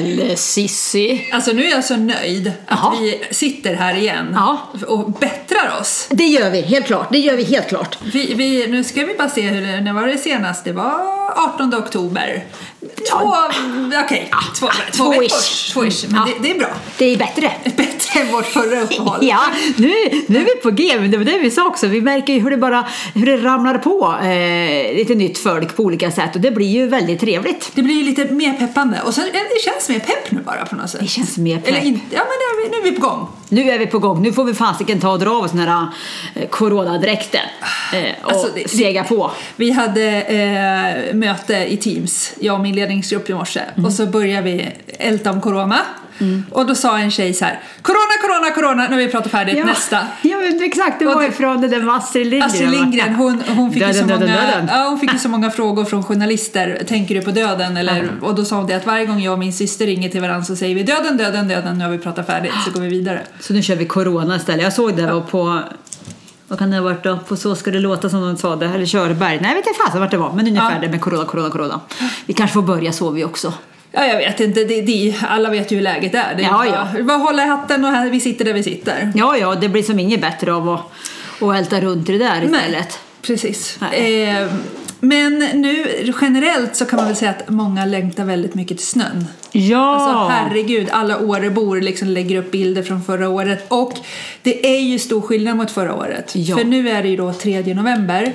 Kväll 0.00 0.36
Sissi. 0.36 1.28
Alltså 1.32 1.52
nu 1.52 1.64
är 1.64 1.70
jag 1.70 1.84
så 1.84 1.96
nöjd 1.96 2.52
att 2.66 2.94
vi 3.00 3.20
sitter 3.30 3.74
här 3.74 3.94
igen 3.96 4.26
Ja. 4.34 4.58
och 4.86 5.12
bättrar 5.12 5.78
oss. 5.80 6.06
Det 6.10 6.24
gör 6.26 6.50
vi, 6.50 6.60
helt 6.60 6.86
klart. 6.86 7.08
Det 7.12 7.18
gör 7.18 7.36
vi 7.36 7.44
helt 7.44 7.68
klart. 7.68 7.98
Vi, 8.12 8.34
vi, 8.34 8.66
nu 8.66 8.84
ska 8.84 9.04
vi 9.04 9.14
bara 9.14 9.28
se, 9.28 9.40
hur, 9.42 9.66
det- 9.66 9.80
när 9.80 9.92
var 9.92 10.06
det 10.06 10.18
senast? 10.18 10.64
Det 10.64 10.72
var 10.72 11.19
18 11.36 11.74
oktober. 11.74 12.44
Två, 13.10 13.34
okej, 14.04 14.30
två, 14.58 14.66
två 14.66 15.04
två 15.04 15.10
veckor. 15.10 15.24
ish. 15.24 15.72
Två 15.72 15.84
ish. 15.86 16.04
Men 16.08 16.14
Ja. 16.16 16.26
det, 16.26 16.48
det 16.48 16.54
är 16.54 16.58
bra. 16.58 16.68
Det 16.98 17.04
är 17.04 17.16
bättre. 17.16 17.52
Bättre 17.76 18.20
än 18.20 18.32
vårt 18.32 18.46
förra 18.46 18.80
uppehåll. 18.80 19.18
Ja, 19.22 19.40
nu, 19.76 19.94
nu 20.26 20.38
är 20.40 20.44
vi 20.44 20.54
på 20.62 20.70
G, 20.70 20.98
det 20.98 21.16
var 21.18 21.24
det 21.24 21.38
vi 21.38 21.50
sa 21.50 21.66
också. 21.66 21.86
Vi 21.86 22.00
märker 22.00 22.32
ju 22.32 22.40
hur 22.40 22.50
det 22.50 22.56
bara 22.56 22.86
hur 23.14 23.26
det 23.26 23.36
ramlar 23.36 23.78
på 23.78 24.14
eh, 24.22 24.96
lite 24.96 25.14
nytt 25.14 25.38
folk 25.38 25.76
på 25.76 25.82
olika 25.82 26.10
sätt 26.10 26.34
och 26.34 26.40
det 26.40 26.50
blir 26.50 26.66
ju 26.66 26.86
väldigt 26.88 27.20
trevligt. 27.20 27.70
Det 27.74 27.82
blir 27.82 27.94
ju 27.94 28.04
lite 28.04 28.24
mer 28.24 28.52
peppande 28.52 29.00
och 29.02 29.14
sen, 29.14 29.24
ja, 29.32 29.40
det 29.54 29.70
känns 29.70 29.88
mer 29.88 29.98
pepp 29.98 30.30
nu 30.30 30.40
bara 30.40 30.66
på 30.66 30.76
något 30.76 30.90
sätt. 30.90 31.00
Det 31.00 31.06
känns 31.06 31.38
mer 31.38 31.56
pepp. 31.58 31.68
Eller 31.68 31.78
ja 31.80 31.90
men 32.10 32.36
nu 32.38 32.62
är, 32.62 32.64
vi, 32.64 32.70
nu 32.70 32.88
är 32.88 32.92
vi 32.92 33.00
på 33.00 33.06
gång. 33.08 33.28
Nu 33.48 33.70
är 33.70 33.78
vi 33.78 33.86
på 33.86 33.98
gång. 33.98 34.22
Nu 34.22 34.32
får 34.32 34.44
vi 34.44 34.54
fasiken 34.54 35.00
ta 35.00 35.10
och 35.12 35.18
dra 35.18 35.30
av 35.30 35.44
oss 35.44 35.50
den 35.50 35.60
här 35.60 35.86
eh, 36.34 36.48
coronadräkten 36.48 37.40
eh, 37.92 38.24
och 38.24 38.32
Alltså, 38.32 38.48
det- 38.54 38.68
sega 38.70 39.04
på. 39.04 39.30
Vi 39.56 39.70
hade 39.70 40.02
eh, 40.22 41.14
möte 41.20 41.54
i 41.54 41.76
Teams, 41.76 42.34
jag 42.40 42.54
och 42.54 42.60
min 42.60 42.74
ledningsgrupp 42.74 43.30
i 43.30 43.34
morse. 43.34 43.60
Mm. 43.60 43.84
Och 43.84 43.92
så 43.92 44.06
började 44.06 44.42
vi 44.42 44.68
älta 44.98 45.30
om 45.30 45.40
corona. 45.40 45.78
Och 46.50 46.66
då 46.66 46.74
sa 46.74 46.98
en 46.98 47.10
tjej 47.10 47.34
så 47.34 47.44
här, 47.44 47.60
corona, 47.82 48.00
corona, 48.22 48.50
corona, 48.50 48.88
nu 48.88 48.90
har 48.90 49.02
vi 49.02 49.08
pratat 49.08 49.32
färdigt, 49.32 49.66
nästa. 49.66 49.98
Ja, 50.22 50.38
men 50.38 50.62
exakt. 50.62 50.98
Det 50.98 51.04
var 51.04 51.22
ju 51.22 51.30
från 51.30 51.60
det 51.60 51.68
där 51.68 51.80
med 51.80 51.94
Astrid 51.94 52.26
Lindgren. 52.26 52.50
Astrid 52.50 52.70
Lindgren, 52.70 53.14
hon, 53.14 53.42
hon, 53.48 53.72
fick 53.72 53.82
ju 53.82 53.92
så 53.92 54.00
Döden, 54.00 54.08
döden, 54.08 54.28
många, 54.28 54.50
döden. 54.50 54.68
Ja, 54.72 54.88
hon 54.88 54.98
fick 54.98 55.12
ju 55.12 55.18
så 55.18 55.28
många 55.28 55.50
frågor 55.50 55.84
från 55.84 56.02
journalister. 56.02 56.82
Tänker 56.88 57.14
du 57.14 57.20
på 57.20 57.30
döden? 57.30 57.76
Eller, 57.76 58.10
Och 58.22 58.34
då 58.34 58.44
sa 58.44 58.56
hon 58.56 58.66
det 58.66 58.74
att 58.74 58.86
varje 58.86 59.06
gång 59.06 59.20
jag 59.20 59.32
och 59.32 59.38
min 59.38 59.52
syster 59.52 59.86
ringer 59.86 60.08
till 60.08 60.20
varandra 60.20 60.44
så 60.44 60.56
säger 60.56 60.74
vi 60.74 60.82
döden, 60.82 61.16
döden, 61.16 61.48
döden, 61.48 61.78
nu 61.78 61.84
har 61.84 61.90
vi 61.90 61.98
pratat 61.98 62.26
färdigt, 62.26 62.52
så 62.64 62.70
går 62.70 62.80
vi 62.80 62.88
vidare. 62.88 63.20
Så 63.40 63.52
nu 63.52 63.62
kör 63.62 63.76
vi 63.76 63.86
corona 63.86 64.36
istället. 64.36 64.62
Jag 64.62 64.72
såg 64.72 64.96
det 64.96 65.06
var 65.06 65.20
på 65.20 65.62
vad 66.50 66.58
kan 66.58 66.70
det 66.70 66.76
ha 66.76 66.84
varit 66.84 67.02
då? 67.04 67.18
På 67.28 67.36
Så 67.36 67.54
ska 67.54 67.70
det 67.70 67.78
låta 67.78 68.10
som 68.10 68.20
de 68.22 68.36
sa 68.36 68.56
det, 68.56 68.66
eller 68.66 68.86
Körberg. 68.86 69.38
Nej, 69.40 69.50
jag 69.50 69.56
vet 69.56 69.66
inte 69.66 69.78
fasen 69.86 70.00
vart 70.00 70.10
det 70.10 70.16
var, 70.16 70.32
men 70.32 70.46
ungefär 70.46 70.72
Ja. 70.74 70.80
det 70.80 70.88
med 70.88 71.00
corona, 71.00 71.24
corona, 71.24 71.50
corona. 71.50 71.80
Vi 72.26 72.32
kanske 72.34 72.54
får 72.54 72.62
börja 72.62 72.92
så 72.92 73.10
vi 73.10 73.24
också. 73.24 73.52
Ja, 73.92 74.04
jag 74.06 74.16
vet 74.16 74.40
inte, 74.40 74.64
det, 74.64 74.80
det, 74.82 75.14
alla 75.28 75.50
vet 75.50 75.72
ju 75.72 75.76
hur 75.76 75.82
läget 75.82 76.14
är. 76.14 76.34
Det 76.36 76.42
är 76.42 76.46
Ja, 76.46 76.52
bara, 76.52 76.88
ja. 76.98 77.02
bara 77.04 77.16
hålla 77.18 77.44
i 77.44 77.46
hatten 77.48 77.84
och 77.84 77.90
här, 77.90 78.10
vi 78.10 78.20
sitter 78.20 78.44
där 78.44 78.52
vi 78.52 78.62
sitter. 78.62 79.12
Ja, 79.14 79.36
ja, 79.36 79.54
det 79.54 79.68
blir 79.68 79.82
som 79.82 79.98
inget 79.98 80.20
bättre 80.20 80.52
av 80.54 80.68
att, 80.68 80.80
att 81.42 81.56
älta 81.56 81.80
runt 81.80 82.06
det 82.06 82.18
där 82.18 82.44
istället. 82.44 82.72
Nej, 82.72 82.86
precis. 83.22 83.78
Nej. 83.80 84.22
Eh, 84.28 84.46
men 85.00 85.38
nu 85.38 85.86
generellt 86.20 86.76
så 86.76 86.84
kan 86.84 86.96
man 86.96 87.06
väl 87.06 87.16
säga 87.16 87.30
att 87.30 87.48
många 87.48 87.84
längtar 87.84 88.24
väldigt 88.24 88.54
mycket 88.54 88.78
till 88.78 88.86
snön. 88.86 89.26
Ja! 89.52 89.94
Alltså 89.94 90.34
herregud, 90.34 90.88
alla 90.92 91.18
Årebor 91.18 91.80
liksom 91.80 92.08
lägger 92.08 92.38
upp 92.38 92.50
bilder 92.50 92.82
från 92.82 93.02
förra 93.02 93.28
året 93.28 93.66
och 93.68 93.92
det 94.42 94.76
är 94.76 94.80
ju 94.80 94.98
stor 94.98 95.20
skillnad 95.20 95.56
mot 95.56 95.70
förra 95.70 95.94
året. 95.94 96.36
Ja. 96.36 96.56
För 96.56 96.64
nu 96.64 96.88
är 96.88 97.02
det 97.02 97.08
ju 97.08 97.16
då 97.16 97.32
3 97.32 97.74
november. 97.74 98.32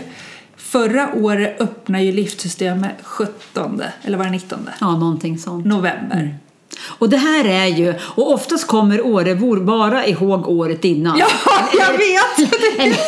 Förra 0.58 1.13
året 1.13 1.61
öppnar 1.61 1.99
ju 1.99 2.11
liftsystemet 2.11 2.95
17, 3.02 3.81
eller 4.02 4.17
var 4.17 4.25
det 4.25 4.31
19 4.31 4.69
ja, 4.80 4.97
någonting 4.97 5.38
sånt. 5.38 5.66
november. 5.66 6.38
Och 6.83 7.09
det 7.09 7.17
här 7.17 7.45
är 7.45 7.66
ju, 7.66 7.94
och 7.99 8.33
oftast 8.33 8.67
kommer 8.67 9.05
Årebor 9.05 9.59
bara 9.59 10.05
ihåg 10.08 10.47
året 10.47 10.86
innan. 10.86 11.20
Ja, 11.20 11.27
jag 11.73 11.92
vet! 11.98 12.52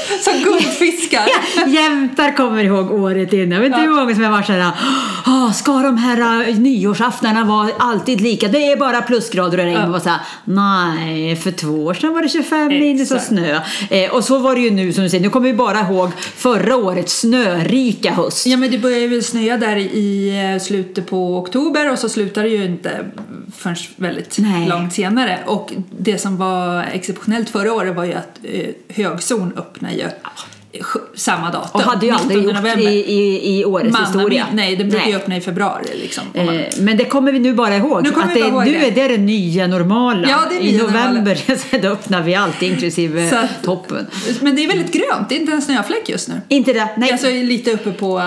Som 0.23 0.33
guldfiskar. 0.43 1.23
Jämtar 1.67 2.35
kommer 2.37 2.63
ihåg 2.63 2.91
året 2.91 3.33
innan. 3.33 3.51
Jag 3.51 3.59
vet 3.59 3.67
inte 3.67 3.79
hur 3.79 3.95
många 3.95 4.15
som 4.15 4.23
har 4.23 4.31
varit 4.31 4.45
såhär, 4.45 4.71
"Åh, 5.27 5.51
ska 5.53 5.71
de 5.71 5.97
här 5.97 6.47
uh, 6.49 6.59
nyårsaftnarna 6.59 7.45
vara 7.45 7.69
alltid 7.77 8.21
lika? 8.21 8.47
Det 8.47 8.71
är 8.71 8.77
bara 8.77 9.01
plusgrader 9.01 9.57
och 9.57 9.63
regn. 9.63 9.77
Ja. 9.79 9.85
Och 9.85 9.91
var 9.91 9.99
såhär, 9.99 10.19
nej, 10.43 11.35
för 11.35 11.51
två 11.51 11.85
år 11.85 11.93
sedan 11.93 12.13
var 12.13 12.21
det 12.21 12.29
25 12.29 12.67
minus 12.67 13.11
och 13.11 13.21
snö. 13.21 13.59
Eh, 13.89 14.11
och 14.11 14.23
så 14.23 14.37
var 14.37 14.55
det 14.55 14.61
ju 14.61 14.71
nu 14.71 14.93
som 14.93 15.03
du 15.03 15.09
säger, 15.09 15.23
nu 15.23 15.29
kommer 15.29 15.47
vi 15.47 15.53
bara 15.53 15.79
ihåg 15.79 16.11
förra 16.35 16.75
årets 16.75 17.19
snörika 17.19 18.11
höst. 18.11 18.45
Ja 18.47 18.57
men 18.57 18.71
det 18.71 18.77
börjar 18.77 18.99
ju 18.99 19.21
snöa 19.21 19.57
där 19.57 19.77
i 19.77 20.59
slutet 20.61 21.09
på 21.09 21.37
oktober 21.37 21.91
och 21.91 21.99
så 21.99 22.09
slutar 22.09 22.43
det 22.43 22.49
ju 22.49 22.65
inte 22.65 23.05
förrän 23.53 23.75
väldigt 23.95 24.37
Nej. 24.37 24.67
långt 24.67 24.93
senare. 24.93 25.39
Och 25.45 25.73
det 25.99 26.17
som 26.17 26.37
var 26.37 26.83
exceptionellt 26.83 27.49
förra 27.49 27.73
året 27.73 27.95
var 27.95 28.03
ju 28.03 28.13
att 28.13 28.39
eh, 28.43 28.69
högzon 28.89 29.53
öppnar 29.57 29.91
ju 29.91 30.05
samma 31.15 31.51
datum. 31.51 31.69
Och 31.73 31.81
hade 31.81 32.05
ju 32.05 32.11
aldrig 32.11 32.37
19 32.37 32.43
gjort 32.55 32.63
november. 32.63 32.91
i, 32.91 32.95
i, 33.13 33.59
i 33.59 33.65
årets 33.65 33.93
Manna 33.93 34.05
historia. 34.05 34.45
min- 34.47 34.55
Nej, 34.55 34.75
det 34.75 34.83
brukar 34.83 35.05
ju 35.05 35.11
Nej. 35.11 35.15
öppna 35.15 35.37
i 35.37 35.41
februari 35.41 35.85
liksom. 36.01 36.23
om 36.35 36.45
man- 36.45 36.55
Eh, 36.59 36.65
Men 36.79 36.97
det 36.97 37.05
kommer 37.05 37.31
vi 37.31 37.39
nu 37.39 37.53
bara 37.53 37.75
ihåg. 37.75 38.03
Nu 38.03 38.09
att 38.21 38.33
det, 38.33 38.39
ihåg 38.39 38.65
nu 38.65 38.71
det. 38.71 38.87
är 38.87 38.91
det 38.91 39.07
det 39.17 39.23
nya 39.23 39.67
normala. 39.67 40.27
Ja, 40.29 40.39
det 40.49 40.65
I 40.67 40.77
november 40.77 41.81
då 41.81 41.87
öppnar 41.87 42.21
vi 42.21 42.35
allt 42.35 42.61
inklusive 42.61 43.29
att- 43.43 43.63
toppen. 43.63 44.07
Men 44.41 44.55
det 44.55 44.63
är 44.63 44.67
väldigt 44.67 44.91
grönt, 44.93 45.29
det 45.29 45.35
är 45.35 45.39
inte 45.39 45.53
en 45.53 45.61
snöfläck 45.61 46.09
just 46.09 46.27
nu. 46.27 46.41
Inte 46.47 46.73
det? 46.73 46.89
Nej. 46.97 47.11
Alltså 47.11 47.27
lite 47.29 47.71
uppe 47.71 47.91
på 47.91 48.17
eh, 48.19 48.25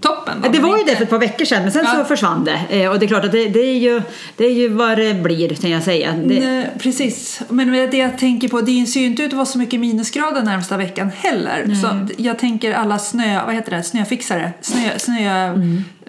toppen. 0.00 0.34
Ja, 0.42 0.48
det 0.52 0.58
var 0.58 0.74
ju 0.74 0.80
inte- 0.80 0.92
det 0.92 0.96
för 0.96 1.04
ett 1.04 1.10
par 1.10 1.18
veckor 1.18 1.44
sedan 1.44 1.62
men 1.62 1.72
sen 1.72 1.84
Ja. 1.84 1.94
så 1.98 2.04
försvann 2.04 2.44
det. 2.44 2.82
Eh, 2.82 2.90
Och 2.90 2.98
det 2.98 3.06
är 3.06 3.08
klart 3.08 3.24
att 3.24 3.32
det, 3.32 3.48
det, 3.48 3.60
är 3.60 3.78
ju, 3.78 4.02
det 4.36 4.44
är 4.46 4.52
ju 4.52 4.68
vad 4.68 4.98
det 4.98 5.14
blir 5.14 5.54
kan 5.54 5.70
jag 5.70 5.82
säga. 5.82 6.12
Det, 6.24 6.40
Nej, 6.40 6.70
precis. 6.78 7.40
Men 7.48 7.72
det 7.90 7.96
jag 7.96 8.18
tänker 8.18 8.48
på, 8.48 8.60
det 8.60 8.86
ser 8.86 9.00
ju 9.00 9.06
inte 9.06 9.22
ut 9.22 9.28
att 9.28 9.36
vara 9.36 9.46
så 9.46 9.58
mycket 9.58 9.80
minusgrader 9.80 10.42
närmsta 10.42 10.76
veckan 10.76 11.10
heller. 11.16 11.73
Så 11.80 12.06
jag 12.18 12.38
tänker 12.38 12.72
alla 12.74 12.98
snö, 12.98 13.44
vad 13.46 13.54
heter 13.54 13.70
det, 13.76 13.82
snöfixare, 13.82 14.52
snö, 14.60 14.98
snö, 14.98 15.54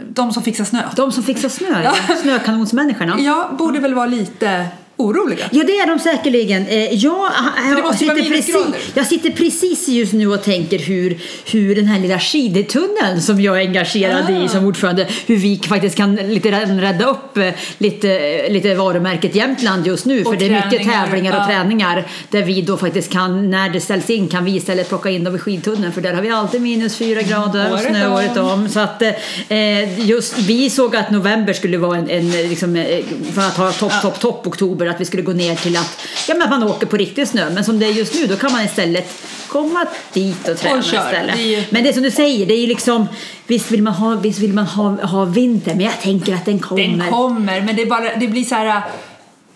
de 0.10 0.32
som 0.34 0.44
fixar 0.44 0.64
snö. 0.66 0.82
de 0.96 1.12
som 1.12 1.24
fixar 1.24 1.50
snö, 1.50 1.84
Ja. 1.84 1.94
snökanonsmänniskorna. 2.22 3.20
Ja, 3.20 3.50
borde 3.58 3.80
väl 3.80 3.94
vara 3.94 4.06
lite 4.06 4.66
oroliga. 4.98 5.46
Ja, 5.52 5.64
det 5.64 5.72
är 5.78 5.88
de 5.88 6.00
säkerligen. 6.00 6.68
Eh, 6.68 6.94
Jag, 6.94 6.94
det 6.94 7.70
jag, 7.70 7.82
vara 7.84 7.94
sitter 7.94 8.30
precis, 8.30 8.56
jag 8.94 9.08
sitter 9.08 9.30
precis 9.30 9.88
just 9.88 10.14
nu 10.14 10.28
och 10.28 10.44
tänker 10.44 10.80
hur, 10.80 11.18
hur 11.52 11.76
den 11.76 11.86
här 11.86 12.00
lilla 12.00 12.20
skidtunneln 12.20 13.22
som 13.22 13.42
jag 13.42 13.62
är 13.62 13.68
engagerad 13.68 14.26
Ah. 14.30 14.44
i 14.44 14.50
som 14.50 14.66
ordförande, 14.66 15.08
hur 15.26 15.38
vi 15.38 15.62
faktiskt 15.68 15.98
kan 15.98 16.16
lite 16.16 16.52
rädda 16.52 17.06
upp 17.10 17.38
eh, 17.38 17.50
lite, 17.78 18.50
lite 18.50 18.76
varumärket 18.76 19.36
Jämtland 19.36 19.88
just 19.88 20.06
nu. 20.06 20.24
För 20.24 20.30
Och 20.32 20.38
det 20.38 20.46
är 20.46 20.66
mycket 20.66 20.88
tävlingar 20.92 21.34
och 21.34 21.42
ja. 21.42 21.48
träningar 21.48 22.08
där 22.30 22.44
vi 22.44 22.62
då 22.62 22.78
faktiskt 22.78 23.12
kan, 23.12 23.50
när 23.50 23.70
det 23.70 23.82
ställs 23.82 24.10
in, 24.10 24.28
kan 24.28 24.46
vi 24.46 24.56
istället 24.56 24.90
plocka 24.90 25.10
in 25.10 25.24
dem 25.24 25.36
i 25.36 25.40
skidtunneln 25.40 25.94
för 25.94 26.02
där 26.02 26.14
har 26.14 26.22
vi 26.22 26.30
alltid 26.30 26.62
minus 26.62 26.98
fyra 26.98 27.22
grader 27.22 27.74
och 27.74 27.80
snö 27.80 28.14
året 28.14 28.38
om. 28.38 28.70
Så 28.70 28.80
att 28.80 29.02
eh, 29.02 30.08
just 30.10 30.38
vi 30.38 30.70
såg 30.70 30.96
att 30.96 31.12
november 31.12 31.54
skulle 31.54 31.78
vara 31.78 31.98
en, 31.98 32.10
en 32.10 32.32
liksom, 32.32 32.76
eh, 32.76 33.00
för 33.34 33.42
att 33.42 33.58
ha 33.58 33.72
topp, 33.72 34.02
topp, 34.02 34.20
topp 34.20 34.48
oktober, 34.48 34.85
att 34.90 35.02
vi 35.02 35.06
skulle 35.06 35.24
gå 35.24 35.32
ner 35.34 35.56
till 35.56 35.78
att, 35.78 35.98
ja 36.28 36.34
men 36.34 36.42
att 36.44 36.50
man 36.50 36.64
åker 36.64 36.88
på 36.88 36.98
riktig 36.98 37.28
snö. 37.28 37.50
Men 37.50 37.64
som 37.64 37.80
det 37.80 37.86
är 37.86 37.92
just 37.92 38.16
nu, 38.16 38.28
då 38.28 38.36
kan 38.36 38.52
man 38.52 38.66
istället 38.66 39.12
komma 39.48 39.86
dit 40.14 40.48
och 40.50 40.58
träna 40.58 40.76
Och 40.76 40.84
istället. 40.86 41.36
Det 41.36 41.42
ju- 41.44 41.64
Men 41.70 41.84
det 41.84 41.90
är 41.90 41.94
som 41.94 42.04
du 42.04 42.12
säger, 42.12 42.46
det 42.46 42.54
är 42.54 42.62
ju 42.62 42.68
liksom, 42.68 43.08
visst 43.48 43.72
vill 43.72 43.84
man 43.84 43.94
ha, 43.94 44.16
visst 44.16 44.40
vill 44.40 44.54
man 44.54 44.66
ha, 44.66 44.90
ha 45.06 45.26
vinter, 45.26 45.76
men 45.76 45.86
jag 45.86 46.02
tänker 46.02 46.34
att 46.36 46.46
den 46.46 46.60
kommer. 46.60 46.88
Den 46.88 47.10
kommer, 47.12 47.62
men 47.62 47.76
det, 47.76 47.86
bara, 47.86 48.16
det 48.16 48.28
blir 48.28 48.44
så 48.44 48.56
här 48.56 48.82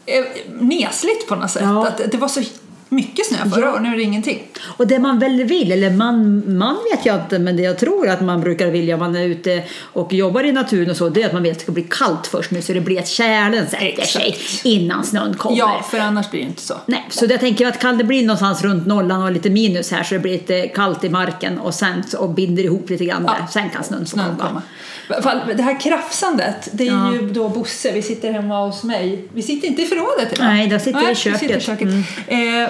eh, 0.05 0.25
nesligt 0.59 1.27
på 1.27 1.35
något 1.35 1.51
sätt. 1.51 1.61
Ja. 1.65 1.87
Att 1.87 2.01
det 2.11 2.17
var 2.17 2.27
så 2.27 2.41
mycket 2.89 3.25
snö 3.25 3.37
förra 3.49 3.65
Ja. 3.65 3.71
året, 3.71 3.81
nu 3.81 3.89
är 3.93 3.95
det 3.97 4.03
ingenting. 4.03 4.39
Och 4.77 4.87
det 4.87 4.99
man 4.99 5.19
väl 5.19 5.43
vill, 5.43 5.71
eller 5.71 5.89
man, 5.91 6.43
man 6.57 6.77
vet 6.91 7.05
jag 7.05 7.15
inte, 7.15 7.39
men 7.39 7.57
det 7.57 7.63
jag 7.63 7.77
tror 7.77 8.09
att 8.09 8.21
man 8.21 8.41
brukar 8.41 8.67
vilja 8.67 8.95
om 8.95 8.99
man 8.99 9.15
är 9.15 9.23
ute 9.25 9.63
och 9.79 10.13
jobbar 10.13 10.43
i 10.43 10.51
naturen 10.51 10.89
och 10.89 10.97
så, 10.97 11.09
det 11.09 11.21
är 11.21 11.25
att 11.27 11.33
man 11.33 11.43
vill 11.43 11.51
att 11.51 11.57
det 11.57 11.63
ska 11.63 11.71
bli 11.71 11.85
kallt 11.89 12.27
först 12.27 12.51
nu 12.51 12.61
så 12.61 12.73
det 12.73 12.81
blir 12.81 12.99
att 12.99 13.07
kärlen 13.07 13.67
sätter 13.67 14.01
sig 14.05 14.35
innan 14.63 15.03
snön 15.03 15.33
kommer. 15.37 15.57
Ja, 15.57 15.85
för 15.91 15.99
annars 15.99 16.31
blir 16.31 16.41
det 16.41 16.47
inte 16.47 16.61
så. 16.61 16.73
Nej, 16.85 17.05
så 17.09 17.25
jag 17.29 17.39
tänker 17.39 17.67
att 17.67 17.79
kan 17.79 17.97
det 17.97 18.03
bli 18.03 18.21
någonstans 18.25 18.61
runt 18.63 18.87
nollan 18.87 19.23
och 19.23 19.31
lite 19.31 19.49
minus 19.49 19.91
här 19.91 20.03
så 20.03 20.13
det 20.13 20.19
blir 20.19 20.31
lite 20.31 20.67
kallt 20.67 21.03
i 21.03 21.09
marken 21.09 21.59
och 21.59 21.73
sen 21.73 22.03
och 22.17 22.29
binder 22.29 22.63
ihop 22.63 22.89
lite 22.89 23.05
grann 23.05 23.23
Ja. 23.27 23.33
där, 23.39 23.45
sen 23.51 23.69
kan 23.69 23.83
snön 23.83 24.05
Snön 24.05 24.25
komma. 24.37 24.47
komma. 24.47 24.61
Det 25.55 25.63
här 25.63 25.79
krafsandet, 25.79 26.69
det 26.71 26.83
är 26.87 26.91
Ja. 26.91 27.13
ju 27.13 27.29
då 27.29 27.49
Bosse, 27.49 27.91
vi 27.91 28.01
sitter 28.01 28.31
hemma 28.31 28.65
hos 28.65 28.83
mig. 28.83 29.25
Vi 29.33 29.41
sitter 29.41 29.67
inte 29.67 29.81
i 29.81 29.85
förrådet 29.85 30.33
idag. 30.33 30.45
Nej, 30.47 30.67
där 30.67 30.79
sitter 30.79 30.99
vi 30.99 31.05
i 31.05 31.09
vi 31.09 31.15
sitter 31.15 31.57
i 31.57 31.59
köket. 31.61 31.81
Mm. 31.87 32.03
köket. 32.03 32.69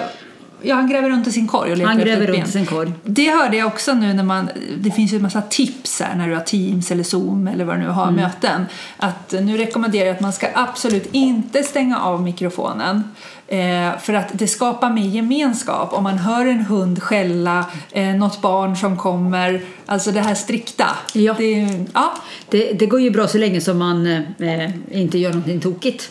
ja, 0.62 0.74
han 0.74 0.88
gräver 0.88 1.10
runt 1.10 1.26
i 1.26 1.32
sin 1.32 1.48
korg 1.48 1.70
och 1.72 1.76
letar 1.76 1.88
Han 1.90 1.98
gräver 2.00 2.26
runt 2.26 2.48
i 2.48 2.50
sin 2.52 2.66
korg. 2.66 2.92
Det 3.04 3.30
hörde 3.30 3.56
jag 3.56 3.66
också 3.66 3.94
nu 3.94 4.12
när 4.14 4.22
man, 4.24 4.50
det 4.78 4.90
finns 4.90 5.12
ju 5.12 5.16
en 5.16 5.22
massa 5.22 5.42
tips 5.42 6.00
här 6.00 6.14
när 6.16 6.28
du 6.28 6.34
har 6.34 6.42
Teams 6.42 6.90
eller 6.90 7.04
Zoom 7.04 7.48
eller 7.48 7.64
vad 7.64 7.76
du 7.76 7.80
nu 7.80 7.88
har 7.88 8.02
Mm. 8.08 8.14
möten. 8.14 8.66
Att 8.96 9.32
nu 9.32 9.56
rekommenderar 9.56 10.06
jag 10.06 10.14
att 10.14 10.20
man 10.20 10.32
ska 10.32 10.46
absolut 10.54 11.08
inte 11.12 11.62
stänga 11.62 11.98
av 12.00 12.22
mikrofonen. 12.22 13.04
Eh, 13.48 13.98
för 14.00 14.14
att 14.14 14.28
det 14.32 14.46
skapar 14.48 14.90
mer 14.90 15.08
gemenskap 15.08 15.92
om 15.92 16.02
man 16.02 16.18
hör 16.18 16.46
en 16.46 16.60
hund 16.60 17.02
skälla, 17.02 17.64
eh, 17.92 18.06
något 18.06 18.40
barn 18.42 18.76
som 18.76 18.96
kommer, 18.96 19.60
alltså 19.86 20.10
det 20.12 20.20
här 20.20 20.34
strikta. 20.34 20.86
Ja. 21.12 21.34
Det, 21.38 21.68
ja. 21.94 22.12
Det, 22.48 22.72
det 22.72 22.86
går 22.86 23.00
ju 23.00 23.10
bra 23.10 23.28
så 23.28 23.38
länge 23.38 23.60
som 23.60 23.78
man 23.78 24.06
eh, 24.06 24.70
inte 24.90 25.18
gör 25.18 25.30
någonting 25.30 25.60
tokigt. 25.60 26.10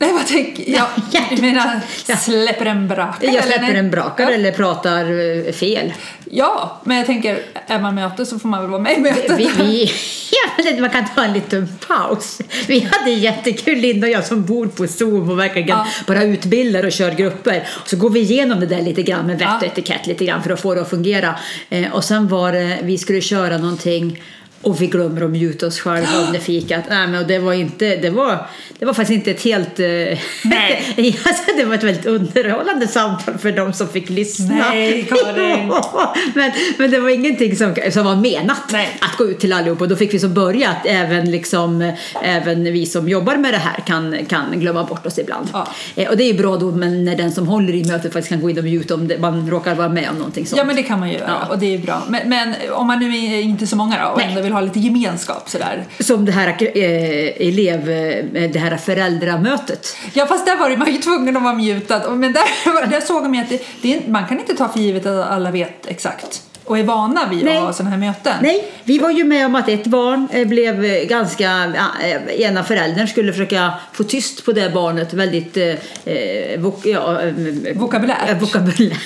Nej, 0.00 0.12
vad 0.12 0.26
tänker 0.26 0.72
jag? 0.72 0.86
Ja. 1.12 1.20
Du 1.30 1.42
menar 1.42 1.80
släpper 2.16 2.66
en 2.66 2.88
brakare? 2.88 3.30
Jag 3.32 3.44
släpper 3.44 3.74
en 3.74 3.90
brakare 3.90 4.34
eller 4.34 4.52
pratar 4.52 5.04
eh, 5.46 5.52
fel. 5.52 5.92
Ja, 6.30 6.80
men 6.84 6.96
jag 6.96 7.06
tänker, 7.06 7.42
är 7.66 7.78
man 7.78 7.94
möte 7.94 8.26
så 8.26 8.38
får 8.38 8.48
man 8.48 8.60
väl 8.60 8.70
vara 8.70 8.82
med 8.82 8.98
i 8.98 9.00
mötet. 9.00 9.38
Vi, 9.38 9.50
vi, 9.58 9.90
Ja, 10.66 10.80
man 10.80 10.90
kan 10.90 11.04
ta 11.14 11.24
en 11.24 11.32
liten 11.32 11.68
paus. 11.88 12.40
Vi 12.68 12.88
hade 12.92 13.10
jättekul, 13.10 13.78
Linda 13.78 14.06
och 14.06 14.12
jag 14.12 14.26
som 14.26 14.44
bor 14.44 14.66
på 14.66 14.86
Zoom 14.86 15.30
och 15.30 15.38
verkligen 15.38 15.68
Ja. 15.68 15.86
bara 16.06 16.22
utbildar 16.22 16.84
och 16.86 16.92
kör 16.92 17.10
grupper. 17.10 17.68
Så 17.84 17.96
går 17.96 18.10
vi 18.10 18.20
igenom 18.20 18.60
det 18.60 18.66
där 18.66 18.82
lite 18.82 19.02
grann 19.02 19.26
med 19.26 19.38
vett 19.38 19.56
och 19.56 19.64
etikett 19.66 20.06
lite 20.06 20.24
grann 20.24 20.42
för 20.42 20.50
att 20.50 20.60
få 20.60 20.74
det 20.74 20.80
att 20.80 20.90
fungera. 20.90 21.34
Eh, 21.70 21.92
och 21.92 22.04
sen 22.04 22.28
var 22.28 22.52
det, 22.52 22.78
vi 22.82 22.98
skulle 22.98 23.20
köra 23.20 23.58
någonting 23.58 24.22
och 24.62 24.80
vi 24.82 24.86
glömmer 24.86 25.22
att 25.22 25.30
muta 25.30 25.66
oss 25.66 25.80
själva 25.80 26.16
under 26.26 26.40
fikat. 26.40 26.84
Nej, 26.90 27.06
men 27.06 27.26
det 27.28 27.38
var 27.38 27.52
inte, 27.52 27.96
det 27.96 28.10
var, 28.10 28.46
det 28.78 28.84
var 28.86 28.94
faktiskt 28.94 29.16
inte 29.16 29.30
ett 29.30 29.42
helt... 29.42 29.80
eh, 29.80 29.86
Nej. 30.44 30.94
alltså, 31.24 31.42
det 31.56 31.64
var 31.64 31.74
ett 31.74 31.82
väldigt 31.82 32.06
underhållande 32.06 32.88
samtal 32.88 33.38
för 33.38 33.52
de 33.52 33.72
som 33.72 33.88
fick 33.88 34.10
lyssna. 34.10 34.54
Nej, 34.70 35.08
Karin. 35.08 35.72
men, 36.34 36.52
men 36.78 36.90
det 36.90 37.00
var 37.00 37.08
ingenting 37.08 37.56
som, 37.56 37.74
som 37.90 38.04
var 38.04 38.16
menat 38.16 38.72
Nej. 38.72 38.98
att 39.00 39.16
gå 39.16 39.24
ut 39.24 39.40
till 39.40 39.52
allihopa. 39.52 39.84
Och 39.84 39.88
då 39.88 39.96
fick 39.96 40.14
vi 40.14 40.18
så 40.18 40.28
börja 40.28 40.70
att 40.70 40.86
även, 40.86 41.30
liksom, 41.30 41.92
även 42.22 42.64
vi 42.64 42.86
som 42.86 43.08
jobbar 43.08 43.36
med 43.36 43.54
det 43.54 43.58
här 43.58 43.82
kan, 43.86 44.16
kan 44.28 44.60
glömma 44.60 44.84
bort 44.84 45.06
oss 45.06 45.18
ibland. 45.18 45.48
Ja. 45.52 45.68
Eh, 45.96 46.08
och 46.08 46.16
det 46.16 46.24
är 46.24 46.32
ju 46.32 46.38
bra 46.38 46.56
då 46.56 46.70
men 46.70 47.04
när 47.04 47.16
den 47.16 47.32
som 47.32 47.48
håller 47.48 47.74
i 47.74 47.84
mötet 47.84 48.12
faktiskt 48.12 48.28
kan 48.28 48.40
gå 48.40 48.50
in 48.50 48.58
och 48.58 48.64
muta 48.64 48.94
om 48.94 49.08
det, 49.08 49.18
man 49.18 49.50
råkar 49.50 49.74
vara 49.74 49.88
med 49.88 50.08
om 50.10 50.16
någonting 50.16 50.46
sånt. 50.46 50.58
Ja 50.58 50.64
men 50.64 50.76
det 50.76 50.82
kan 50.82 51.00
man 51.00 51.08
ju 51.08 51.14
göra 51.14 51.30
Ja. 51.40 51.46
och 51.50 51.58
det 51.58 51.74
är 51.74 51.78
bra. 51.78 52.02
Men, 52.08 52.28
men 52.28 52.54
om 52.72 52.86
man 52.86 52.98
nu 52.98 53.16
är 53.16 53.40
inte 53.40 53.66
så 53.66 53.76
många 53.76 54.04
då 54.04 54.08
och 54.10 54.18
Nej. 54.18 54.26
ändå 54.28 54.40
vill 54.42 54.49
ha 54.52 54.60
lite 54.60 54.78
gemenskap 54.78 55.50
sådär. 55.50 55.84
Som 56.00 56.24
det 56.24 56.32
här 56.32 56.48
eh, 56.48 57.48
elev, 57.48 57.90
eh, 57.90 58.50
det 58.50 58.58
här 58.58 58.76
föräldramötet. 58.76 59.96
Ja 60.12 60.26
fast 60.26 60.46
där 60.46 60.56
var 60.56 60.76
man 60.76 60.92
ju 60.92 60.98
tvungen 60.98 61.36
att 61.36 61.42
vara 61.42 61.54
mutad. 61.54 62.10
Men 62.10 62.32
där, 62.32 62.86
där 62.90 63.00
såg 63.00 63.22
man 63.22 63.40
att 63.40 63.48
det, 63.48 63.62
det 63.82 64.08
man 64.08 64.26
kan 64.26 64.40
inte 64.40 64.54
ta 64.54 64.68
för 64.68 64.78
givet 64.78 65.06
att 65.06 65.30
alla 65.30 65.50
vet 65.50 65.86
exakt 65.86 66.42
och 66.70 66.78
är 66.78 66.82
vana 66.82 67.28
vid 67.30 67.44
Nej. 67.44 67.56
att 67.56 67.62
ha 67.62 67.72
sådana 67.72 67.90
här 67.90 67.98
möten. 67.98 68.36
Nej, 68.42 68.72
vi 68.84 68.98
var 68.98 69.10
ju 69.10 69.24
med 69.24 69.46
om 69.46 69.54
att 69.54 69.68
ett 69.68 69.86
barn 69.86 70.28
eh, 70.32 70.48
blev 70.48 70.84
eh, 70.84 71.04
ganska, 71.04 71.72
ena 72.38 72.64
föräldern 72.64 73.06
skulle 73.06 73.32
försöka 73.32 73.72
få 73.92 74.04
tyst 74.04 74.44
på 74.44 74.52
det 74.52 74.70
barnet 74.74 75.12
väldigt, 75.12 75.56
eh, 75.56 75.74
vok, 76.58 76.86
ja, 76.86 77.20
Vokabulärt. 77.74 78.30
eh, 78.30 78.38
vokabulär. 78.38 78.96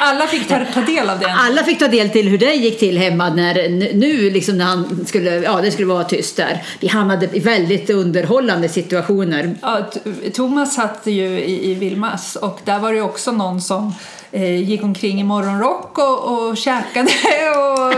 Alla 0.00 0.26
fick 0.26 0.48
ta, 0.48 0.58
ta 0.74 0.80
del 0.80 1.10
av 1.10 1.18
det. 1.18 1.32
Alla 1.32 1.62
fick 1.62 1.78
ta 1.78 1.88
del 1.88 2.10
till 2.10 2.28
hur 2.28 2.38
det 2.38 2.54
gick 2.54 2.78
till 2.78 2.98
hemma 2.98 3.28
när, 3.28 3.54
nu 3.94 4.30
liksom 4.30 4.58
när 4.58 4.64
han 4.64 5.06
skulle, 5.06 5.30
ja 5.30 5.60
det 5.60 5.70
skulle 5.70 5.88
vara 5.88 6.04
tyst 6.04 6.36
där. 6.36 6.62
Vi 6.80 6.88
hamnade 6.88 7.28
i 7.32 7.40
väldigt 7.40 7.90
underhållande 7.90 8.68
situationer. 8.68 9.54
Ja, 9.62 9.90
Thomas 10.34 10.74
satt 10.74 11.02
ju 11.04 11.26
i, 11.40 11.70
i 11.70 11.74
Vilmas 11.74 12.36
och 12.36 12.60
där 12.64 12.78
var 12.78 12.92
det 12.92 13.00
också 13.00 13.32
någon 13.32 13.60
som 13.60 13.94
eh, 14.32 14.62
gick 14.70 14.82
omkring 14.82 15.20
i 15.20 15.24
morgonrock 15.24 15.98
och, 15.98 16.18
och 16.48 16.56
käkade 16.56 17.10
och 17.56 17.94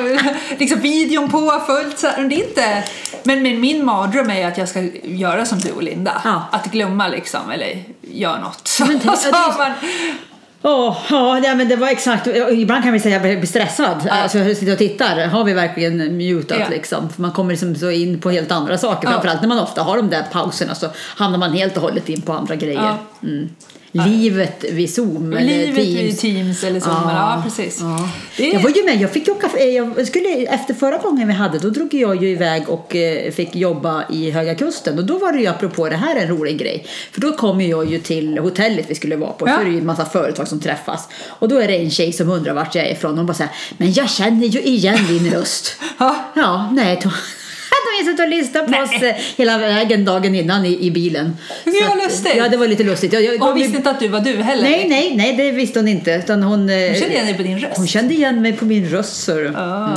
liksom 0.58 0.80
videon 0.80 1.28
på 1.30 1.60
fullt. 1.66 1.98
Så, 1.98 2.06
det 2.28 2.34
inte, 2.34 2.84
men, 3.22 3.42
men 3.42 3.60
min 3.60 3.84
mardröm 3.84 4.30
är 4.30 4.46
att 4.48 4.58
jag 4.58 4.68
ska 4.68 4.82
göra 5.04 5.44
som 5.44 5.58
du 5.58 5.70
och 5.72 5.82
Linda. 5.82 6.22
Ja. 6.24 6.42
Att 6.52 6.66
glömma 6.72 7.08
liksom, 7.08 7.50
eller 7.50 7.82
gör 8.02 8.38
något. 8.38 8.60
Så, 8.68 8.86
Men 8.86 9.00
så 9.00 9.08
det- 9.30 9.36
har 9.36 9.58
man, 9.58 9.72
Åh, 10.62 10.96
ja, 11.10 11.40
ja, 11.44 11.54
men 11.54 11.68
det 11.68 11.76
var 11.76 11.88
exakt. 11.88 12.26
Ibland 12.50 12.84
kan 12.84 12.92
vi 12.92 13.00
säga 13.00 13.16
att 13.20 13.28
jag 13.28 13.38
blir 13.38 13.48
stressad. 13.48 14.08
Alltså 14.10 14.38
jag 14.38 14.56
sitter 14.56 14.72
och 14.72 14.78
tittar. 14.78 15.26
Har 15.26 15.44
vi 15.44 15.52
verkligen 15.52 16.16
mutat 16.16 16.58
Ja. 16.60 16.66
liksom? 16.70 17.08
För 17.10 17.22
man 17.22 17.32
kommer 17.32 17.50
liksom 17.50 17.74
så 17.76 17.90
in 17.90 18.20
på 18.20 18.30
helt 18.30 18.52
andra 18.52 18.78
saker. 18.78 19.08
Ja. 19.08 19.12
Framförallt 19.12 19.40
när 19.40 19.48
man 19.48 19.58
ofta 19.58 19.82
har 19.82 19.96
de 19.96 20.10
där 20.10 20.22
pauserna 20.32 20.74
så 20.74 20.86
hamnar 20.96 21.38
man 21.38 21.52
helt 21.52 21.76
och 21.76 21.82
hållet 21.82 22.08
in 22.08 22.22
på 22.22 22.32
andra 22.32 22.56
grejer. 22.56 22.82
Ja. 22.82 22.98
Mm. 23.28 23.48
Livet 23.92 24.64
vid 24.70 24.94
Zoom 24.94 25.32
eller 25.32 25.40
livet 25.66 25.74
Teams. 25.76 25.88
vid 26.00 26.18
Teams 26.18 26.64
eller 26.64 26.80
så. 26.80 26.88
men 26.88 27.14
Ja, 27.16 27.42
precis. 27.44 27.78
Ja. 27.80 28.08
Är- 28.44 28.52
Jag 28.54 28.60
var 28.60 28.70
ju 28.70 28.84
med, 28.84 29.00
jag 29.00 29.10
fick 29.10 29.28
åka, 29.28 29.50
eh, 29.58 29.64
jag 29.66 30.06
skulle, 30.06 30.28
efter 30.46 30.74
förra 30.74 30.98
gången 30.98 31.28
vi 31.28 31.34
hade, 31.34 31.58
då 31.58 31.70
drog 31.70 31.94
jag 31.94 32.22
ju 32.22 32.28
iväg 32.30 32.68
och 32.68 32.96
eh, 32.96 33.32
fick 33.32 33.56
jobba 33.56 34.04
i 34.12 34.30
Höga 34.30 34.54
Kusten 34.54 34.98
och 34.98 35.04
då 35.04 35.18
var 35.18 35.32
det 35.32 35.38
ju 35.38 35.46
apropå 35.46 35.88
det 35.88 35.96
här 35.96 36.16
en 36.16 36.28
rolig 36.28 36.58
grej. 36.58 36.86
För 37.12 37.20
då 37.20 37.32
kom 37.32 37.60
jag 37.60 37.90
ju 37.90 37.98
till 37.98 38.38
hotellet 38.38 38.86
vi 38.88 38.94
skulle 38.94 39.16
vara 39.16 39.32
på, 39.32 39.48
Ja. 39.48 39.56
för 39.56 39.64
det 39.64 39.70
är 39.70 39.72
ju 39.72 39.78
en 39.78 39.86
massa 39.86 40.04
företag 40.04 40.48
som 40.48 40.60
träffas. 40.60 41.08
Och 41.28 41.48
då 41.48 41.58
är 41.58 41.68
det 41.68 41.76
en 41.76 41.90
tjej 41.90 42.12
som 42.12 42.30
undrar 42.30 42.54
vart 42.54 42.74
jag 42.74 42.86
är 42.86 42.92
ifrån 42.92 43.10
och 43.10 43.16
hon 43.16 43.26
bara 43.26 43.34
säger 43.34 43.52
men 43.78 43.92
jag 43.92 44.10
känner 44.10 44.46
ju 44.46 44.60
igen 44.62 44.98
din 45.08 45.30
röst. 45.30 45.76
Ja. 45.98 46.16
Ja, 46.34 46.68
nej, 46.72 47.00
då 47.04 47.10
har 48.00 48.10
suttit 48.10 48.20
och 48.20 48.28
lyssnat 48.28 48.64
på 48.64 48.70
Nej. 48.70 48.82
oss 48.82 49.02
eh, 49.02 49.14
hela 49.36 49.58
vägen 49.58 50.04
dagen 50.04 50.34
innan 50.34 50.66
i, 50.66 50.86
i 50.86 50.90
bilen. 50.90 51.36
Det 51.64 51.70
var 51.88 51.96
att- 51.96 52.04
lustigt. 52.04 52.34
Ja, 52.36 52.48
det 52.48 52.56
var 52.56 52.66
lite 52.68 52.82
lustigt. 52.84 53.12
Jag, 53.12 53.22
jag, 53.24 53.38
hon 53.38 53.54
visste 53.54 53.76
inte 53.76 53.90
att 53.90 54.00
du 54.00 54.08
var 54.08 54.20
du 54.20 54.36
heller. 54.36 54.62
Nej, 54.62 54.86
nej, 54.88 55.14
nej, 55.16 55.36
det 55.36 55.50
visste 55.50 55.78
hon 55.78 55.88
inte. 55.88 56.10
Utan 56.10 56.42
hon, 56.42 56.70
eh, 56.70 56.76
Hon 56.76 56.94
kände 56.94 57.14
igen 57.14 57.26
dig 57.26 57.34
på 57.36 57.42
din 57.42 57.58
röst. 57.58 57.76
hon 57.76 57.86
kände 57.86 58.14
igen 58.14 58.42
mig 58.42 58.52
på 58.52 58.64
min 58.64 58.88
röst. 58.88 59.28
Ah. 59.56 59.88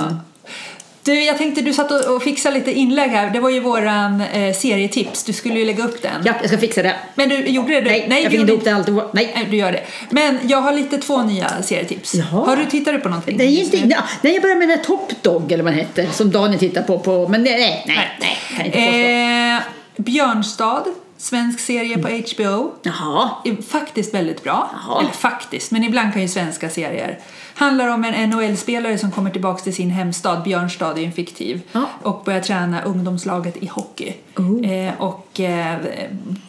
Du, 1.04 1.24
jag 1.24 1.38
tänkte 1.38 1.62
du 1.62 1.74
satt 1.74 1.92
och, 1.92 2.16
och 2.16 2.24
fixade 2.24 2.56
lite 2.56 2.72
inlägg 2.72 3.10
här. 3.10 3.30
Det 3.30 3.40
var 3.40 3.50
ju 3.50 3.60
våran 3.60 4.22
eh, 4.22 4.54
serietips. 4.54 5.24
Du 5.24 5.34
skulle 5.34 5.60
ju 5.60 5.66
lägga 5.66 5.84
upp 5.84 6.02
den. 6.02 6.22
Ja, 6.26 6.34
jag 6.42 6.50
ska 6.50 6.58
fixa 6.58 6.84
det. 6.84 6.96
Men 7.16 7.30
du 7.30 7.36
gjorde 7.36 7.74
det? 7.74 7.82
Du, 7.82 7.90
Nej, 7.90 8.06
jag 8.10 8.24
du 8.24 8.30
fick 8.30 8.40
inte 8.40 8.52
ihop 8.52 8.64
det 8.64 8.72
allt. 8.72 9.14
Nej. 9.14 9.32
Nej, 9.36 9.48
du 9.52 9.58
gör 9.58 9.72
det. 9.72 9.84
Men 10.10 10.40
jag 10.44 10.62
har 10.62 10.74
lite 10.74 10.98
två 10.98 11.24
nya 11.24 11.62
serietips. 11.62 12.16
Jaha. 12.16 12.46
Har 12.46 12.56
du 12.56 12.66
tittat 12.66 13.04
på 13.04 13.10
någonting? 13.10 13.38
Nej, 13.38 13.60
inte, 13.60 14.04
nej, 14.22 14.34
jag 14.34 14.42
började 14.42 14.60
med 14.60 14.70
den 14.70 14.78
här 14.78 14.86
Top 14.86 15.12
Dog 15.22 15.52
eller 15.52 15.64
vad 15.64 15.74
den 15.74 15.80
heter 15.80 16.08
som 16.12 16.32
Daniel 16.32 16.60
tittar 16.60 16.82
på. 16.82 17.00
på 17.00 17.28
men 17.28 17.44
nej, 17.44 17.84
nej, 17.88 18.10
nej, 18.20 18.40
nej 18.58 18.72
jag 18.74 19.60
påstå. 19.64 19.74
Eh, 20.00 20.04
Björnstad, 20.04 20.84
svensk 21.24 21.60
serie 21.60 21.98
på 21.98 22.08
HBO. 22.08 22.72
Jaha. 22.82 23.30
Är 23.46 23.62
faktiskt 23.62 24.14
väldigt 24.14 24.44
bra. 24.44 24.70
Jaha. 24.74 25.00
Eller 25.02 25.12
faktiskt, 25.12 25.72
men 25.72 25.84
ibland 25.84 26.14
kan 26.14 26.22
ju 26.22 26.28
svenska 26.28 26.70
serier. 26.70 27.20
Handlar 27.56 27.88
om 27.88 28.04
en 28.06 28.30
NHL-spelare 28.30 28.98
som 28.98 29.12
kommer 29.12 29.30
tillbaka 29.30 29.64
till 29.64 29.76
sin 29.76 29.90
hemstad, 29.90 30.44
Björnstad 30.44 30.92
är 30.92 30.98
ju 30.98 31.06
en 31.06 31.12
fiktiv, 31.14 31.62
Ja. 31.72 31.86
och 32.02 32.24
börjar 32.26 32.40
träna 32.42 32.82
ungdomslaget 32.84 33.58
i 33.58 33.68
hockey. 33.68 34.14
Oh. 34.38 34.72
Eh, 34.72 34.94
och 35.02 35.40
eh, 35.40 35.76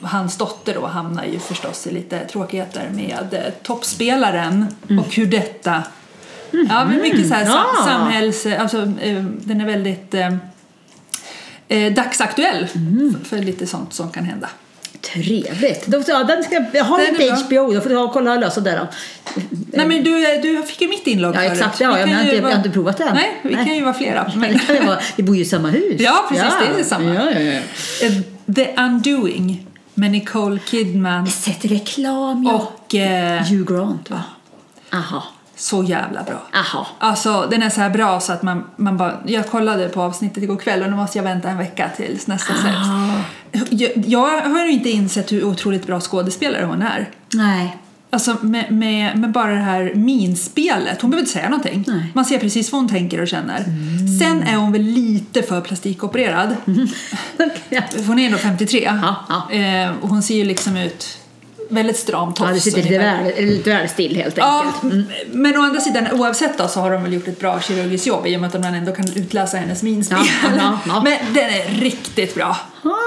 hans 0.02 0.36
dotter 0.36 0.74
då 0.74 0.86
hamnar 0.86 1.24
ju 1.24 1.38
förstås 1.38 1.86
i 1.86 1.90
lite 1.94 2.18
tråkigheter 2.26 2.90
med 2.94 3.28
eh, 3.34 3.52
toppspelaren 3.62 4.66
och 5.00 5.14
hur 5.14 5.26
detta 5.26 5.82
Ja, 6.68 6.84
men 6.84 7.00
mycket 7.02 7.28
så 7.28 7.34
här 7.34 7.44
sam- 7.44 7.66
Ja. 7.76 7.84
samhälls... 7.84 8.46
Alltså, 8.46 8.78
eh, 8.82 9.24
den 9.24 9.60
är 9.60 9.64
väldigt 9.66 10.14
eh, 10.14 10.34
eh, 11.68 11.92
dagsaktuell 11.92 12.66
för, 12.66 13.24
för 13.24 13.38
lite 13.38 13.66
sånt 13.66 13.92
som 13.92 14.10
kan 14.10 14.24
hända. 14.24 14.48
Trevligt. 15.12 15.86
Då, 15.86 16.02
ja, 16.06 16.24
den 16.24 16.44
ska, 16.44 16.64
jag 16.72 16.84
har 16.84 16.98
Den 16.98 17.08
inte. 17.22 17.34
HBO, 17.44 17.74
då 17.74 17.80
får 17.80 17.90
du 17.90 18.08
kolla 18.12 18.32
och 18.32 18.40
lösa 18.40 18.60
det 18.60 18.70
då. 18.70 18.88
Nej 19.72 19.86
men 19.86 20.04
du, 20.04 20.40
du 20.42 20.62
fick 20.62 20.80
ju 20.80 20.88
mitt 20.88 21.06
inlogg 21.06 21.34
Ja, 21.34 21.38
förut. 21.40 21.52
exakt. 21.52 21.80
Ja, 21.80 21.98
jag, 21.98 22.06
har 22.06 22.22
inte, 22.22 22.34
jag 22.34 22.42
vara- 22.42 22.52
har 22.52 22.58
inte 22.58 22.70
provat 22.70 22.96
det 22.96 23.04
än. 23.04 23.14
Nej, 23.14 23.40
vi 23.42 23.54
kan 23.54 23.74
ju 23.76 23.82
vara 23.82 23.94
flera. 23.94 24.32
Men, 24.36 24.58
Vi 25.16 25.22
bor 25.22 25.36
ju 25.36 25.42
i 25.42 25.44
samma 25.44 25.68
hus. 25.68 26.00
Ja, 26.00 26.24
precis, 26.28 26.46
det 26.74 26.80
är 26.80 26.84
samma. 26.84 27.14
Ja, 27.14 27.30
ja, 27.30 27.40
ja. 27.40 27.60
Eh, 28.06 28.12
The 28.54 28.82
Undoing 28.82 29.66
med 29.94 30.10
Nicole 30.10 30.58
Kidman 30.66 31.26
Sett 31.26 31.64
reklam, 31.64 32.44
ja. 32.44 32.52
och 32.84 32.94
eh, 32.94 33.42
Hugh 33.42 33.72
Grant, 33.74 34.10
va? 34.10 34.22
Aha. 34.92 35.24
Så 35.56 35.82
jävla 35.82 36.22
bra. 36.22 36.42
Aha. 36.54 36.86
Alltså 36.98 37.46
den 37.50 37.62
är 37.62 37.70
så 37.70 37.80
här 37.80 37.90
bra 37.90 38.20
så 38.20 38.32
att 38.32 38.42
man, 38.42 38.64
man 38.76 38.96
bara, 38.96 39.14
jag 39.26 39.46
kollade 39.50 39.88
på 39.88 40.02
avsnittet 40.02 40.42
igår 40.42 40.56
kväll 40.56 40.82
och 40.82 40.90
nu 40.90 40.96
måste 40.96 41.18
jag 41.18 41.22
vänta 41.22 41.50
en 41.50 41.58
vecka 41.58 41.90
tills 41.96 42.26
nästa 42.26 42.52
Ah. 42.52 42.56
släpps. 42.56 43.72
Jag, 43.72 43.90
jag 44.06 44.40
har 44.40 44.64
ju 44.66 44.72
inte 44.72 44.90
insett 44.90 45.32
hur 45.32 45.44
otroligt 45.44 45.86
bra 45.86 46.00
skådespelare 46.00 46.64
hon 46.64 46.82
är. 46.82 47.10
Nej. 47.34 47.76
Alltså 48.10 48.36
med, 48.40 48.72
med, 48.72 49.18
med 49.18 49.30
bara 49.32 49.52
det 49.52 49.60
här 49.60 49.92
minspelet, 49.94 51.02
hon 51.02 51.10
behöver 51.10 51.22
inte 51.22 51.32
säga 51.32 51.48
någonting. 51.48 51.84
Nej. 51.86 52.10
Man 52.14 52.24
ser 52.24 52.38
precis 52.38 52.72
vad 52.72 52.80
hon 52.80 52.88
tänker 52.88 53.20
och 53.20 53.28
känner. 53.28 53.64
Sen 54.20 54.42
är 54.42 54.56
hon 54.56 54.72
väl 54.72 54.82
lite 54.82 55.42
för 55.42 55.60
plastikopererad. 55.60 56.56
ja. 57.68 57.82
För 57.90 58.04
Hon 58.06 58.18
är 58.18 58.26
ändå 58.26 58.38
53. 58.38 58.90
Ja, 59.02 59.14
ja. 59.28 59.56
Eh, 59.56 59.92
och 60.00 60.08
hon 60.08 60.22
ser 60.22 60.34
ju 60.34 60.44
liksom 60.44 60.76
ut 60.76 61.18
väldigt 61.68 61.96
stram 61.96 62.34
tofs. 62.34 62.48
Ja, 62.48 62.54
det 62.54 62.60
sitter 62.60 62.82
lite 62.82 62.98
väl, 62.98 63.46
lite 63.46 63.70
väl 63.70 63.88
still 63.88 64.16
helt 64.16 64.36
Ja, 64.36 64.64
enkelt. 64.66 64.92
m- 64.92 65.04
men 65.32 65.56
å 65.56 65.62
andra 65.62 65.80
sidan, 65.80 66.06
oavsett 66.12 66.58
då, 66.58 66.68
så 66.68 66.80
har 66.80 66.90
de 66.90 67.02
väl 67.02 67.12
gjort 67.12 67.28
ett 67.28 67.40
bra 67.40 67.60
kirurgiskt 67.60 68.06
jobb 68.06 68.26
i 68.26 68.36
och 68.36 68.40
med 68.40 68.54
att 68.54 68.60
man 68.60 68.74
ändå 68.74 68.92
kan 68.92 69.04
utläsa 69.14 69.56
hennes 69.56 69.82
minspel. 69.82 70.18
Ja, 70.42 70.50
ja, 70.58 70.78
ja. 70.86 71.00
Men 71.04 71.34
den 71.34 71.44
är 71.44 71.80
riktigt 71.80 72.34
bra. 72.34 72.56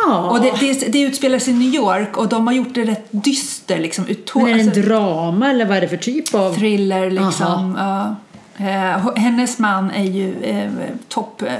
Ah. 0.07 0.17
Och 0.29 0.41
det, 0.41 0.51
det, 0.59 0.73
det 0.87 1.01
utspelar 1.01 1.39
sig 1.39 1.53
i 1.53 1.57
New 1.57 1.73
York 1.75 2.17
och 2.17 2.27
de 2.27 2.47
har 2.47 2.53
gjort 2.53 2.73
det 2.75 2.83
rätt 2.83 3.07
dyster, 3.11 3.79
liksom, 3.79 4.05
utå- 4.07 4.39
Men 4.39 4.47
är 4.49 4.53
det 4.53 4.61
en 4.61 4.67
alltså, 4.67 4.81
drama 4.81 5.49
eller 5.49 5.65
vad 5.65 5.77
är 5.77 5.81
det 5.81 5.87
för 5.87 5.97
typ 5.97 6.33
av... 6.35 6.55
thriller 6.55 7.11
liksom. 7.11 7.75
Ja. 7.77 8.15
Eh, 8.59 9.09
hennes 9.15 9.59
man 9.59 9.91
är 9.91 10.03
ju 10.03 10.43
eh, 10.43 10.71
topp 11.07 11.41
eh, 11.41 11.53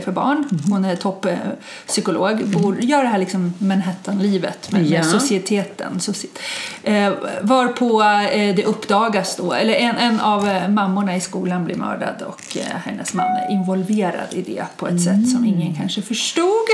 för 0.00 0.12
barn. 0.12 0.44
Mhm. 0.50 0.72
Hon 0.72 0.84
är 0.84 0.96
topp 0.96 1.24
eh, 1.24 1.34
psykolog. 1.86 2.46
Bor, 2.48 2.80
gör 2.80 3.02
det 3.02 3.08
här 3.08 3.18
liksom 3.18 3.54
Manhattan-livet 3.58 4.72
med, 4.72 4.82
Ja. 4.86 4.98
med 4.98 5.06
societeten. 5.06 6.00
Soci 6.00 6.28
eh, 6.82 7.12
varpå 7.42 8.02
eh, 8.02 8.54
det 8.56 8.64
uppdagas 8.64 9.36
då, 9.36 9.52
eller 9.52 9.74
en, 9.74 9.96
en 9.96 10.20
av 10.20 10.48
eh, 10.48 10.68
mammorna 10.68 11.16
i 11.16 11.20
skolan 11.20 11.64
blir 11.64 11.76
mördad 11.76 12.22
och 12.26 12.56
hennes 12.84 13.14
man 13.14 13.26
är 13.26 13.50
involverad 13.52 14.28
i 14.34 14.42
det 14.42 14.64
på 14.76 14.88
ett 14.88 15.02
sätt 15.02 15.28
som 15.30 15.38
Mm. 15.42 15.54
ingen 15.60 15.74
kanske 15.76 16.02
förstod. 16.02 16.66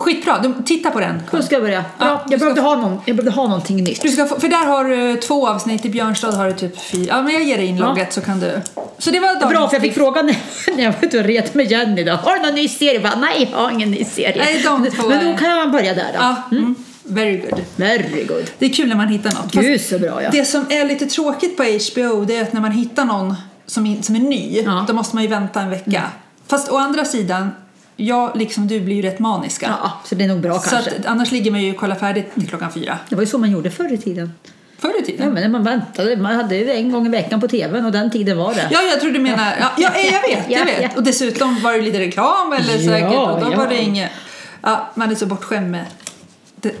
Skitbra. 0.00 0.38
Du, 0.38 0.54
titta 0.66 0.90
på 0.90 1.00
den. 1.00 1.22
Då 1.30 1.42
ska 1.42 1.54
jag 1.54 1.62
börja. 1.62 1.84
Ja, 1.98 2.04
Bra. 2.04 2.22
du 2.26 2.32
jag, 2.32 2.40
ska 2.40 2.46
behövde 2.46 2.60
ha 2.60 2.76
någon, 2.76 3.00
jag 3.04 3.16
behövde 3.16 3.30
ha 3.30 3.48
någonting 3.48 3.84
nytt. 3.84 4.02
Du 4.02 4.08
ska 4.08 4.26
få, 4.26 4.40
för 4.40 4.48
där 4.48 4.66
har 4.66 4.84
du 4.84 5.16
två 5.16 5.48
avsnitt, 5.48 5.84
i 5.84 5.90
Björnstad 5.90 6.30
har 6.30 6.46
du 6.46 6.52
typ 6.52 6.80
fyra. 6.80 7.04
Ja, 7.08 7.22
men 7.22 7.32
jag 7.32 7.42
ger 7.42 7.56
dig 7.56 7.66
inlogget 7.66 8.12
så 8.12 8.20
kan 8.20 8.40
du. 8.40 8.60
Så 8.98 9.10
det 9.10 9.20
var 9.20 9.48
Bra, 9.48 9.68
för 9.68 9.74
jag 9.74 9.82
fick 9.82 9.94
frågan 9.94 10.26
när 10.76 10.84
jag 10.84 10.92
var 10.92 10.98
ute 11.04 11.18
och 11.18 11.24
ret 11.24 11.54
med 11.54 11.70
Jenny 11.70 12.04
då. 12.04 12.12
Har 12.12 12.36
du 12.36 12.42
någon 12.42 12.54
ny 12.54 12.68
serie? 12.68 12.94
Jag 12.94 13.02
Bara, 13.02 13.16
Nej, 13.16 13.48
jag 13.52 13.58
har 13.58 13.70
ingen 13.70 13.90
ny 13.90 14.04
serie. 14.04 14.42
Nej, 14.44 14.62
de 14.64 14.90
två 14.90 15.08
Men 15.08 15.20
är- 15.26 15.32
då 15.32 15.38
kan 15.38 15.56
man 15.56 15.72
börja 15.72 15.94
där 15.94 16.06
då. 16.12 16.18
Ja, 16.18 16.36
mm. 16.52 16.74
very 17.04 17.36
good. 17.36 17.60
Very 17.76 18.24
good. 18.24 18.50
Det 18.58 18.66
är 18.66 18.70
kul 18.70 18.88
när 18.88 18.96
man 18.96 19.08
hittar 19.08 19.30
något. 19.30 19.52
Gud 19.52 19.80
så 19.80 19.98
bra 19.98 20.22
ja. 20.22 20.30
Det 20.32 20.44
som 20.44 20.66
är 20.70 20.84
lite 20.84 21.06
tråkigt 21.06 21.56
på 21.56 21.62
HBO 21.62 22.24
det 22.24 22.36
är 22.36 22.42
att 22.42 22.52
när 22.52 22.60
man 22.60 22.72
hittar 22.72 23.04
någon 23.04 23.34
som, 23.66 23.86
in, 23.86 24.02
som 24.02 24.16
är 24.16 24.20
ny, 24.20 24.62
Ja. 24.64 24.72
Mm. 24.72 24.86
då 24.86 24.92
måste 24.92 25.16
man 25.16 25.22
ju 25.24 25.30
vänta 25.30 25.60
en 25.60 25.70
vecka. 25.70 26.02
Fast 26.48 26.68
å 26.70 26.76
andra 26.76 27.04
sidan, 27.04 27.50
jag 28.06 28.36
liksom 28.36 28.66
du 28.68 28.80
blir 28.80 28.96
ju 28.96 29.02
rätt 29.02 29.18
maniska. 29.18 29.74
Ja, 29.82 29.92
så 30.04 30.14
det 30.14 30.24
är 30.24 30.28
nog 30.28 30.40
bra 30.40 30.58
så 30.58 30.70
kanske. 30.70 30.90
att, 30.90 31.06
annars 31.06 31.30
ligger 31.32 31.50
man 31.50 31.60
ju 31.60 31.70
och 31.70 31.76
kollar 31.76 31.94
färdigt 31.96 32.34
till 32.34 32.48
klockan 32.48 32.72
fyra. 32.72 32.98
Det 33.08 33.14
var 33.16 33.22
ju 33.22 33.26
så 33.26 33.38
man 33.38 33.50
gjorde 33.50 33.70
förr 33.70 33.92
i 33.92 33.98
tiden. 33.98 34.32
Förr 34.78 34.88
i 34.88 34.92
Ja, 34.98 35.06
tiden. 35.06 35.32
men 35.32 35.42
när 35.42 35.48
man 35.48 35.64
väntade, 35.64 36.16
man 36.16 36.36
hade 36.36 36.56
ju 36.56 36.70
en 36.70 36.92
gång 36.92 37.06
i 37.06 37.08
veckan 37.08 37.40
på 37.40 37.48
tvn 37.48 37.84
och 37.86 37.92
den 37.92 38.10
tiden 38.10 38.38
var 38.38 38.54
det. 38.54 38.68
Ja, 38.70 38.82
jag 38.82 39.00
tror 39.00 39.10
du 39.10 39.18
menar... 39.18 39.54
Ja, 39.60 39.70
ja, 39.78 39.90
jag 39.96 40.28
vet, 40.36 40.44
Ja, 40.50 40.58
jag 40.58 40.64
vet. 40.64 40.82
ja. 40.82 40.88
Och 40.96 41.02
dessutom 41.02 41.60
var 41.62 41.72
det 41.72 41.80
lite 41.80 41.98
reklam 41.98 42.52
eller 42.52 42.72
Ja, 42.76 42.90
säkert 42.90 43.18
och 43.18 43.40
då 43.40 43.48
ja. 43.52 43.56
var 43.56 43.66
det 43.68 43.76
inget... 43.82 44.10
Ja, 44.62 44.90
man 44.94 45.10
är 45.10 45.14
så 45.14 45.26
bortskämd 45.26 45.70
med 45.70 45.84
det. 46.56 46.72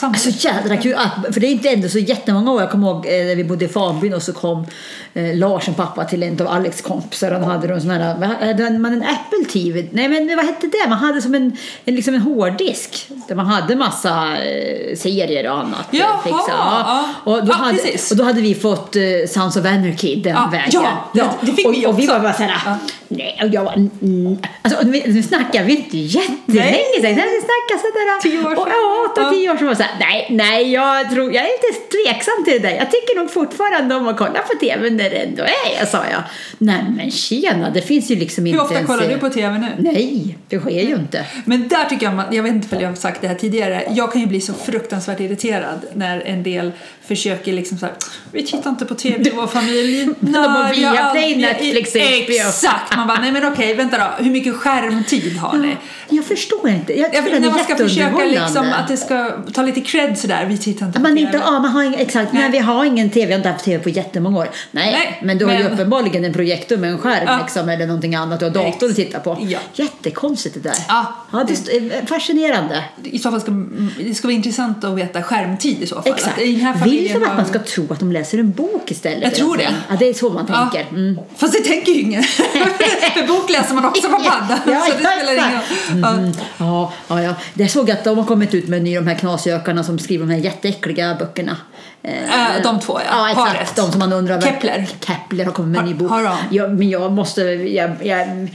Samma. 0.00 0.14
Så 0.14 0.30
jädra 0.48 0.76
kul, 0.76 0.94
att, 0.94 1.34
för 1.34 1.40
det 1.40 1.46
är 1.46 1.50
inte 1.50 1.68
ändå 1.68 1.88
så 1.88 1.98
jättemånga 1.98 2.52
år. 2.52 2.60
Jag 2.60 2.70
kommer 2.70 2.88
ihåg 2.88 3.06
eh, 3.06 3.10
när 3.10 3.36
vi 3.36 3.44
bodde 3.44 3.64
i 3.64 3.68
Fanbyn 3.68 4.14
och 4.14 4.22
så 4.22 4.32
kom 4.32 4.66
eh, 5.14 5.34
Lars, 5.36 5.68
en 5.68 5.74
pappa 5.74 6.04
till 6.04 6.22
en 6.22 6.40
av 6.40 6.48
Alex 6.48 6.80
kompisar. 6.80 7.30
Han 7.30 7.44
hade 7.44 7.74
en 7.74 7.80
sån 7.80 7.90
här, 7.90 8.14
hade 8.46 8.70
man 8.78 8.92
en 8.92 9.02
Apple 9.02 9.44
TV? 9.52 9.84
Nej 9.92 10.08
men 10.08 10.36
vad 10.36 10.46
hette 10.46 10.66
det? 10.66 10.88
Man 10.88 10.98
hade 10.98 11.22
som 11.22 11.34
en, 11.34 11.56
en, 11.84 11.94
liksom 11.94 12.14
en 12.14 12.20
hårddisk 12.20 13.06
där 13.28 13.34
man 13.34 13.46
hade 13.46 13.76
massa 13.76 14.36
eh, 14.36 14.96
serier 14.96 15.50
och 15.50 15.58
annat. 15.58 15.86
Jaha, 15.90 16.18
ja. 16.48 17.04
Och, 17.24 17.40
då 17.46 17.52
Ja, 17.52 17.54
hade, 17.54 17.78
precis. 17.78 18.10
och 18.10 18.16
då 18.16 18.24
hade 18.24 18.40
vi 18.40 18.54
fått 18.54 18.96
eh, 18.96 19.02
Sounds 19.28 19.56
of 19.56 19.64
Anarchy 19.66 20.16
den 20.16 20.32
Ja, 20.34 20.48
vägen. 20.52 20.70
ja, 20.82 21.08
det- 21.14 21.46
det 21.46 21.52
fick 21.52 21.66
och, 21.66 21.74
vi 21.74 21.86
och 21.86 21.98
vi 21.98 22.02
också. 22.02 22.12
var 22.14 22.20
bara 22.20 22.32
såhär, 22.32 22.62
Ja. 22.66 22.76
nej, 23.08 23.40
och 23.42 23.48
jag 23.48 23.64
var, 23.64 23.72
mm, 23.72 24.38
alltså, 24.62 24.80
nu, 24.86 25.22
snackar 25.22 25.64
vi 25.64 25.76
inte 25.76 25.98
jättelänge 25.98 26.76
sedan. 27.00 27.14
Vi 27.14 27.40
snackade 27.40 27.80
sådär. 27.80 28.20
Tio 28.22 28.38
år 28.38 28.52
och, 28.52 28.56
sedan. 28.64 28.66
Ja, 28.68 29.06
åtta, 29.10 29.20
Ja. 29.22 29.30
tio 29.30 29.50
år 29.52 29.56
sedan 29.56 29.66
så 29.82 29.88
här, 29.88 29.98
nej, 30.00 30.26
nej, 30.30 30.72
jag, 30.72 31.10
tror, 31.10 31.32
jag 31.34 31.44
är 31.44 31.48
lite 31.48 31.80
tveksam 31.96 32.44
till 32.44 32.52
det 32.52 32.68
där. 32.68 32.76
Jag 32.76 32.90
tycker 32.90 33.18
nog 33.18 33.30
fortfarande 33.30 33.94
om 33.94 34.08
att 34.08 34.16
kolla 34.16 34.38
på 34.40 34.58
tv 34.60 34.90
när 34.90 35.10
det 35.10 35.16
ändå 35.16 35.42
är 35.42 35.78
jag, 35.78 35.88
sa 35.88 36.04
jag. 36.10 36.22
Nej 36.58 36.84
men 36.96 37.10
tjena, 37.10 37.70
det 37.70 37.82
finns 37.82 38.10
ju 38.10 38.16
liksom 38.16 38.44
Hur 38.44 38.52
inte 38.52 38.62
ofta 38.62 38.74
ens... 38.74 38.86
kollar 38.86 39.08
du 39.08 39.18
på 39.18 39.28
TV 39.28 39.58
nu? 39.58 39.66
Nej, 39.78 40.38
det 40.48 40.58
sker 40.58 40.70
ju 40.70 40.94
inte. 40.94 41.26
Men 41.44 41.68
där 41.68 41.84
tycker 41.84 42.06
jag, 42.06 42.34
jag 42.34 42.42
vet 42.42 42.52
inte 42.52 42.76
om 42.76 42.82
jag 42.82 42.88
har 42.88 42.96
sagt 42.96 43.20
det 43.20 43.28
här 43.28 43.34
tidigare, 43.34 43.84
jag 43.90 44.12
kan 44.12 44.20
ju 44.20 44.26
bli 44.26 44.40
så 44.40 44.52
fruktansvärt 44.54 45.20
irriterad 45.20 45.84
när 45.94 46.20
en 46.20 46.42
del 46.42 46.72
försöker 47.04 47.52
liksom 47.52 47.78
så 47.78 47.86
här, 47.86 47.94
vi 48.32 48.46
tittar 48.46 48.70
inte 48.70 48.84
på 48.84 48.94
TV 48.94 49.28
i 49.28 49.30
vår 49.30 49.46
familj. 49.46 50.04
Har 50.34 50.74
vi 50.74 50.84
har 50.84 50.96
aldrig- 50.96 51.38
Netflix. 51.38 51.96
Exakt! 51.96 52.96
Man 52.96 53.06
bara, 53.06 53.20
nej 53.20 53.32
men 53.32 53.52
okej, 53.52 53.74
vänta 53.74 53.98
då, 53.98 54.24
hur 54.24 54.30
mycket 54.30 54.54
skärmtid 54.54 55.36
har 55.36 55.58
ni? 55.58 55.76
Jag 56.08 56.24
förstår 56.24 56.68
inte. 56.68 56.98
Jag 57.00 57.14
Jag 57.14 57.40
när 57.40 57.50
man 57.50 57.58
ska 57.58 57.76
försöka 57.76 58.24
liksom 58.24 58.66
att 58.72 58.88
det 58.88 58.96
ska 58.96 59.30
ta 59.52 59.62
lite 59.62 59.71
cred 59.80 60.18
sådär, 60.18 60.46
vi 60.46 60.58
tittar 60.58 60.86
inte 60.86 60.98
på 60.98 61.02
Man 61.02 61.10
TV. 61.16 61.20
inte, 61.26 61.36
ja, 61.44 61.50
man 61.50 61.64
har 61.70 61.82
ingen, 61.82 62.00
exakt, 62.00 62.32
Nej. 62.32 62.42
men 62.42 62.52
vi 62.52 62.58
har 62.58 62.84
ingen 62.84 63.10
tv, 63.10 63.22
jag 63.26 63.30
har 63.30 63.36
inte 63.36 63.48
haft 63.48 63.64
tv 63.64 63.82
på 63.82 63.88
jättemånga 63.88 64.38
år. 64.38 64.48
Nej, 64.70 64.92
Nej, 64.92 65.20
men 65.22 65.38
du 65.38 65.44
har 65.44 65.52
ju 65.52 65.62
men- 65.62 65.72
uppenbarligen 65.72 66.24
en 66.24 66.32
projektor 66.32 66.76
med 66.76 66.90
en 66.90 66.98
skärm 66.98 67.24
Ja. 67.26 67.38
liksom, 67.42 67.68
eller 67.68 67.86
någonting 67.86 68.14
annat 68.14 68.38
du 68.40 68.46
har 68.46 68.50
datorn 68.52 68.90
att 68.90 68.96
titta 68.96 69.18
på. 69.20 69.38
Ja. 69.40 69.58
Jättekonstigt 69.74 70.54
det 70.54 70.60
där. 70.60 70.74
Ja. 70.88 71.14
ja 71.32 71.44
det 71.48 71.52
är 71.76 72.06
fascinerande. 72.06 72.84
I 73.04 73.18
så 73.18 73.30
fall 73.30 73.40
ska 73.40 73.52
det 73.98 74.14
ska 74.14 74.28
vara 74.28 74.34
intressant 74.34 74.84
att 74.84 74.94
veta 74.98 75.22
skärmtid 75.22 75.82
i 75.82 75.86
så 75.86 76.02
fall. 76.02 76.12
Exakt. 76.12 76.36
Att 76.38 76.42
i 76.44 76.52
den 76.56 76.60
här 76.66 76.84
Vill 76.84 77.12
som 77.12 77.22
att 77.24 77.36
man 77.36 77.46
ska 77.46 77.58
tro 77.58 77.86
att 77.92 77.98
de 77.98 78.12
läser 78.12 78.38
en 78.38 78.50
bok 78.52 78.90
istället? 78.90 79.22
Jag 79.22 79.34
tror 79.34 79.56
det. 79.56 79.68
Ja, 79.90 79.96
det 79.98 80.08
är 80.08 80.14
så 80.14 80.30
man 80.30 80.46
Ja. 80.48 80.70
tänker. 80.72 80.90
Mm. 80.90 81.18
Fast 81.36 81.52
det 81.52 81.60
tänker 81.60 81.92
ju 81.92 82.00
ingen. 82.00 82.22
För 83.14 83.26
bok 83.26 83.50
läser 83.50 83.74
man 83.74 83.84
också 83.84 84.08
på 84.08 84.16
padda. 84.18 84.60
Ja, 84.66 84.80
så 84.80 84.92
det 84.92 84.98
spelar 84.98 85.32
ingen 85.32 85.44
roll. 85.52 86.00
Ja. 86.02 86.08
Mm. 86.12 86.32
Ja, 86.58 86.92
ja, 87.08 87.22
ja. 87.22 87.34
Jag 87.54 87.70
såg 87.70 87.90
att 87.90 88.04
de 88.04 88.18
har 88.18 88.24
kommit 88.24 88.54
ut 88.54 88.68
med 88.68 88.76
en 88.76 88.84
ny, 88.84 88.94
de 88.94 89.06
här 89.06 89.14
knasjökarna 89.62 89.84
som 89.84 89.98
skriver 89.98 90.26
de 90.26 90.32
här 90.32 90.40
jätteäckliga 90.40 91.14
böckerna. 91.18 91.56
Äh, 92.02 92.62
de 92.62 92.80
två, 92.80 93.00
ja. 93.00 93.04
Ja, 93.10 93.30
exakt. 93.30 93.52
Paret. 93.56 93.76
De 93.76 93.90
som 93.90 93.98
man 93.98 94.12
undrar. 94.12 94.40
Kepler. 94.40 94.86
Kepler 95.06 95.44
har 95.44 95.52
kommit 95.52 95.70
med 95.72 95.78
en 95.80 95.86
ny 95.86 95.92
Har- 95.92 95.98
bok. 95.98 96.10
har 96.10 96.22
de? 96.22 96.36
Ja, 96.56 96.68
men 96.68 96.90
jag 96.90 97.12
måste, 97.12 97.42
jag, 97.42 97.90
jag, 98.02 98.48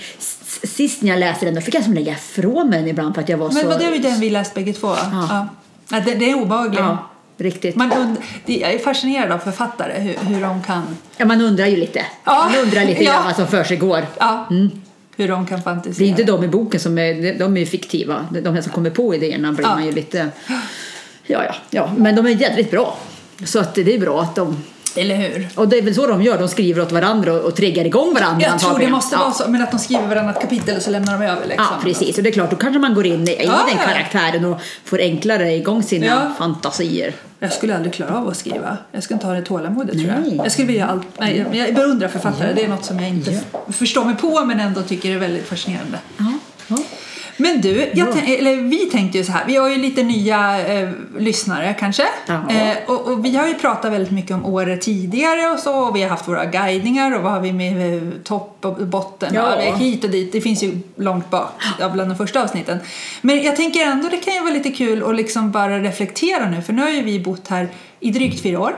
sist 0.64 1.02
när 1.02 1.10
jag 1.10 1.20
läste 1.20 1.46
den 1.46 1.56
då 1.56 1.62
fick 1.62 1.76
jag 1.76 1.84
som 1.84 1.94
lägga 1.94 2.12
ifrån 2.14 2.70
mig 2.70 2.80
den 2.80 2.88
ibland 2.88 3.16
för 3.16 3.22
att 3.22 3.30
jag 3.30 3.38
var 3.38 3.48
Men 3.52 3.62
så... 3.62 3.68
vad 3.68 3.80
det 3.80 3.86
är 3.86 3.92
ju 3.92 4.00
den 4.00 4.20
vi 4.20 4.30
läst 4.30 4.54
bägge 4.54 4.74
två. 4.74 4.88
Ja. 5.12 5.48
Ja, 5.90 6.00
det, 6.00 6.16
det 6.16 6.30
är 6.32 6.36
obehagligt. 6.42 6.80
Ja, 6.80 6.98
riktigt. 7.38 7.76
Man 7.76 7.92
und- 7.92 8.16
det- 8.46 8.58
jag 8.58 8.74
är 8.74 8.80
fascinerad 8.80 9.32
av 9.32 9.38
författare, 9.40 10.00
hur, 10.00 10.14
hur 10.34 10.42
de 10.42 10.64
kan, 10.64 10.98
Ja, 11.18 11.26
man 11.26 11.42
undrar 11.42 11.66
ju 11.66 11.76
lite. 11.78 12.02
Ja, 12.24 12.50
Man 12.54 12.62
undrar 12.66 12.86
lite 12.86 13.04
ja. 13.04 13.22
vad 13.26 13.36
som 13.36 13.48
för 13.48 13.64
sig 13.64 13.78
går. 13.78 14.06
ja, 14.20 14.48
hur 15.18 15.28
de 15.28 15.48
kan 15.48 15.62
fantisera. 15.62 16.00
Det 16.00 16.06
är 16.06 16.10
inte 16.10 16.24
de 16.24 16.44
i 16.44 16.48
boken 16.48 16.80
som 16.80 16.98
är, 16.98 17.40
de 17.40 17.56
är 17.58 17.60
ju 17.60 17.66
fiktiva. 17.66 18.26
De 18.44 18.54
här 18.54 18.62
som 18.62 18.72
kommer 18.72 18.90
på 18.90 19.16
idéerna 19.16 19.52
blir 19.52 19.66
Ja. 19.66 19.74
man 19.74 19.86
ju 19.86 19.92
lite... 19.92 20.30
Ja, 21.28 21.44
ja, 21.46 21.56
ja. 21.70 21.92
Men 21.98 22.16
de 22.16 22.26
är 22.26 22.30
jädrigt 22.30 22.72
bra. 22.72 22.98
Så 23.46 23.60
att 23.60 23.76
det 23.76 23.94
är 23.96 24.00
bra 24.00 24.22
att 24.22 24.36
de... 24.36 24.64
Eller 24.96 25.16
hur? 25.16 25.48
Och 25.56 25.68
det 25.70 25.78
är 25.78 25.82
väl 25.82 25.96
så 25.96 26.08
de 26.08 26.22
gör, 26.22 26.38
de 26.40 26.48
skriver 26.48 26.82
åt 26.82 26.92
varandra 26.92 27.34
och, 27.34 27.40
och 27.40 27.56
triggar 27.56 27.86
igång 27.86 28.14
varandra 28.14 28.48
Jag 28.48 28.60
tror 28.60 28.80
det 28.80 28.88
måste 28.90 29.16
ja. 29.16 29.20
vara 29.20 29.32
så, 29.34 29.50
men 29.52 29.62
att 29.62 29.72
de 29.72 29.80
skriver 29.80 30.08
varannat 30.08 30.42
kapitel 30.42 30.76
och 30.78 30.82
så 30.82 30.90
lämnar 30.92 31.20
de 31.20 31.26
över 31.26 31.48
liksom. 31.48 31.66
Ja, 31.72 31.84
precis. 31.84 32.18
Och 32.18 32.24
det 32.24 32.30
är 32.30 32.34
klart, 32.34 32.50
då 32.50 32.56
kanske 32.56 32.80
man 32.80 32.94
går 32.94 33.06
in 33.06 33.28
i, 33.28 33.32
i 33.32 33.46
Ja, 33.46 33.60
den 33.70 33.78
karaktären 33.78 34.46
och 34.46 34.60
får 34.86 35.00
enklare 35.00 35.54
igång 35.54 35.84
sina 35.84 36.06
Ja. 36.06 36.32
fantasier. 36.38 37.14
Jag 37.40 37.54
skulle 37.54 37.76
aldrig 37.76 37.94
klara 37.94 38.18
av 38.18 38.28
att 38.28 38.38
skriva. 38.38 38.78
Jag 38.92 39.04
skulle 39.04 39.16
inte 39.16 39.28
ha 39.28 39.34
det 39.34 39.42
tålamodet 39.42 39.94
tror 40.00 40.14
jag. 40.26 40.46
Jag 40.46 40.52
skulle 40.52 40.68
vilja 40.68 40.88
allt. 40.88 41.08
Nej, 41.20 41.46
jag- 41.54 41.76
beundrar 41.76 42.08
författare. 42.08 42.54
Det 42.54 42.64
är 42.64 42.68
något 42.68 42.86
som 42.86 43.00
jag 43.00 43.10
inte 43.10 43.40
förstår 43.70 44.06
mig 44.06 44.16
på 44.16 44.46
men 44.46 44.60
ändå 44.60 44.82
tycker 44.82 45.12
är 45.12 45.20
väldigt 45.20 45.48
fascinerande. 45.48 46.00
Ja. 46.18 46.78
Men 47.38 47.62
du, 47.62 47.90
jag 47.94 48.08
tän- 48.08 48.38
eller 48.40 48.56
vi 48.56 48.78
tänkte 48.86 49.18
ju 49.18 49.24
så 49.24 49.32
här, 49.32 49.44
vi 49.48 49.56
har 49.56 49.70
ju 49.70 49.76
lite 49.78 50.04
nya 50.04 50.68
eh, 50.68 50.90
lyssnare 51.18 51.76
kanske. 51.80 52.04
Eh, 52.50 52.78
och, 52.88 53.08
och 53.08 53.26
vi 53.26 53.36
har 53.36 53.48
ju 53.48 53.54
pratat 53.54 53.92
väldigt 53.94 54.12
mycket 54.12 54.32
om 54.32 54.46
året 54.46 54.82
tidigare 54.82 55.48
och 55.54 55.60
så, 55.60 55.80
och 55.88 55.96
vi 55.96 56.02
har 56.02 56.10
haft 56.10 56.28
våra 56.28 56.46
guidningar 56.46 57.16
och 57.18 57.24
vad 57.24 57.32
har 57.32 57.40
vi 57.42 57.54
med 57.54 57.98
eh, 57.98 58.10
topp 58.24 58.66
och 58.66 58.88
botten 58.88 59.34
Ja. 59.34 59.56
och 59.72 59.78
hit 59.80 60.04
och 60.04 60.10
dit. 60.10 60.32
Det 60.32 60.42
finns 60.42 60.64
ju 60.64 60.80
långt 60.96 61.30
bak 61.30 61.64
bland 61.94 62.10
de 62.12 62.16
första 62.16 62.44
avsnitten. 62.44 62.78
Men 63.22 63.44
jag 63.44 63.56
tänker 63.56 63.86
ändå 63.86 64.08
det 64.10 64.18
kan 64.18 64.34
ju 64.34 64.40
vara 64.40 64.54
lite 64.54 64.72
kul 64.72 65.04
att 65.10 65.16
liksom 65.16 65.52
bara 65.52 65.80
reflektera 65.80 66.50
nu, 66.50 66.62
för 66.62 66.74
nu 66.74 66.82
har 66.82 66.90
ju 66.90 67.02
vi 67.02 67.20
bott 67.20 67.48
här 67.48 67.70
i 68.00 68.12
drygt 68.12 68.42
fyra 68.44 68.60
år. 68.60 68.76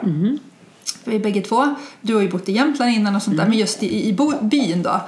Vi 1.04 1.16
är 1.16 1.20
bägge 1.20 1.42
två. 1.42 1.76
Du 2.02 2.16
har 2.16 2.22
ju 2.22 2.30
bott 2.30 2.50
i 2.50 2.52
Jämtland 2.52 2.92
innan 2.92 3.16
och 3.16 3.22
sånt 3.22 3.38
där, 3.38 3.46
men 3.46 3.58
just 3.58 3.84
i, 3.84 4.08
i 4.10 4.14
byn 4.42 4.84
då. 4.84 5.02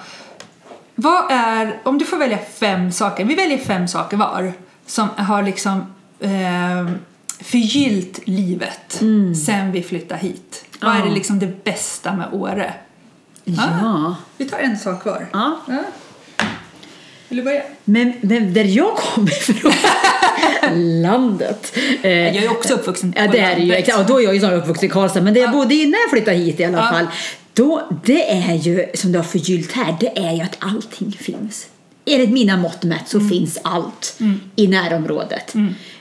Vad 1.02 1.32
är, 1.32 1.78
om 1.84 1.98
du 1.98 2.06
får 2.06 2.18
välja 2.18 2.38
fem 2.60 2.92
saker, 2.92 3.26
vi 3.26 3.36
väljer 3.36 3.58
fem 3.58 3.88
saker 3.88 4.18
var, 4.18 4.54
som 4.86 5.08
har 5.18 5.44
liksom 5.44 5.80
eh, 6.20 6.92
förgyllt 7.40 8.20
livet 8.28 9.02
sen 9.48 9.72
vi 9.72 9.84
flyttade 9.84 10.20
hit. 10.22 10.66
Vad 10.82 10.96
är 10.96 11.00
Ja. 11.00 11.06
det 11.06 11.12
liksom 11.12 11.40
det 11.40 11.64
bästa 11.64 12.14
med 12.14 12.28
Åre? 12.32 12.74
ja. 13.44 14.16
Vi 14.38 14.46
tar 14.50 14.58
en 14.60 14.78
sak 14.78 15.06
var. 15.06 15.26
ja. 15.34 15.58
Vill 17.30 17.38
du 17.38 17.44
börja? 17.44 17.62
Men, 17.84 18.14
men 18.22 18.54
där 18.54 18.64
jag 18.64 18.96
kommer 18.98 19.32
ifrån, 19.32 19.72
landet. 21.02 21.78
Eh, 22.02 22.12
Jag 22.12 22.36
är 22.44 22.52
också 22.52 22.74
uppvuxen 22.74 23.14
Ja, 23.18 23.26
på 23.26 23.32
det 23.32 23.40
är 23.40 23.56
det 23.56 23.62
ju. 23.62 23.68
landet. 23.68 23.80
Exakt. 23.80 24.00
Och 24.00 24.06
då 24.06 24.20
är 24.20 24.24
jag 24.24 24.34
ju 24.34 24.40
snarare 24.40 24.58
uppvuxen 24.58 24.86
i 24.86 24.90
Karlstad. 24.92 25.22
Men 25.22 25.34
det 25.34 25.40
jag 25.40 25.52
bodde 25.52 25.76
innan 25.76 26.00
jag 26.02 26.10
flyttade 26.10 26.38
hit 26.38 26.60
i 26.60 26.66
alla 26.66 26.78
Ja. 26.78 26.84
fall. 26.92 27.08
Då, 27.54 27.82
det 28.06 28.32
är 28.32 28.54
ju, 28.54 28.86
som 28.94 29.12
du 29.12 29.18
har 29.20 29.24
förgyllt 29.24 29.72
här, 29.72 29.98
det 30.00 30.20
är 30.20 30.32
ju 30.34 30.42
att 30.42 30.58
allting 30.60 31.12
finns. 31.12 31.68
Enligt 32.06 32.30
mina 32.32 32.58
mått 32.58 32.84
mätt 32.84 33.08
så 33.08 33.20
finns 33.20 33.58
allt 33.64 34.20
i 34.56 34.68
närområdet. 34.68 35.54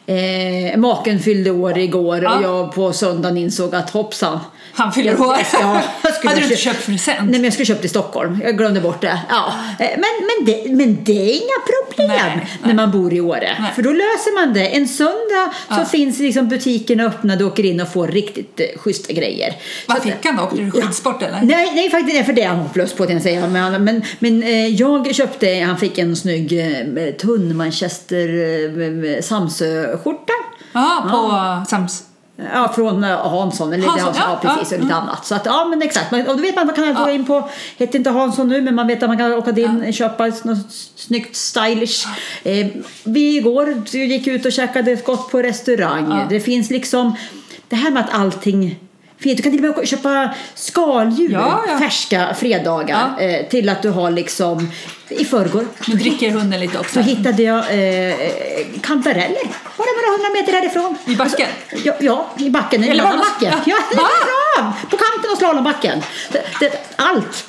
Eh, 0.06 0.78
maken 0.78 1.18
fyllde 1.20 1.50
år 1.50 1.78
igår 1.78 2.22
Ja. 2.22 2.36
och 2.36 2.42
jag 2.44 2.74
på 2.74 2.92
söndagen 2.92 3.36
insåg 3.36 3.74
att 3.74 3.90
hoppsan. 3.90 4.38
Han 4.72 4.92
fyller 4.92 5.10
Jag- 5.12 5.20
år. 5.20 5.36
Ja, 5.52 5.82
jag 6.02 6.14
skulle 6.14 6.28
Hade 6.30 6.40
du 6.40 6.46
inte 6.46 6.56
köpt 6.62 6.86
present? 6.86 7.18
Nej, 7.20 7.30
men 7.30 7.44
jag 7.44 7.52
skulle 7.52 7.66
köpt 7.66 7.84
i 7.84 7.88
Stockholm. 7.88 8.40
Jag 8.44 8.58
glömde 8.58 8.80
bort 8.80 9.00
det. 9.00 9.18
Ja. 9.28 9.52
Eh, 9.78 9.86
Men, 9.90 10.00
men, 10.00 10.46
det, 10.46 10.72
men 10.74 11.04
det 11.04 11.12
är 11.12 11.32
inga 11.34 11.58
problem 11.66 12.08
Nej, 12.08 12.48
när 12.60 12.66
nej. 12.66 12.74
man 12.74 12.90
bor 12.90 13.12
i 13.14 13.20
Åre. 13.20 13.56
Nej. 13.60 13.72
För 13.74 13.82
då 13.82 13.90
löser 13.92 14.46
man 14.46 14.54
det. 14.54 14.66
En 14.66 14.88
söndag 14.88 15.52
så 15.68 15.74
Ja. 15.80 15.84
finns 15.84 16.18
liksom 16.18 16.48
butikerna 16.48 17.04
öppna. 17.04 17.36
Du 17.36 17.44
åker 17.44 17.64
in 17.66 17.80
och 17.80 17.92
får 17.92 18.08
riktigt 18.08 18.60
eh, 18.60 18.66
schyssta 18.80 19.12
grejer. 19.12 19.54
Vad 19.88 19.96
Så 19.96 20.02
fick 20.02 20.24
han 20.24 20.36
då? 20.36 20.42
Åkte 20.42 20.56
du 20.56 20.70
skidsport 20.70 21.22
eller? 21.22 21.40
Nej, 21.42 21.72
nej 21.74 21.90
faktiskt 21.90 22.14
inte 22.16 22.26
för 22.26 22.32
det 22.32 22.42
är 22.42 22.48
han 22.48 22.58
hopplös 22.58 22.92
på 22.92 23.02
jag 23.14 23.22
säga. 23.22 23.46
Men, 23.46 23.84
men, 23.84 24.02
men 24.18 24.42
eh, 24.42 24.66
jag 24.66 25.14
köpte, 25.14 25.54
han 25.66 25.76
fick 25.78 25.98
en 25.98 26.16
snygg 26.16 26.52
eh, 26.60 27.14
tunn 27.14 27.56
Manchester 27.56 28.28
eh, 29.16 29.20
Samsö-skjorta. 29.22 30.32
Ja, 30.72 31.06
på 31.10 31.70
Sams... 31.70 32.02
Ja, 32.54 32.72
från 32.74 33.04
eh, 33.04 33.28
Hansson. 33.28 33.72
Eller 33.72 33.86
Hansson, 33.86 34.06
Hansson, 34.06 34.22
ja, 34.26 34.40
ja, 34.42 34.56
precis, 34.56 34.72
ja, 34.72 34.76
och 34.76 34.82
lite 34.82 34.94
mm. 34.94 35.04
annat. 35.04 35.26
Så 35.26 35.34
att, 35.34 35.46
ja, 35.46 35.64
men 35.64 35.82
exakt. 35.82 36.10
Men- 36.10 36.28
Och 36.28 36.36
då 36.36 36.42
vet 36.42 36.56
man 36.56 36.66
man 36.66 36.74
kan 36.74 36.94
gå 36.94 37.00
Ja. 37.00 37.10
in 37.10 37.26
på, 37.26 37.48
heter 37.76 37.98
inte 37.98 38.10
Hansson 38.10 38.48
nu, 38.48 38.60
men 38.60 38.74
man 38.74 38.86
vet 38.86 39.02
att 39.02 39.08
man 39.08 39.18
kan 39.18 39.32
åka 39.32 39.50
in 39.50 39.84
och 39.88 39.94
köpa 39.94 40.26
något 40.26 40.72
snyggt 40.96 41.36
stylish. 41.36 42.06
Eh, 42.42 42.66
vi 43.04 43.36
igår 43.36 43.82
gick 43.92 44.26
ut 44.26 44.46
och 44.46 44.52
käkade 44.52 44.94
gott 44.94 45.30
på 45.30 45.42
restaurang. 45.42 46.26
Det 46.28 46.40
finns 46.40 46.70
liksom, 46.70 47.16
det 47.68 47.76
här 47.76 47.90
med 47.90 48.04
att 48.04 48.14
allting 48.14 48.78
finns. 49.22 49.36
Du 49.36 49.42
kan 49.42 49.52
till 49.52 49.64
och 49.66 49.76
med 49.78 49.88
köpa 49.88 50.34
skaldjur 50.54 51.32
Ja, 51.32 51.64
ja. 51.68 51.78
färska 51.78 52.34
fredagar 52.38 53.14
Ja. 53.18 53.24
eh, 53.24 53.46
till 53.48 53.68
att 53.68 53.82
du 53.82 53.88
har 53.90 54.10
liksom 54.10 54.70
i 55.08 55.24
förrgår. 55.24 55.66
Nu 55.88 55.94
dricker 55.94 56.30
hunden 56.30 56.60
lite 56.60 56.74
Så 56.74 56.80
också. 56.80 57.00
hittade 57.00 57.42
jag 57.42 57.58
eh, 57.58 58.14
kantareller, 58.82 59.42
bara 59.76 59.86
några 59.96 60.16
hundra 60.16 60.40
meter 60.40 60.52
härifrån. 60.52 60.96
I 61.06 61.16
backen? 61.16 61.48
Ja, 61.84 61.92
ja 62.00 62.26
i 62.38 62.50
backen. 62.50 62.84
Eller 62.84 63.04
var 63.04 63.10
backen. 63.16 63.52
Ja, 63.66 63.76
Ja. 63.96 64.08
Ja. 64.56 64.72
På 64.90 64.96
kanten 64.96 65.30
av 65.32 65.36
slalombacken. 65.36 66.02
Det, 66.32 66.44
det, 66.60 66.72
allt, 66.96 67.44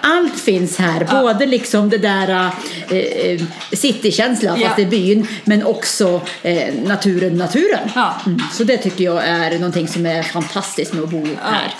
allt 0.00 0.40
finns 0.40 0.78
här. 0.78 1.06
Ja. 1.10 1.20
Både 1.20 1.46
liksom 1.46 1.90
det 1.90 1.98
där 1.98 2.50
eh, 2.90 2.96
eh, 2.98 3.40
citykänsla 3.72 4.56
Ja. 4.58 4.66
fast 4.68 4.78
i 4.78 4.86
byn. 4.86 5.28
Men 5.44 5.66
också 5.66 6.20
eh, 6.42 6.74
naturen, 6.84 7.36
naturen. 7.36 7.90
Ja. 7.94 8.14
Mm. 8.26 8.42
Så 8.52 8.64
det 8.64 8.76
tycker 8.76 9.04
jag 9.04 9.24
är 9.24 9.50
någonting 9.58 9.88
som 9.88 10.06
är 10.06 10.22
fantastiskt 10.22 10.92
med 10.92 11.04
att 11.04 11.10
bo 11.10 11.26
här. 11.42 11.74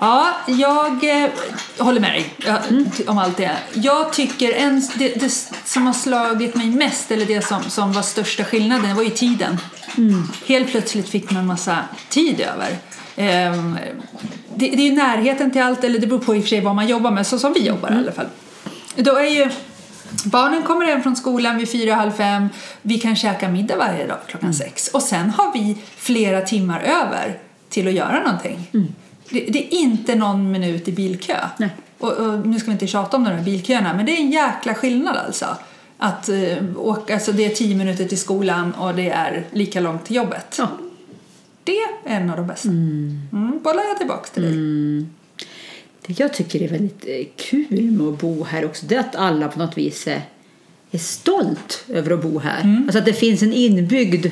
Ja, 0.00 0.36
jag 0.46 1.22
eh, 1.22 1.30
håller 1.78 2.00
med 2.00 2.12
dig 2.12 2.34
ja, 2.46 2.58
ty- 2.96 3.04
om 3.06 3.18
allt 3.18 3.36
det. 3.36 3.56
Jag 3.72 4.12
tycker 4.12 4.52
en, 4.52 4.82
det, 4.94 5.08
det 5.08 5.30
som 5.64 5.86
har 5.86 5.92
slagit 5.94 6.54
mig 6.54 6.66
mest, 6.66 7.10
eller 7.10 7.26
det 7.26 7.46
som, 7.46 7.62
som 7.70 7.92
var 7.92 8.02
största 8.02 8.44
skillnaden, 8.44 8.96
var 8.96 9.02
ju 9.02 9.10
tiden. 9.10 9.58
Helt 10.46 10.70
plötsligt 10.70 11.08
fick 11.08 11.30
man 11.30 11.46
massa 11.46 11.78
tid 12.08 12.40
över. 12.40 12.76
Ehm, 13.18 13.78
det, 14.54 14.70
det 14.70 14.82
är 14.82 14.90
ju 14.90 14.96
närheten 14.96 15.50
till 15.50 15.62
allt, 15.62 15.84
eller 15.84 15.98
det 15.98 16.06
beror 16.06 16.18
på 16.18 16.36
i 16.36 16.38
och 16.38 16.42
för 16.42 16.48
sig 16.48 16.60
vad 16.60 16.74
man 16.74 16.88
jobbar 16.88 17.10
med, 17.10 17.26
så 17.26 17.38
som 17.38 17.52
vi 17.52 17.66
jobbar 17.66 17.90
i 17.92 17.94
alla 17.94 18.12
fall. 18.12 18.26
Då 18.96 19.16
är 19.16 19.30
ju 19.30 19.50
Barnen 20.24 20.62
kommer 20.62 20.86
hem 20.86 21.02
från 21.02 21.16
skolan 21.16 21.58
vid 21.58 21.70
fyra, 21.70 21.94
halv 21.94 22.12
fem. 22.12 22.48
Vi 22.82 22.98
kan 22.98 23.16
käka 23.16 23.48
middag 23.48 23.76
varje 23.76 24.06
dag 24.06 24.16
klockan 24.26 24.54
sex. 24.54 24.88
Och 24.88 25.02
sen 25.02 25.30
har 25.30 25.52
vi 25.52 25.76
flera 25.96 26.40
timmar 26.40 26.80
över 26.80 27.38
till 27.68 27.88
att 27.88 27.94
göra 27.94 28.20
någonting. 28.20 28.68
Det, 29.30 29.40
det 29.40 29.74
är 29.74 29.78
inte 29.78 30.14
någon 30.14 30.50
minut 30.50 30.88
i 30.88 30.92
bilkö. 30.92 31.36
Och, 31.98 32.12
och 32.12 32.46
nu 32.46 32.58
ska 32.58 32.66
vi 32.66 32.72
inte 32.72 32.86
tjata 32.86 33.16
om 33.16 33.24
de 33.24 33.30
här 33.30 33.42
bilköerna, 33.42 33.94
men 33.94 34.06
det 34.06 34.12
är 34.12 34.20
en 34.20 34.30
jäkla 34.30 34.74
skillnad 34.74 35.16
alltså. 35.16 35.46
Att 35.98 36.28
eh, 36.28 36.56
åka, 36.76 37.14
alltså 37.14 37.32
det 37.32 37.44
är 37.44 37.50
tio 37.50 37.76
minuter 37.76 38.04
till 38.04 38.18
skolan 38.18 38.72
och 38.72 38.94
det 38.94 39.10
är 39.10 39.44
lika 39.52 39.80
långt 39.80 40.04
till 40.04 40.16
jobbet. 40.16 40.54
Ja. 40.58 40.68
Det 41.68 41.78
är 41.78 42.16
en 42.16 42.30
av 42.30 42.36
de 42.36 42.46
bästa. 42.46 42.68
Mm. 42.68 43.60
bollar 43.62 43.82
jag 43.88 43.98
tillbaka 43.98 44.28
till 44.28 44.42
dig. 44.42 45.06
Det 46.06 46.20
jag 46.20 46.34
tycker 46.34 46.62
är 46.62 46.68
väldigt 46.68 47.04
eh, 47.06 47.26
kul 47.36 47.90
med 47.90 48.06
att 48.06 48.18
bo 48.18 48.44
här 48.44 48.64
också 48.64 48.86
det 48.86 48.94
är 48.94 49.00
att 49.00 49.16
alla 49.16 49.48
på 49.48 49.58
något 49.58 49.78
vis 49.78 50.06
är, 50.06 50.22
är 50.90 50.98
stolt 50.98 51.84
över 51.88 52.10
att 52.10 52.22
bo 52.22 52.38
här. 52.38 52.60
Mm. 52.60 52.82
Alltså 52.82 52.98
att 52.98 53.04
det 53.04 53.12
finns 53.12 53.42
en 53.42 53.52
inbyggd 53.52 54.26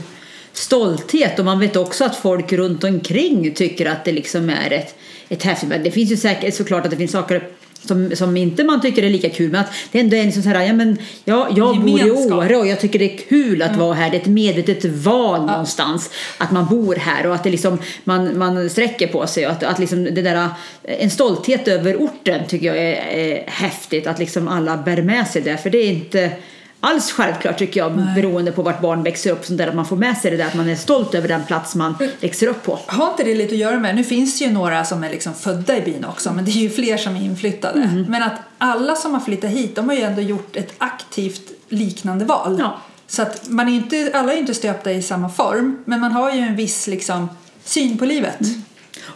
stolthet 0.53 1.39
och 1.39 1.45
man 1.45 1.59
vet 1.59 1.77
också 1.77 2.05
att 2.05 2.17
folk 2.17 2.53
runt 2.53 2.85
omkring 2.85 3.55
tycker 3.55 3.87
att 3.87 4.05
det 4.05 4.13
liksom 4.13 4.51
är 4.51 4.73
ett, 4.73 4.95
ett 5.29 5.43
häftigt. 5.43 5.69
Men 5.69 5.83
det 5.83 5.91
finns 5.91 6.13
ju 6.13 6.17
säkert 6.17 6.55
såklart 6.55 6.85
att 6.85 6.91
det 6.91 6.97
finns 6.97 7.13
saker 7.13 7.49
som, 7.87 8.17
som 8.17 8.37
inte 8.37 8.65
man 8.65 8.81
tycker 8.81 9.03
är 9.03 9.11
lika 9.11 9.31
kul 9.31 9.51
men 9.51 9.61
att 9.61 9.73
det 9.93 10.01
ändå 10.01 10.17
är 10.17 10.25
liksom 10.25 10.43
så 10.43 10.49
här, 10.49 10.67
ja 10.67 10.73
men 10.73 10.99
ja, 11.25 11.49
jag 11.57 11.81
bor 11.81 11.89
i 11.89 12.03
Gemenskap. 12.03 12.39
Åre 12.39 12.57
och 12.57 12.67
jag 12.67 12.81
tycker 12.81 12.99
det 12.99 13.15
är 13.15 13.19
kul 13.19 13.63
att 13.63 13.77
vara 13.77 13.95
här. 13.95 14.11
Det 14.11 14.17
är 14.17 14.21
ett 14.21 14.27
medvetet 14.27 14.85
val 14.85 15.47
någonstans 15.47 16.11
att 16.39 16.51
man 16.51 16.67
bor 16.67 16.95
här 16.95 17.27
och 17.27 17.35
att 17.35 17.45
det 17.45 17.51
liksom, 17.51 17.79
man, 18.05 18.39
man 18.39 18.71
sträcker 18.71 19.07
på 19.07 19.27
sig 19.27 19.47
och 19.47 19.53
att, 19.53 19.63
att 19.63 19.79
liksom 19.79 20.05
det 20.05 20.23
där, 20.23 20.49
en 20.83 21.11
stolthet 21.11 21.69
över 21.69 21.97
orten 21.97 22.47
tycker 22.49 22.67
jag 22.67 22.77
är, 22.77 22.97
är 23.19 23.45
häftigt 23.47 24.07
att 24.07 24.19
liksom 24.19 24.49
alla 24.49 24.77
bär 24.77 25.03
med 25.03 25.27
sig 25.27 25.43
det 25.43 25.57
för 25.57 25.71
det 25.71 25.79
är 25.79 25.89
inte 25.89 26.31
alls 26.81 27.13
självklart 27.13 27.59
tycker 27.59 27.81
jag 27.81 27.93
beroende 28.15 28.53
på 28.53 28.63
vart 28.63 28.81
barn 28.81 29.03
växer 29.03 29.31
upp 29.31 29.45
sånt 29.45 29.59
där, 29.59 29.69
att 29.69 29.75
man 29.75 29.87
får 29.87 29.97
med 29.97 30.17
sig 30.17 30.31
det 30.31 30.37
där 30.37 30.47
att 30.47 30.55
man 30.55 30.69
är 30.69 30.77
stolt 30.77 31.15
över 31.15 31.29
den 31.29 31.45
plats 31.45 31.75
man 31.75 31.95
växer 32.21 32.47
upp 32.47 32.63
på. 32.63 32.79
Har 32.87 33.11
inte 33.11 33.25
det 33.25 33.35
lite 33.35 33.55
att 33.55 33.61
göra 33.61 33.79
med, 33.79 33.97
nu 33.97 34.05
finns 34.05 34.39
det 34.39 34.45
ju 34.45 34.51
några 34.51 34.85
som 34.85 35.05
är 35.05 35.11
liksom 35.11 35.35
födda 35.35 35.77
i 35.77 35.81
byn 35.81 36.05
också, 36.05 36.33
men 36.33 36.45
det 36.45 36.51
är 36.51 36.63
ju 36.63 36.71
fler 36.71 36.97
som 36.97 37.17
är 37.17 37.25
inflyttade. 37.25 37.83
Mm. 37.83 38.05
Men 38.09 38.23
att 38.23 38.41
alla 38.59 38.97
som 38.97 39.15
har 39.15 39.21
flyttat 39.21 39.51
hit, 39.51 39.77
de 39.77 39.89
har 39.89 39.97
ju 39.97 40.03
ändå 40.03 40.23
gjort 40.23 40.57
ett 40.57 40.75
aktivt 40.79 41.53
liknande 41.69 42.25
val. 42.25 42.57
Ja. 42.59 42.81
Så 43.07 43.23
att 43.23 43.49
man 43.49 43.69
är 43.69 43.73
inte, 43.73 44.11
alla 44.15 44.33
är 44.33 44.39
inte 44.39 44.55
stöpta 44.55 44.93
i 44.93 45.03
samma 45.03 45.29
form, 45.29 45.83
men 45.85 46.01
man 46.01 46.13
har 46.13 46.35
ju 46.35 46.41
en 46.41 46.57
viss 46.57 46.87
liksom 46.87 47.29
syn 47.65 47.99
på 47.99 48.05
livet. 48.05 48.41
Mm. 48.41 48.63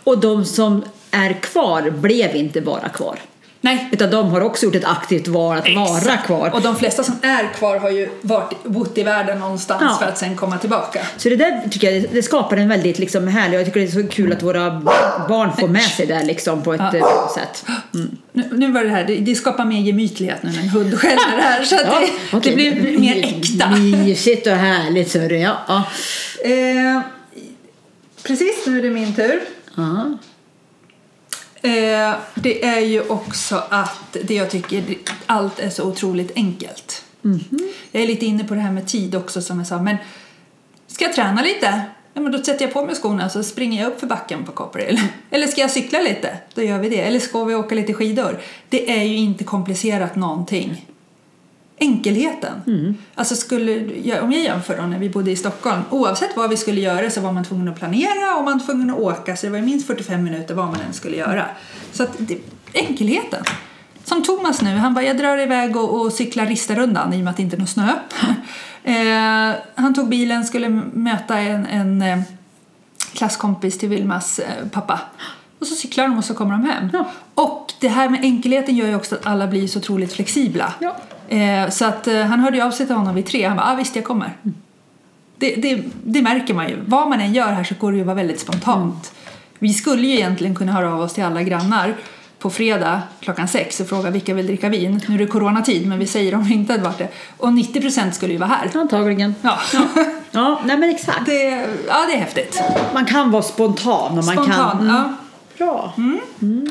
Och 0.04 0.18
de 0.18 0.44
som 0.44 0.84
är 1.10 1.32
kvar 1.32 1.90
blev 1.90 2.36
inte 2.36 2.60
bara 2.60 2.88
kvar. 2.88 3.18
Nej. 3.62 3.88
Utan 3.92 4.10
de 4.10 4.30
har 4.30 4.40
också 4.40 4.64
gjort 4.66 4.74
ett 4.74 4.84
aktivt 4.84 5.28
val 5.28 5.58
att 5.58 5.74
vara 5.74 5.98
Exakt. 5.98 6.26
kvar. 6.26 6.50
Och 6.54 6.62
de 6.62 6.76
flesta 6.76 7.02
som 7.04 7.14
är 7.22 7.52
kvar 7.54 7.78
har 7.78 7.90
ju 7.90 8.08
varit, 8.22 8.64
bott 8.64 8.98
i 8.98 9.02
världen 9.02 9.38
någonstans 9.38 9.82
Ja. 9.82 9.96
för 10.00 10.06
att 10.06 10.18
sen 10.18 10.36
komma 10.36 10.58
tillbaka. 10.58 11.00
Så 11.16 11.28
det 11.28 11.36
där 11.36 11.68
tycker 11.70 11.90
jag 11.90 12.04
det 12.12 12.22
skapar 12.22 12.56
en 12.56 12.68
väldigt 12.68 12.98
liksom 12.98 13.28
härlig, 13.28 13.58
jag 13.58 13.66
tycker 13.66 13.80
det 13.80 13.86
är 13.86 14.02
så 14.02 14.08
kul 14.08 14.32
att 14.32 14.42
våra 14.42 14.70
barn 15.28 15.56
får 15.60 15.68
med 15.68 15.82
sig 15.82 16.06
det 16.06 16.22
liksom 16.24 16.62
på 16.62 16.74
ett 16.74 16.80
Ja. 16.80 16.86
eh, 16.94 17.00
bra 17.00 17.32
sätt. 17.34 17.64
Mm. 17.94 18.16
Nu, 18.32 18.48
nu 18.52 18.72
var 18.72 18.84
det 18.84 18.90
här, 18.90 19.04
det, 19.04 19.16
det 19.16 19.34
skapar 19.34 19.64
mer 19.64 19.80
gemytlighet 19.80 20.42
nu 20.42 20.50
när 20.50 20.58
en 20.62 20.68
hund 20.68 20.98
skäller 20.98 21.40
här 21.40 21.64
så 21.64 21.74
att 21.74 21.82
det, 21.82 22.36
okej. 22.36 22.50
det 22.56 22.80
blir 22.80 22.98
mer 22.98 23.16
äkta. 23.16 23.68
Mysigt 23.70 24.46
och 24.46 24.52
härligt 24.52 25.12
du. 25.12 25.36
Ja. 25.38 25.56
Ja. 25.68 25.82
Eh, 26.50 27.00
precis, 28.22 28.66
nu 28.66 28.78
är 28.78 28.82
det 28.82 28.90
min 28.90 29.14
tur. 29.14 29.40
Ja. 29.76 30.18
Eh, 31.62 32.14
det 32.34 32.64
är 32.64 32.80
ju 32.80 33.08
också 33.08 33.62
att 33.68 34.16
det 34.24 34.34
jag 34.34 34.50
tycker, 34.50 34.84
allt 35.26 35.58
är 35.58 35.70
så 35.70 35.84
otroligt 35.84 36.32
enkelt. 36.36 37.04
Jag 37.92 38.02
är 38.02 38.06
lite 38.06 38.26
inne 38.26 38.44
på 38.44 38.54
det 38.54 38.60
här 38.60 38.72
med 38.72 38.88
tid 38.88 39.14
också 39.14 39.42
som 39.42 39.58
jag 39.58 39.66
sa, 39.66 39.82
men 39.82 39.96
ska 40.86 41.04
jag 41.04 41.14
träna 41.14 41.42
lite? 41.42 41.82
Ja, 42.14 42.20
men 42.20 42.32
då 42.32 42.38
sätter 42.38 42.64
jag 42.64 42.72
på 42.72 42.84
mig 42.84 42.94
skorna 42.94 43.28
så 43.28 43.42
springer 43.42 43.82
jag 43.82 43.92
upp 43.92 44.00
för 44.00 44.06
backen 44.06 44.44
på 44.44 44.52
Copperhill. 44.52 45.00
Eller 45.30 45.46
ska 45.46 45.60
jag 45.60 45.70
cykla 45.70 46.00
lite? 46.00 46.36
Då 46.54 46.62
gör 46.62 46.78
vi 46.78 46.88
det. 46.88 47.00
Eller 47.00 47.18
ska 47.18 47.44
vi 47.44 47.54
åka 47.54 47.74
lite 47.74 47.94
skidor? 47.94 48.40
Det 48.68 48.90
är 48.90 49.04
ju 49.04 49.16
inte 49.16 49.44
komplicerat 49.44 50.16
någonting. 50.16 50.86
Enkelheten. 51.80 52.62
Alltså 53.14 53.34
skulle, 53.34 54.20
om 54.20 54.32
jag 54.32 54.42
jämför 54.42 54.76
då 54.76 54.82
när 54.82 54.98
vi 54.98 55.10
bodde 55.10 55.30
i 55.30 55.36
Stockholm, 55.36 55.82
oavsett 55.90 56.36
vad 56.36 56.50
vi 56.50 56.56
skulle 56.56 56.80
göra 56.80 57.10
så 57.10 57.20
var 57.20 57.32
man 57.32 57.44
tvungen 57.44 57.68
att 57.68 57.78
planera 57.78 58.36
och 58.36 58.44
man 58.44 58.58
var 58.58 58.66
tvungen 58.66 58.90
att 58.90 58.98
åka 58.98 59.36
så 59.36 59.46
det 59.46 59.52
var 59.52 59.60
minst 59.60 59.86
45 59.86 60.24
minuter 60.24 60.54
vad 60.54 60.66
man 60.66 60.80
än 60.80 60.92
skulle 60.92 61.16
göra. 61.16 61.44
Så 61.92 62.02
att 62.02 62.10
det, 62.18 62.38
enkelheten. 62.72 63.44
Som 64.04 64.22
Thomas 64.22 64.62
nu, 64.62 64.76
han 64.76 64.94
bara 64.94 65.04
jag 65.04 65.18
drar 65.18 65.38
iväg 65.38 65.76
och, 65.76 66.00
och 66.00 66.12
cyklar 66.12 66.46
Ristarundan 66.46 67.12
i 67.12 67.16
och 67.16 67.24
med 67.24 67.30
att 67.30 67.36
det 67.36 67.42
inte 67.42 67.56
är 67.56 67.58
någon 67.58 67.66
snö. 67.66 67.88
eh, 68.84 69.56
han 69.74 69.94
tog 69.94 70.08
bilen, 70.08 70.44
skulle 70.44 70.68
möta 70.92 71.38
en, 71.38 71.66
en 71.66 72.02
eh, 72.02 72.20
klasskompis 73.12 73.78
till 73.78 73.88
Vilmas 73.88 74.38
eh, 74.38 74.68
pappa. 74.72 75.00
Och 75.60 75.66
så 75.66 75.74
cyklar 75.74 76.08
de 76.08 76.18
och 76.18 76.24
så 76.24 76.34
kommer 76.34 76.52
de 76.52 76.64
hem. 76.64 76.88
Ja. 76.92 77.04
Och 77.34 77.72
det 77.80 77.88
här 77.88 78.08
med 78.08 78.20
enkelheten 78.22 78.76
gör 78.76 78.86
ju 78.86 78.94
också 78.94 79.14
att 79.14 79.26
alla 79.26 79.46
blir 79.46 79.66
så 79.66 79.78
otroligt 79.78 80.12
flexibla. 80.12 80.74
Ja. 80.78 80.96
Eh, 81.36 81.70
så 81.70 81.84
att 81.84 82.06
eh, 82.06 82.22
han 82.22 82.40
hörde 82.40 82.56
ju 82.56 82.62
av 82.62 82.70
sig 82.70 82.86
till 82.86 82.94
honom 82.94 83.14
vid 83.14 83.26
tre. 83.26 83.46
Han 83.46 83.56
bara, 83.56 83.72
ah, 83.72 83.74
visst 83.74 83.96
jag 83.96 84.04
kommer. 84.04 84.36
Det, 85.36 85.54
det, 85.54 85.82
det 86.04 86.22
märker 86.22 86.54
man 86.54 86.68
ju. 86.68 86.78
Vad 86.86 87.08
man 87.08 87.20
än 87.20 87.34
gör 87.34 87.52
här 87.52 87.64
så 87.64 87.74
går 87.74 87.90
det 87.92 87.96
ju 87.96 88.02
att 88.02 88.06
vara 88.06 88.16
väldigt 88.16 88.40
spontant. 88.40 89.12
Vi 89.58 89.74
skulle 89.74 90.06
ju 90.06 90.14
egentligen 90.14 90.54
kunna 90.54 90.72
höra 90.72 90.94
av 90.94 91.00
oss 91.00 91.14
till 91.14 91.24
alla 91.24 91.42
grannar 91.42 91.94
på 92.38 92.50
fredag 92.50 93.02
klockan 93.20 93.48
sex 93.48 93.80
och 93.80 93.88
fråga 93.88 94.10
vilka 94.10 94.34
vill 94.34 94.46
dricka 94.46 94.68
vin. 94.68 95.00
Nu 95.08 95.14
är 95.14 95.18
det 95.18 95.26
coronatid 95.26 95.88
men 95.88 95.98
vi 95.98 96.06
säger 96.06 96.34
om 96.34 96.42
vi 96.42 96.54
inte 96.54 96.72
hade 96.72 96.84
varit 96.84 96.98
det. 96.98 97.08
Och 97.36 97.48
90% 97.48 98.10
skulle 98.10 98.32
ju 98.32 98.38
vara 98.38 98.50
här. 98.50 98.80
Antagligen. 98.80 99.34
Ja. 99.42 99.58
Ja, 100.30 100.60
nej 100.64 100.76
men 100.76 100.90
exakt. 100.90 101.26
Det, 101.26 101.66
ja, 101.88 102.06
det 102.08 102.14
är 102.14 102.18
häftigt. 102.18 102.62
Man 102.94 103.06
kan 103.06 103.30
vara 103.30 103.42
spontan 103.42 104.08
och 104.08 104.14
man 104.14 104.24
Spontan, 104.24 104.78
kan... 104.78 104.86
ja. 104.86 105.12
Bra. 105.60 105.92
Mm. 105.98 106.64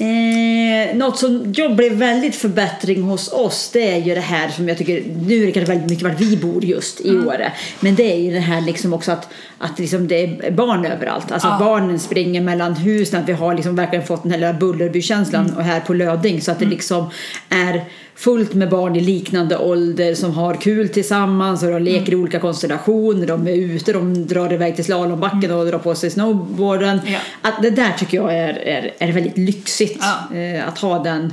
Eh, 0.00 0.96
något 0.96 1.18
som 1.18 1.52
jag 1.56 1.76
blev 1.76 1.92
väldigt 1.92 2.36
förbättring 2.36 3.02
hos 3.02 3.32
oss 3.32 3.70
det 3.72 3.90
är 3.92 3.96
ju 3.98 4.14
det 4.14 4.20
här 4.20 4.48
som 4.48 4.68
jag 4.68 4.78
tycker, 4.78 5.02
nu 5.26 5.42
är 5.42 5.46
det 5.46 5.52
kanske 5.52 5.72
väldigt 5.72 5.90
mycket 5.90 6.04
vart 6.08 6.20
vi 6.20 6.36
bor 6.36 6.64
just 6.64 7.00
i 7.00 7.08
Mm. 7.08 7.28
Åre, 7.28 7.52
men 7.80 7.94
det 7.94 8.12
är 8.12 8.16
ju 8.16 8.32
det 8.32 8.38
här 8.40 8.60
liksom 8.60 8.92
också 8.92 9.12
att, 9.12 9.28
att 9.58 9.78
liksom 9.78 10.08
det 10.08 10.22
är 10.24 10.50
barn 10.50 10.84
överallt. 10.86 11.32
Alltså 11.32 11.48
Ja. 11.48 11.56
barnen 11.60 11.98
springer 11.98 12.40
mellan 12.40 12.74
husen, 12.74 13.20
att 13.22 13.28
vi 13.28 13.32
har 13.32 13.54
liksom 13.54 13.76
verkligen 13.76 14.06
fått 14.06 14.22
den 14.22 14.32
här 14.32 14.38
lilla 14.38 14.52
Bullerbykänslan 14.52 15.44
Mm. 15.44 15.56
och 15.56 15.64
här 15.64 15.80
på 15.80 15.94
Löding 15.94 16.40
så 16.40 16.50
att 16.52 16.58
det 16.58 16.64
liksom 16.66 17.10
är 17.48 17.84
fullt 18.14 18.54
med 18.54 18.68
barn 18.70 18.96
i 18.96 19.00
liknande 19.00 19.56
ålder 19.56 20.14
som 20.14 20.32
har 20.32 20.54
kul 20.54 20.88
tillsammans 20.88 21.62
och 21.62 21.70
de 21.70 21.82
leker 21.82 22.08
i 22.08 22.14
Mm. 22.14 22.20
olika 22.22 22.38
konstellationer, 22.38 23.26
de 23.26 23.46
är 23.48 23.52
ute, 23.52 23.92
de 23.92 24.26
drar 24.26 24.52
iväg 24.52 24.76
till 24.76 24.84
slalombacken 24.84 25.50
och 25.50 25.66
drar 25.66 25.78
på 25.78 25.94
sig 25.94 26.10
snowboarden. 26.10 26.98
Mm. 26.98 27.12
Ja. 27.12 27.18
Att 27.42 27.62
det 27.62 27.70
där 27.70 27.92
tycker 27.98 28.16
jag 28.16 28.34
är, 28.34 28.48
är, 28.58 28.90
är 28.98 29.12
väldigt 29.12 29.38
lyxigt, 29.38 29.89
Ja. 30.00 30.36
eh, 30.36 30.68
att 30.68 30.78
ha 30.78 31.02
den, 31.02 31.32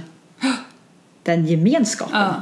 den 1.24 1.46
gemenskapen. 1.46 2.20
Ja. 2.20 2.34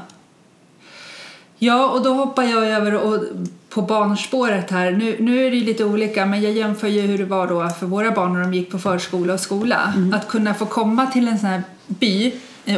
Ja, 1.58 1.90
och 1.90 2.04
då 2.04 2.14
hoppar 2.14 2.44
jag 2.44 2.68
över 2.68 2.94
och 2.94 3.24
på 3.70 3.82
barnspåret 3.82 4.72
här. 4.72 4.92
Nu, 4.92 5.16
nu 5.20 5.48
är 5.48 5.52
det 5.52 5.58
lite 5.58 5.86
olika 5.86 6.26
men 6.26 6.42
jag 6.42 6.52
jämför 6.52 6.88
ju 6.88 7.02
hur 7.02 7.18
det 7.18 7.26
var 7.26 7.48
då 7.48 7.70
för 7.70 7.86
våra 7.86 8.12
barn 8.12 8.34
när 8.34 8.42
de 8.42 8.54
gick 8.54 8.72
på 8.72 8.80
förskola 8.80 9.34
och 9.34 9.40
skola. 9.40 9.94
Att 10.14 10.28
kunna 10.28 10.54
få 10.54 10.66
komma 10.66 11.06
till 11.06 11.28
en 11.28 11.40
sån 11.40 11.50
här 11.50 11.64
by 11.88 12.34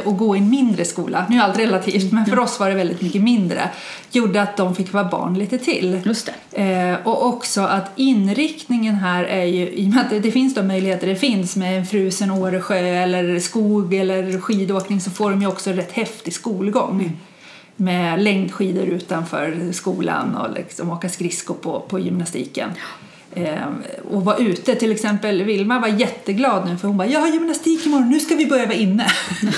och 0.06 0.18
gå 0.18 0.36
i 0.36 0.40
en 0.40 0.50
mindre 0.50 0.86
skola, 0.86 1.26
nu 1.30 1.38
är 1.38 1.42
allt 1.42 1.60
relativt 1.60 2.12
men 2.12 2.26
för 2.26 2.40
oss 2.40 2.60
var 2.60 2.70
det 2.70 2.76
väldigt 2.76 3.02
mycket 3.02 3.22
mindre, 3.22 3.70
gjorde 4.12 4.42
att 4.42 4.58
de 4.58 4.76
fick 4.76 4.94
vara 4.94 5.04
barn 5.04 5.40
lite 5.40 5.58
till. 5.58 6.02
Just. 6.06 6.30
Eh, 6.52 6.94
och 7.04 7.26
också 7.26 7.62
att 7.62 7.92
inriktningen 7.96 8.96
här 8.96 9.24
är 9.24 9.46
ju, 9.46 9.70
i 9.70 9.86
och 9.90 9.94
med 9.94 10.06
att 10.06 10.24
det, 10.24 10.32
finns 10.32 10.56
de 10.56 10.68
möjligheter 10.68 11.08
det 11.08 11.16
finns 11.16 11.56
med 11.56 11.78
en 11.78 11.86
frusen 11.86 12.32
Åresjö 12.32 12.78
eller 12.78 13.40
skog 13.40 13.94
eller 13.94 14.40
skidåkning 14.40 15.02
så 15.02 15.12
får 15.12 15.32
de 15.32 15.42
ju 15.42 15.48
också 15.48 15.72
rätt 15.72 15.92
häftig 15.92 16.34
skolgång. 16.34 17.18
Med 17.76 18.22
längdskidor 18.22 18.86
utanför 18.86 19.72
skolan 19.72 20.36
och 20.36 20.54
liksom 20.54 20.92
åka 20.92 21.10
skridskor 21.10 21.54
på, 21.54 21.80
på 21.80 22.00
gymnastiken. 22.00 22.70
Eh, 22.70 23.07
och 24.12 24.26
vara 24.26 24.38
ute, 24.38 24.76
till 24.76 24.92
exempel 24.92 25.44
Vilma 25.44 25.80
var 25.80 25.88
jätteglad 25.88 26.70
nu 26.70 26.78
för 26.78 26.88
hon 26.88 26.98
bara 26.98 27.08
“jag 27.08 27.20
har 27.20 27.28
gymnastik 27.28 27.86
imorgon, 27.86 28.10
nu 28.10 28.20
ska 28.20 28.36
vi 28.36 28.46
börja 28.46 28.66
vara 28.66 28.76
inne”. 28.76 29.08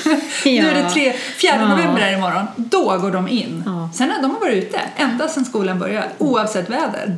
nu 0.46 0.58
är 0.58 0.84
det 0.84 0.90
tre, 0.90 1.14
4 1.42 1.52
Ja. 1.60 1.68
november 1.68 2.02
här 2.02 2.14
imorgon, 2.18 2.46
då 2.56 2.98
går 3.02 3.12
de 3.12 3.28
in. 3.28 3.64
Ja. 3.66 3.90
Sen 3.94 4.10
har 4.12 4.22
de 4.22 4.34
varit 4.42 4.64
ute 4.64 4.80
ända 4.96 5.28
sedan 5.28 5.46
skolan 5.46 5.80
började, 5.80 6.08
oavsett 6.18 6.70
väder. 6.70 7.18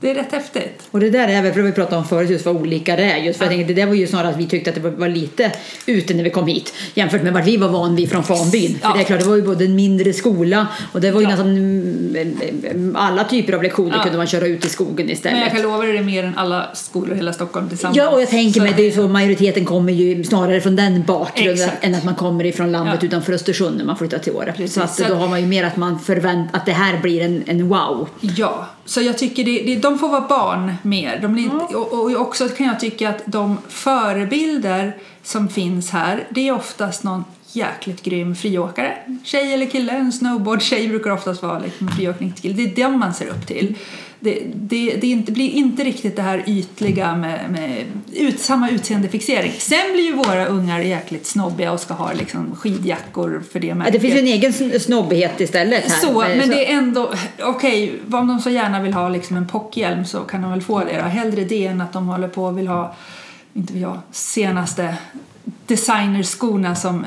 Det 0.00 0.10
är 0.10 0.14
rätt 0.14 0.32
häftigt. 0.32 0.82
Och 0.90 1.00
det 1.00 1.10
där 1.10 1.28
är 1.28 1.42
väl, 1.42 1.52
för 1.52 1.60
det 1.60 1.66
vi 1.66 1.72
pratade 1.72 1.96
om 1.96 2.04
förut, 2.04 2.30
just 2.30 2.46
vad 2.46 2.56
olika 2.56 2.96
det 2.96 3.02
är. 3.02 3.16
Just 3.16 3.38
för 3.38 3.44
jag 3.44 3.52
tänkte, 3.54 3.72
det 3.74 3.80
där 3.82 3.86
var 3.86 3.94
ju 3.94 4.06
snarare 4.06 4.28
att 4.28 4.36
vi 4.36 4.46
tyckte 4.46 4.70
att 4.70 4.76
det 4.82 4.90
var, 4.90 5.08
lite 5.08 5.52
ute 5.86 6.14
när 6.14 6.24
vi 6.24 6.30
kom 6.30 6.46
hit 6.46 6.72
jämfört 6.94 7.22
med 7.22 7.32
vad 7.32 7.44
vi 7.44 7.56
var 7.56 7.68
van 7.68 7.96
vid 7.96 8.10
från 8.10 8.24
Fanbyn. 8.24 8.78
Ja. 8.82 8.88
För 8.88 8.96
det 8.96 9.02
är 9.02 9.04
klart, 9.04 9.20
det 9.20 9.26
var 9.26 9.36
ju 9.36 9.42
både 9.42 9.64
en 9.64 9.74
mindre 9.76 10.12
skola 10.12 10.66
och 10.92 11.00
det 11.00 11.10
var 11.10 11.20
ju 11.20 11.24
Ja. 11.24 11.30
nästan 11.30 11.56
mm, 11.56 12.38
mm, 12.70 12.96
alla 12.96 13.24
typer 13.24 13.52
av 13.52 13.62
lektioner 13.62 13.96
Ja. 13.96 14.02
kunde 14.02 14.18
man 14.18 14.26
köra 14.26 14.46
ut 14.46 14.64
i 14.64 14.68
skogen 14.68 15.10
istället. 15.10 15.32
Men 15.36 15.42
jag 15.42 15.52
kan 15.52 15.62
lova 15.62 15.84
dig 15.84 15.92
det 15.92 15.98
är 15.98 16.02
mer 16.02 16.24
än 16.24 16.38
alla 16.38 16.66
skolor 16.74 17.12
i 17.12 17.16
hela 17.16 17.32
Stockholm 17.32 17.68
tillsammans. 17.68 17.96
Ja, 17.96 18.08
och 18.10 18.20
jag 18.22 18.28
tänker 18.30 18.60
mig, 18.60 18.72
det 18.76 18.82
är 18.82 18.86
ju 18.86 18.92
så, 18.92 19.08
majoriteten 19.08 19.64
kommer 19.64 19.92
ju 19.92 20.24
snarare 20.24 20.60
från 20.60 20.76
den 20.76 21.02
bakgrunden 21.02 21.70
än 21.80 21.94
att 21.94 22.04
man 22.04 22.14
kommer 22.14 22.46
ifrån 22.46 22.72
landet 22.72 22.98
Ja. 23.00 23.06
utanför 23.06 23.32
Östersund 23.32 23.76
när 23.76 23.84
man 23.84 23.96
flyttar 23.96 24.18
till 24.18 24.32
Åre. 24.32 24.68
Så 24.68 24.80
att 24.82 24.94
Så 24.94 25.04
då 25.08 25.14
har 25.14 25.28
man 25.28 25.40
ju 25.40 25.46
mer 25.46 25.64
att 25.64 25.76
man 25.76 25.98
förväntar 25.98 26.58
att 26.58 26.66
det 26.66 26.72
här 26.72 26.98
blir 27.02 27.20
en, 27.22 27.42
en 27.46 27.68
wow. 27.68 28.08
Ja, 28.20 28.66
så 28.86 29.02
jag 29.02 29.18
tycker 29.18 29.44
det, 29.44 29.62
det, 29.62 29.76
de 29.76 29.98
får 29.98 30.08
vara 30.08 30.28
barn 30.28 30.74
mer. 30.82 31.18
De 31.22 31.32
blir 31.32 31.44
inte, 31.44 31.76
och, 31.76 31.92
och 31.92 32.20
också 32.20 32.48
kan 32.48 32.66
jag 32.66 32.80
tycka 32.80 33.08
att 33.08 33.22
de 33.26 33.58
förebilder 33.68 34.96
som 35.22 35.48
finns 35.48 35.90
här, 35.90 36.26
det 36.30 36.48
är 36.48 36.52
oftast 36.52 37.04
någon 37.04 37.24
jäkligt 37.52 38.02
grym 38.02 38.36
friåkare. 38.36 38.98
Tjej 39.24 39.54
eller 39.54 39.66
kille, 39.66 39.92
en 39.92 40.12
snowboard-tjej 40.12 40.88
brukar 40.88 41.10
oftast 41.10 41.42
vara 41.42 41.58
liksom 41.58 41.88
en 41.88 41.96
friåkningskille. 41.96 42.54
Det 42.54 42.62
är 42.62 42.84
dem 42.84 42.98
man 42.98 43.14
ser 43.14 43.26
upp 43.26 43.46
till. 43.46 43.74
Det, 44.20 44.42
det, 44.54 44.96
det 45.00 45.06
inte, 45.06 45.32
blir 45.32 45.50
inte 45.50 45.84
riktigt 45.84 46.16
det 46.16 46.22
här 46.22 46.42
ytliga 46.46 47.16
med, 47.16 47.50
med 47.50 47.84
ut, 48.12 48.40
samma 48.40 48.70
utseendefixering. 48.70 49.52
Sen 49.58 49.92
blir 49.92 50.04
ju 50.04 50.12
våra 50.12 50.46
ungar 50.46 50.80
jäkligt 50.80 51.26
snobbiga 51.26 51.72
och 51.72 51.80
ska 51.80 51.94
ha 51.94 52.12
liksom 52.12 52.56
skidjackor 52.56 53.42
för 53.52 53.60
det 53.60 53.66
Ja, 53.66 53.74
märket. 53.74 53.92
Det 53.92 54.00
finns 54.00 54.14
ju 54.14 54.18
en 54.18 54.26
egen 54.26 54.52
sn- 54.52 54.78
snobbighet 54.78 55.40
istället 55.40 55.84
här. 55.84 56.00
Så, 56.00 56.20
men 56.20 56.48
det 56.48 56.72
är 56.72 56.78
ändå, 56.78 57.12
okej, 57.42 58.00
om 58.12 58.28
de 58.28 58.38
så 58.38 58.50
gärna 58.50 58.82
vill 58.82 58.94
ha 58.94 59.08
liksom 59.08 59.36
en 59.36 59.46
pockhjälm 59.48 60.04
så 60.04 60.20
kan 60.20 60.42
de 60.42 60.50
väl 60.50 60.62
få 60.62 60.80
det 60.80 60.96
då. 60.96 61.02
Hellre 61.02 61.44
det 61.44 61.66
än 61.66 61.80
att 61.80 61.92
de 61.92 62.06
håller 62.06 62.28
på 62.28 62.44
och 62.44 62.58
vill 62.58 62.68
ha, 62.68 62.94
inte 63.52 63.72
vet 63.72 63.82
jag, 63.82 63.98
senaste 64.12 64.96
designerskorna 65.66 66.74
som, 66.74 67.04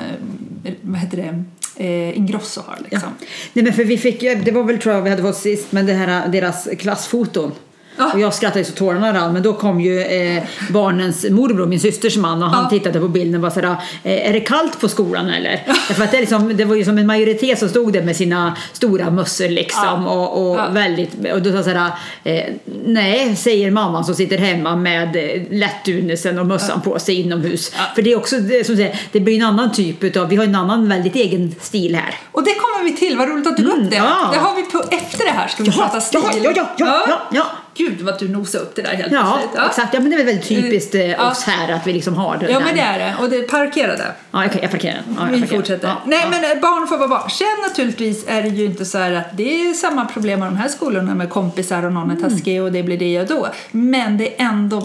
eh, 0.63 0.74
vad 0.82 1.00
heter 1.00 1.17
det, 1.17 1.43
eh, 1.80 2.18
Ingrosso 2.18 2.62
har 2.62 2.78
liksom. 2.82 3.10
Ja. 3.20 3.26
Nej 3.54 3.65
men 3.65 3.74
för 3.74 3.84
vi 3.84 3.98
fick 3.98 4.22
det 4.22 4.52
var 4.52 4.63
väl 4.63 4.80
tror 4.80 4.96
jag 4.96 5.02
vi 5.02 5.10
hade 5.10 5.22
fått 5.22 5.38
sist, 5.38 5.72
men 5.72 5.86
det 5.86 5.94
här, 5.94 6.28
deras 6.28 6.68
klassfoton. 6.80 7.52
Ja. 8.00 8.12
Och 8.14 8.20
jag 8.20 8.34
skrattade 8.34 8.66
så 8.66 8.72
tårarna 8.74 9.14
rann, 9.14 9.34
men 9.34 9.44
då 9.44 9.54
kom 9.54 9.82
ju 9.82 10.02
eh, 10.02 10.44
barnens 10.70 11.26
morbror, 11.30 11.66
min 11.66 11.80
systers 11.80 12.18
man, 12.18 12.44
och 12.44 12.50
han 12.50 12.64
Ja. 12.64 12.70
tittade 12.70 13.00
på 13.00 13.08
bilden 13.08 13.36
och 13.36 13.42
bara 13.42 13.52
sådär, 13.52 13.76
eh, 14.04 14.30
är 14.30 14.34
det 14.34 14.40
kallt 14.40 14.80
på 14.80 14.88
skolan 14.88 15.30
eller? 15.30 15.62
Därför 15.88 16.04
att 16.04 16.12
det, 16.12 16.20
liksom, 16.20 16.58
det 16.58 16.66
var 16.66 16.76
ju 16.76 16.86
som 16.86 16.98
en 16.98 17.08
majoritet 17.08 17.60
som 17.60 17.70
stod 17.70 17.94
där 17.94 18.02
med 18.02 18.16
sina 18.16 18.58
stora 18.74 19.10
mössor 19.12 19.48
liksom 19.50 20.04
Ja. 20.06 20.12
och, 20.12 20.50
och 20.52 20.56
Ja. 20.60 20.68
väldigt, 20.70 21.12
och 21.34 21.42
då 21.42 21.52
sa 21.52 21.64
sådär, 21.64 21.90
eh, 22.24 22.44
nej, 22.86 23.36
säger 23.36 23.72
mamman 23.72 24.06
som 24.06 24.16
sitter 24.16 24.38
hemma 24.38 24.76
med 24.76 25.16
eh, 25.16 25.42
lättdunesen 25.52 26.40
och 26.40 26.46
mössan 26.46 26.82
på 26.82 27.00
sig 27.00 27.16
inomhus. 27.22 27.72
Ja. 27.78 27.84
För 27.96 28.02
det 28.02 28.12
är 28.12 28.18
också, 28.18 28.36
som 28.66 28.76
säger, 28.76 29.00
det 29.12 29.20
blir 29.20 29.36
en 29.36 29.46
annan 29.46 29.72
typ 29.72 30.04
utav, 30.04 30.30
vi 30.30 30.36
har 30.36 30.44
en 30.44 30.56
annan 30.56 30.90
väldigt 30.90 31.16
egen 31.16 31.56
stil 31.62 31.96
här. 31.96 32.16
Och 32.32 32.44
det 32.44 32.54
kommer 32.54 32.84
vi 32.92 32.98
till, 32.98 33.18
vad 33.18 33.30
roligt 33.30 33.48
att 33.48 33.58
du 33.58 33.64
tog 33.64 33.74
upp 33.84 33.90
det. 33.90 33.96
ja. 33.96 34.30
Det 34.34 34.40
har 34.40 34.56
vi 34.56 34.64
på 34.64 34.84
efter 34.92 35.26
det 35.26 35.32
här, 35.32 35.48
ska 35.48 35.64
vi 35.64 35.70
Jaha, 35.70 35.78
prata 35.88 36.02
stil. 36.02 36.20
ja, 36.24 36.52
ja, 36.56 36.66
ja, 36.78 37.06
ja, 37.08 37.20
ja. 37.32 37.46
Gud 37.78 38.02
vad 38.02 38.20
du 38.20 38.28
nosade 38.30 38.64
upp 38.64 38.76
det 38.76 38.82
där 38.82 38.90
helt 38.90 39.12
Ja, 39.12 39.38
plötsligt. 39.42 39.66
exakt. 39.70 39.94
Ja, 39.94 40.00
men 40.00 40.10
det 40.10 40.16
är 40.16 40.18
väl 40.18 40.26
väldigt 40.26 40.48
typiskt 40.48 40.96
eh, 40.96 41.08
Ja. 41.10 41.32
oss 41.32 41.44
här 41.44 41.74
att 41.74 41.88
vi 41.88 41.94
liksom 41.94 42.14
har 42.16 42.38
det 42.38 42.52
Ja 42.52 42.60
där. 42.60 42.66
men 42.66 42.76
det 42.76 42.82
är 42.82 43.00
det, 43.00 43.16
och 43.24 43.30
det 43.30 43.42
parkerade. 43.42 44.06
Ja, 44.32 44.46
okej, 44.46 44.60
jag 44.62 44.72
parkerar. 44.72 45.02
Ja, 45.08 45.14
jag 45.26 45.32
Vi 45.32 45.42
parkerar. 45.42 45.58
fortsätter. 45.60 45.88
Ja, 45.88 45.96
Nej 46.06 46.20
ja. 46.24 46.30
men 46.30 46.44
eh, 46.58 46.62
barn 46.62 46.88
får 46.88 46.98
vara 46.98 47.08
barn. 47.08 47.30
Sen 47.30 47.48
naturligtvis 47.70 48.26
är 48.28 48.42
det 48.42 48.48
ju 48.50 48.66
inte 48.66 48.86
så 48.86 48.98
här 48.98 49.12
att 49.14 49.38
det 49.38 49.70
är 49.70 49.74
samma 49.74 50.06
problem 50.06 50.40
med 50.40 50.48
de 50.48 50.58
här 50.58 50.68
skolorna 50.68 51.16
med 51.16 51.30
kompisar 51.30 51.86
och 51.86 51.94
någon 51.94 52.12
är 52.12 52.16
Mm. 52.16 52.30
taskig 52.30 52.62
och 52.64 52.72
det 52.72 52.84
blir 52.84 52.98
det 52.98 53.22
och 53.22 53.28
då. 53.28 53.48
Men 53.72 54.18
det 54.18 54.42
är 54.42 54.46
ändå 54.46 54.84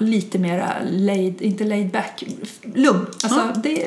lite 0.00 0.38
mera 0.38 0.68
laid, 0.90 1.42
inte 1.42 1.64
laid 1.64 1.90
back, 1.90 2.24
lugn. 2.74 3.06
Alltså 3.22 3.40
Ja. 3.54 3.60
det, 3.62 3.86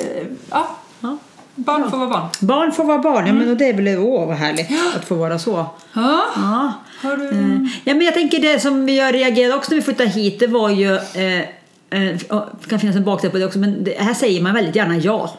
ja. 0.51 0.67
Ja. 0.99 1.17
Barn 1.55 1.91
får 1.91 1.97
vara 1.97 2.09
barn. 2.09 2.27
Barn 2.39 2.71
får 2.71 2.83
vara 2.83 2.97
barn, 2.97 3.25
ja 3.25 3.31
Mm. 3.31 3.47
men 3.47 3.57
det 3.57 3.69
är 3.69 3.73
väl, 3.73 3.97
åh 3.97 4.27
vad 4.27 4.37
härligt 4.37 4.67
att 4.95 5.05
få 5.05 5.15
vara 5.15 5.39
så. 5.39 5.65
Ja. 5.93 6.21
Ja. 6.35 6.73
Har 7.05 7.17
du... 7.17 7.23
Eh, 7.29 7.71
Ja, 7.83 7.93
men 7.93 8.01
jag 8.01 8.13
tänker 8.13 8.39
det 8.39 8.59
som 8.59 8.89
jag 8.89 9.13
reagerade 9.13 9.55
också 9.55 9.71
när 9.71 9.75
vi 9.75 9.81
flyttade 9.81 10.09
hit, 10.09 10.39
det 10.39 10.47
var 10.47 10.69
ju, 10.69 10.95
eh, 10.95 11.39
eh, 11.39 12.15
det 12.61 12.69
kan 12.69 12.79
finnas 12.79 12.95
en 12.95 13.03
baksida 13.03 13.31
på 13.31 13.37
det 13.37 13.45
också, 13.45 13.59
men 13.59 13.83
det, 13.83 13.95
här 13.99 14.13
säger 14.13 14.41
man 14.41 14.53
väldigt 14.53 14.75
gärna 14.75 14.97
ja 14.97 15.33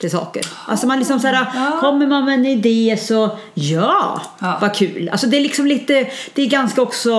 till 0.00 0.10
saker. 0.10 0.42
Alltså 0.66 0.86
man 0.86 0.98
liksom 0.98 1.20
såhär, 1.20 1.46
Ja. 1.54 1.78
kommer 1.80 2.06
man 2.06 2.24
med 2.24 2.34
en 2.34 2.46
idé 2.46 2.96
så 3.00 3.38
ja, 3.54 4.22
Ja. 4.40 4.58
vad 4.60 4.74
kul. 4.74 5.08
Alltså 5.12 5.26
det 5.26 5.36
är 5.36 5.40
liksom 5.40 5.66
lite, 5.66 6.06
det 6.34 6.42
är 6.42 6.46
ganska 6.46 6.82
också... 6.82 7.10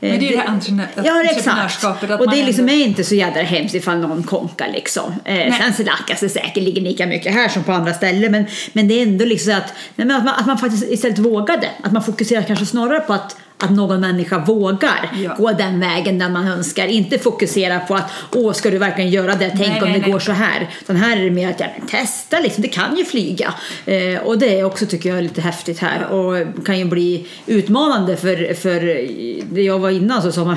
eh, 0.00 0.10
Men 0.10 0.18
det 0.20 0.26
är 0.26 0.30
ju 0.30 0.36
det 0.36 0.42
här 0.42 0.48
entreprenör- 0.48 0.86
Ja, 0.94 1.02
är 1.20 1.24
exakt. 1.24 1.38
entreprenörskapet, 1.48 2.20
Och 2.20 2.30
det 2.30 2.46
liksom 2.46 2.68
ändå- 2.68 2.72
är 2.82 2.86
inte 2.86 3.04
så 3.04 3.14
jädra 3.14 3.42
hemskt 3.42 3.74
ifall 3.74 3.98
någon 3.98 4.22
konkar 4.22 4.68
liksom. 4.72 5.12
Eh, 5.24 5.54
sen 5.58 5.72
så 5.74 5.82
lackas 5.82 6.20
det 6.20 6.28
säkerligen 6.28 6.84
lika 6.84 7.06
mycket 7.06 7.34
här 7.34 7.48
som 7.48 7.64
på 7.64 7.72
andra 7.72 7.94
ställen, 7.94 8.32
men, 8.32 8.46
men 8.72 8.88
det 8.88 8.94
är 8.94 9.02
ändå 9.02 9.24
liksom 9.24 9.52
att, 9.54 9.72
nej, 9.96 10.16
att, 10.16 10.24
man, 10.24 10.34
att 10.34 10.46
man 10.46 10.58
faktiskt 10.58 10.84
istället 10.92 11.18
vågade. 11.18 11.68
Att 11.82 11.92
man 11.92 12.02
fokuserar 12.02 12.42
kanske 12.42 12.66
snarare 12.66 13.00
på 13.00 13.12
att 13.12 13.36
att 13.58 13.70
någon 13.70 14.00
människa 14.00 14.38
vågar 14.38 15.10
Ja. 15.24 15.34
gå 15.38 15.52
den 15.52 15.80
vägen 15.80 16.18
där 16.18 16.28
man 16.28 16.46
önskar. 16.46 16.86
Inte 16.86 17.18
fokusera 17.18 17.80
på 17.80 17.94
att 17.94 18.10
åh, 18.34 18.52
ska 18.52 18.70
du 18.70 18.78
verkligen 18.78 19.10
göra 19.10 19.34
det? 19.34 19.48
Tänk 19.50 19.60
Nej, 19.60 19.82
om 19.82 19.88
nej, 19.88 19.92
det 19.94 20.00
nej. 20.00 20.10
går 20.12 20.18
så 20.18 20.32
här. 20.32 20.70
Utan 20.80 20.96
här 20.96 21.16
är 21.16 21.24
det 21.24 21.30
mer 21.30 21.50
att 21.50 21.60
ja, 21.60 21.66
men 21.78 21.88
testa 21.88 22.40
liksom, 22.40 22.62
det 22.62 22.68
kan 22.68 22.96
ju 22.96 23.04
flyga. 23.04 23.54
Eh, 23.86 24.18
och 24.20 24.38
det 24.38 24.58
är 24.60 24.64
också 24.64 24.86
tycker 24.86 25.14
jag 25.14 25.22
lite 25.22 25.40
häftigt 25.40 25.78
här 25.78 26.06
och 26.06 26.46
kan 26.66 26.78
ju 26.78 26.84
bli 26.84 27.26
utmanande 27.46 28.16
för, 28.16 28.54
för 28.54 28.80
det 29.54 29.62
jag 29.62 29.78
var 29.78 29.90
innan 29.90 30.22
så 30.22 30.32
sa 30.32 30.44
man 30.44 30.56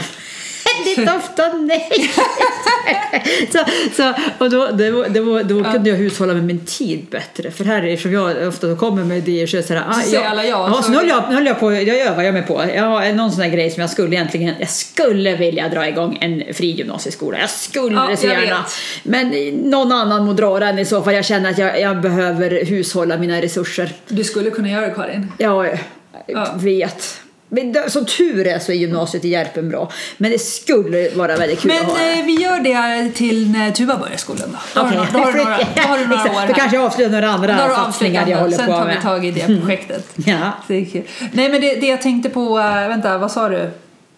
väldigt 0.96 1.16
ofta 1.16 1.54
nej. 1.54 1.90
så, 3.52 3.60
så, 3.96 4.14
och 4.38 4.50
då, 4.50 4.68
det 4.68 4.92
var, 4.92 5.10
det 5.10 5.20
var, 5.22 5.44
då 5.44 5.64
kunde 5.64 5.90
jag 5.90 5.98
hushålla 5.98 6.34
med 6.34 6.44
min 6.44 6.66
tid 6.66 7.06
bättre. 7.12 7.52
För 7.52 7.66
här 7.66 7.86
är 7.86 7.98
som 7.98 8.14
jag 8.14 8.48
ofta 8.48 8.76
kommer 8.76 9.04
med 9.04 9.18
idéer 9.18 9.48
så 9.48 9.58
är 9.58 9.62
det 9.62 9.68
så 9.68 9.74
här, 9.74 9.84
ah, 9.90 9.94
säger 9.94 10.26
alla 10.30 10.44
ja, 10.46 10.68
ja 10.70 10.74
så- 10.78 10.84
så 10.84 10.92
nu 10.92 10.98
höll 10.98 11.08
jag, 11.08 11.24
nu 11.30 11.36
höll 11.36 11.46
jag 11.46 11.60
på, 11.60 11.74
jag 11.74 11.98
övar 12.00 12.24
jag 12.24 12.34
mig 12.34 12.44
på. 12.44 12.64
Jag 12.76 12.84
har 12.84 13.14
någon 13.14 13.32
sån 13.32 13.42
här 13.42 13.50
grej 13.50 13.72
som 13.72 13.82
jag 13.82 13.90
skulle 13.90 14.16
egentligen, 14.16 14.56
jag 14.60 14.70
skulle 14.70 15.36
vilja 15.36 15.70
dra 15.70 15.88
igång 15.88 16.18
en 16.22 16.54
fri 16.54 16.72
gymnasieskola. 16.72 17.40
Jag 17.40 17.50
skulle 17.50 17.96
Ja, 17.96 18.16
så 18.18 18.28
gärna. 18.28 18.42
vet. 18.42 18.56
Men 19.04 19.30
någon 19.70 19.92
annan 19.92 20.26
må 20.26 20.34
dra 20.34 20.60
den 20.60 20.80
i 20.80 20.86
så 20.86 21.02
fall. 21.04 21.14
Jag 21.14 21.26
känner 21.26 21.50
att 21.52 21.58
jag, 21.58 21.82
jag 21.82 22.02
behöver 22.02 22.66
hushålla 22.66 23.18
mina 23.18 23.42
resurser. 23.42 23.92
Du 24.08 24.24
skulle 24.24 24.50
kunna 24.52 24.70
göra 24.70 24.86
det 24.88 24.94
Karin. 24.94 25.32
Jag 25.38 25.80
Ja. 26.28 26.48
vet. 26.56 27.18
Men 27.54 27.76
som 27.90 28.06
tur 28.06 28.48
är 28.48 28.60
så 28.60 28.72
är 28.72 28.76
gymnasiet 28.76 29.26
i 29.26 29.30
Järpen 29.30 29.70
bra. 29.70 29.92
Men 30.18 30.32
det 30.32 30.40
skulle 30.40 31.10
vara 31.10 31.36
väldigt 31.38 31.60
kul 31.62 31.72
Men 31.72 31.86
att 31.86 31.92
ha 31.92 31.98
det. 32.06 32.20
eh, 32.20 32.26
vi 32.26 32.34
gör 32.34 32.60
det 32.60 33.12
till 33.12 33.52
när 33.52 33.72
Tuva 33.72 33.98
börjar 33.98 34.18
skolan 34.18 34.58
då. 34.74 34.82
Då, 34.82 34.88
du, 34.90 34.96
då, 34.96 35.20
har, 35.20 35.32
du 35.32 35.38
några, 35.44 35.58
då 35.76 35.82
har 35.82 35.98
du 35.98 36.08
några 36.08 36.22
år 36.24 36.28
Då 36.30 36.32
här. 36.40 36.54
kanske 36.54 36.78
jag 36.78 36.86
avslöjar 36.86 37.10
några 37.12 37.30
andra 37.30 37.68
Då 37.68 37.76
satsningar 37.76 38.28
jag 38.28 38.38
håller 38.38 38.58
Sen 38.58 38.66
på 38.66 38.72
tar 38.72 38.86
med. 38.86 38.96
vi 38.96 39.02
tag 39.02 39.26
i 39.26 39.32
det 39.32 39.46
projektet. 39.62 40.06
Ja. 40.26 40.52
Det. 40.68 41.04
Nej 41.34 41.50
men 41.50 41.62
det, 41.62 41.76
det 41.76 41.88
jag 41.88 42.02
tänkte 42.02 42.30
på, 42.30 42.60
äh, 42.60 42.88
vänta 42.88 43.18
vad 43.18 43.32
sa 43.32 43.50
du? 43.50 43.70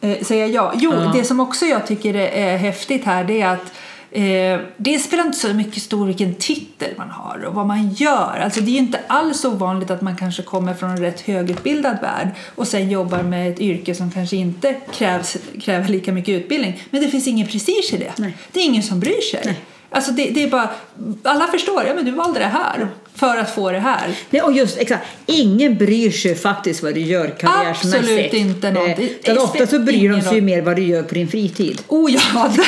Eh, 0.02 0.22
säga 0.24 0.48
ja. 0.48 0.74
Jo, 0.76 0.94
Ja. 0.96 1.12
det 1.16 1.24
som 1.24 1.40
också 1.40 1.66
jag 1.66 1.88
tycker 1.88 2.16
är 2.16 2.58
häftigt 2.58 3.06
här 3.06 3.24
det 3.24 3.42
är 3.42 3.48
att 3.48 3.72
Eh, 4.16 4.60
det 4.78 5.00
spelar 5.00 5.26
inte 5.26 5.38
så 5.38 5.54
mycket 5.54 5.84
stor 5.84 6.06
vilken 6.06 6.36
titel 6.36 6.90
man 6.98 7.10
har 7.10 7.46
och 7.46 7.54
vad 7.54 7.68
man 7.68 7.94
gör. 7.94 8.40
Alltså 8.44 8.62
det 8.62 8.72
är 8.72 8.74
ju 8.74 8.78
inte 8.78 9.00
alls 9.08 9.46
ovanligt 9.46 9.92
att 9.92 10.02
man 10.02 10.16
kanske 10.16 10.44
kommer 10.44 10.74
från 10.74 10.90
en 10.90 10.98
rätt 10.98 11.22
högutbildad 11.22 11.98
värld 12.02 12.28
och 12.56 12.68
sen 12.68 12.90
jobbar 12.90 13.24
med 13.24 13.52
ett 13.52 13.60
yrke 13.60 13.96
som 13.96 14.12
kanske 14.12 14.36
inte 14.36 14.76
krävs, 14.92 15.38
kräver 15.62 15.88
lika 15.88 16.12
mycket 16.12 16.30
utbildning. 16.30 16.84
Men 16.90 17.02
det 17.02 17.08
finns 17.08 17.28
ingen 17.28 17.48
prestige 17.48 17.94
i 17.94 17.98
det. 17.98 18.14
Nej. 18.18 18.38
Det 18.52 18.60
är 18.60 18.64
ingen 18.64 18.84
som 18.84 19.00
bryr 19.00 19.22
sig. 19.22 19.42
Nej. 19.46 19.60
Alltså 19.90 20.12
det, 20.12 20.26
det 20.26 20.44
är 20.44 20.50
bara, 20.50 20.70
alla 21.24 21.48
förstår, 21.48 21.84
ja 21.88 21.96
men 21.96 22.06
du 22.06 22.12
valde 22.12 22.40
det 22.40 22.46
här. 22.46 22.88
För 23.16 23.38
att 23.38 23.56
få 23.56 23.72
det 23.72 23.80
här. 23.80 24.12
Nej, 24.30 24.42
och 24.42 24.54
just 24.54 24.78
exakt, 24.78 25.06
ingen 25.26 25.78
bryr 25.78 26.12
sig 26.12 26.36
faktiskt 26.36 26.84
vad 26.84 26.94
du 26.94 27.00
gör 27.02 27.28
karriärsmässigt. 27.40 28.00
Absolut 28.04 28.34
inte 28.34 28.72
något. 28.72 28.90
Eh, 28.90 28.96
Det- 28.98 29.34
det 29.34 29.38
ofta 29.40 29.68
så 29.68 29.80
bryr 29.80 30.10
de 30.10 30.22
sig 30.22 30.30
ju 30.34 30.38
roll. 30.40 30.42
mer 30.46 30.62
vad 30.62 30.76
du 30.76 30.84
gör 30.84 31.04
på 31.04 31.14
din 31.16 31.28
fritid. 31.28 31.82
Oh 31.88 32.12
ja, 32.12 32.22
det, 32.56 32.64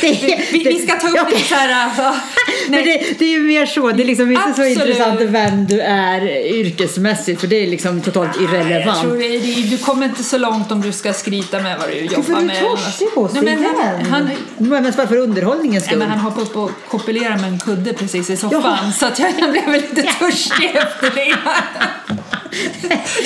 Det- 0.00 0.40
vi, 0.52 0.58
vi 0.64 0.78
ska 0.86 0.98
ta 0.98 1.08
upp 1.08 1.16
Ja, 1.16 1.26
lite 1.30 1.48
så 1.48 1.54
här... 1.54 1.86
uh, 2.10 2.16
Men 2.68 2.84
det, 2.84 3.18
det 3.18 3.24
är 3.24 3.28
ju 3.30 3.40
mer 3.40 3.66
så, 3.66 3.90
det 3.92 4.02
är 4.02 4.06
liksom 4.06 4.30
inte 4.30 4.42
Absolut. 4.48 4.78
så 4.78 4.86
intressant 4.86 5.20
vem 5.20 5.66
du 5.66 5.80
är 5.80 6.46
yrkesmässigt 6.54 7.40
för 7.40 7.46
det 7.46 7.56
är 7.62 7.66
liksom 7.66 8.00
totalt 8.00 8.40
irrelevant. 8.40 9.02
det, 9.18 9.38
det, 9.38 9.62
du 9.70 9.78
kommer 9.78 10.06
inte 10.06 10.22
så 10.24 10.38
långt 10.38 10.72
om 10.72 10.80
du 10.80 10.92
ska 10.92 11.12
skryta 11.12 11.60
med 11.60 11.78
vad 11.78 11.88
du 11.88 11.94
jobbar 11.98 12.34
är 12.36 12.40
du 12.40 12.46
med. 12.46 12.60
torsig 12.60 13.14
på 13.14 13.28
sig 13.28 13.42
Nej, 13.42 13.54
men 13.56 13.64
igen? 13.64 14.06
han, 14.10 14.30
Men 14.58 14.92
för 14.92 15.16
underhållningens 15.16 15.84
nej, 15.84 15.88
skull. 15.88 15.98
men 15.98 16.08
han 16.10 16.18
hoppade 16.18 16.42
upp 16.42 16.56
och 16.56 16.70
kopulerade 16.88 17.36
med 17.40 17.50
en 17.52 17.58
kudde 17.58 17.92
precis 17.92 18.30
i 18.30 18.36
soffan 18.36 18.60
Jaha. 18.64 18.92
så 18.92 19.06
att 19.06 19.18
jag, 19.18 19.32
blev 19.52 19.72
lite 19.72 20.02
törstig 20.02 20.74
efter 20.74 21.10
det. 21.14 21.36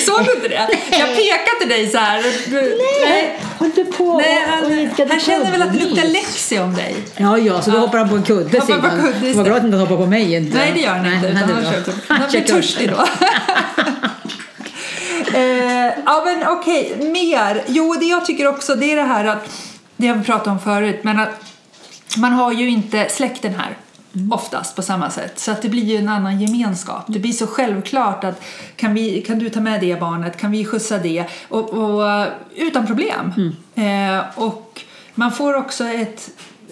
Såg 0.05 0.25
du 0.25 0.33
inte 0.35 0.47
det? 0.47 0.67
Jag 0.91 1.07
pekade 1.15 1.59
till 1.59 1.69
dig 1.69 1.89
så 1.89 1.97
här. 1.97 2.23
Du, 2.51 2.77
Nej, 3.05 3.39
håll 3.57 3.71
du 3.75 3.85
på 3.85 4.17
Nej, 4.17 4.43
han, 4.47 5.09
han 5.09 5.19
känner 5.19 5.51
väl 5.51 5.61
att 5.61 5.73
det 5.73 5.85
luktar 5.85 6.07
läxi 6.07 6.59
om 6.59 6.75
dig. 6.75 6.95
Ja, 7.17 7.37
ja, 7.37 7.61
så 7.61 7.71
då 7.71 7.77
Ja. 7.77 7.81
hoppar 7.81 7.97
han 7.97 8.09
på 8.09 8.15
en 8.15 8.23
kudde 8.23 8.59
Hoppar 8.59 8.59
på 8.59 8.65
Sigvard. 8.65 8.91
kudde 8.91 9.03
Vad 9.19 9.23
istället. 9.29 9.45
bra 9.45 9.53
att 9.55 9.61
han 9.61 9.65
inte 9.65 9.77
hoppar 9.77 9.97
på 9.97 10.05
mig 10.05 10.33
inte. 10.35 10.57
Nej, 10.57 10.71
det 10.75 10.79
gör 10.81 10.89
han 10.93 11.13
inte. 11.13 11.33
nej, 11.33 11.43
det 11.47 11.53
han, 11.53 11.63
kör, 11.63 11.83
han 12.07 12.29
blir 12.31 12.41
törstig 12.41 12.89
då. 12.89 12.95
eh, 15.37 15.91
ja, 16.05 16.23
men 16.25 16.47
okej, 16.47 16.95
mer. 16.99 17.63
Jo, 17.67 17.93
det 17.99 18.05
jag 18.05 18.25
tycker 18.25 18.47
också 18.47 18.75
det 18.75 18.91
är 18.91 18.95
det 18.95 19.03
här 19.03 19.25
att, 19.25 19.49
det 19.97 20.07
har 20.07 20.15
vi 20.15 20.23
pratat 20.23 20.47
om 20.47 20.59
förut, 20.59 20.99
men 21.03 21.19
att 21.19 21.29
man 22.17 22.33
har 22.33 22.51
ju 22.51 22.69
inte 22.69 23.07
släkten 23.09 23.55
här. 23.55 23.77
Oftast 24.31 24.75
på 24.75 24.81
samma 24.81 25.09
sätt. 25.09 25.39
Så 25.39 25.51
att 25.51 25.61
det 25.61 25.69
blir 25.69 25.83
ju 25.83 25.95
en 25.95 26.09
annan 26.09 26.41
gemenskap. 26.41 27.03
Det 27.07 27.19
blir 27.19 27.31
så 27.31 27.47
självklart 27.47 28.23
att 28.23 28.41
kan, 28.75 28.93
vi, 28.93 29.21
kan 29.21 29.39
du 29.39 29.49
ta 29.49 29.59
med 29.59 29.81
det 29.81 29.99
barnet? 29.99 30.37
Kan 30.37 30.51
vi 30.51 30.65
skjutsa 30.65 30.97
det? 30.97 31.25
Och, 31.49 31.69
och, 31.69 32.25
utan 32.55 32.87
problem. 32.87 33.33
Eh, 33.75 34.19
och 34.35 34.81
man 35.15 35.31
får 35.31 35.53
också 35.53 35.83
ett, 35.83 36.29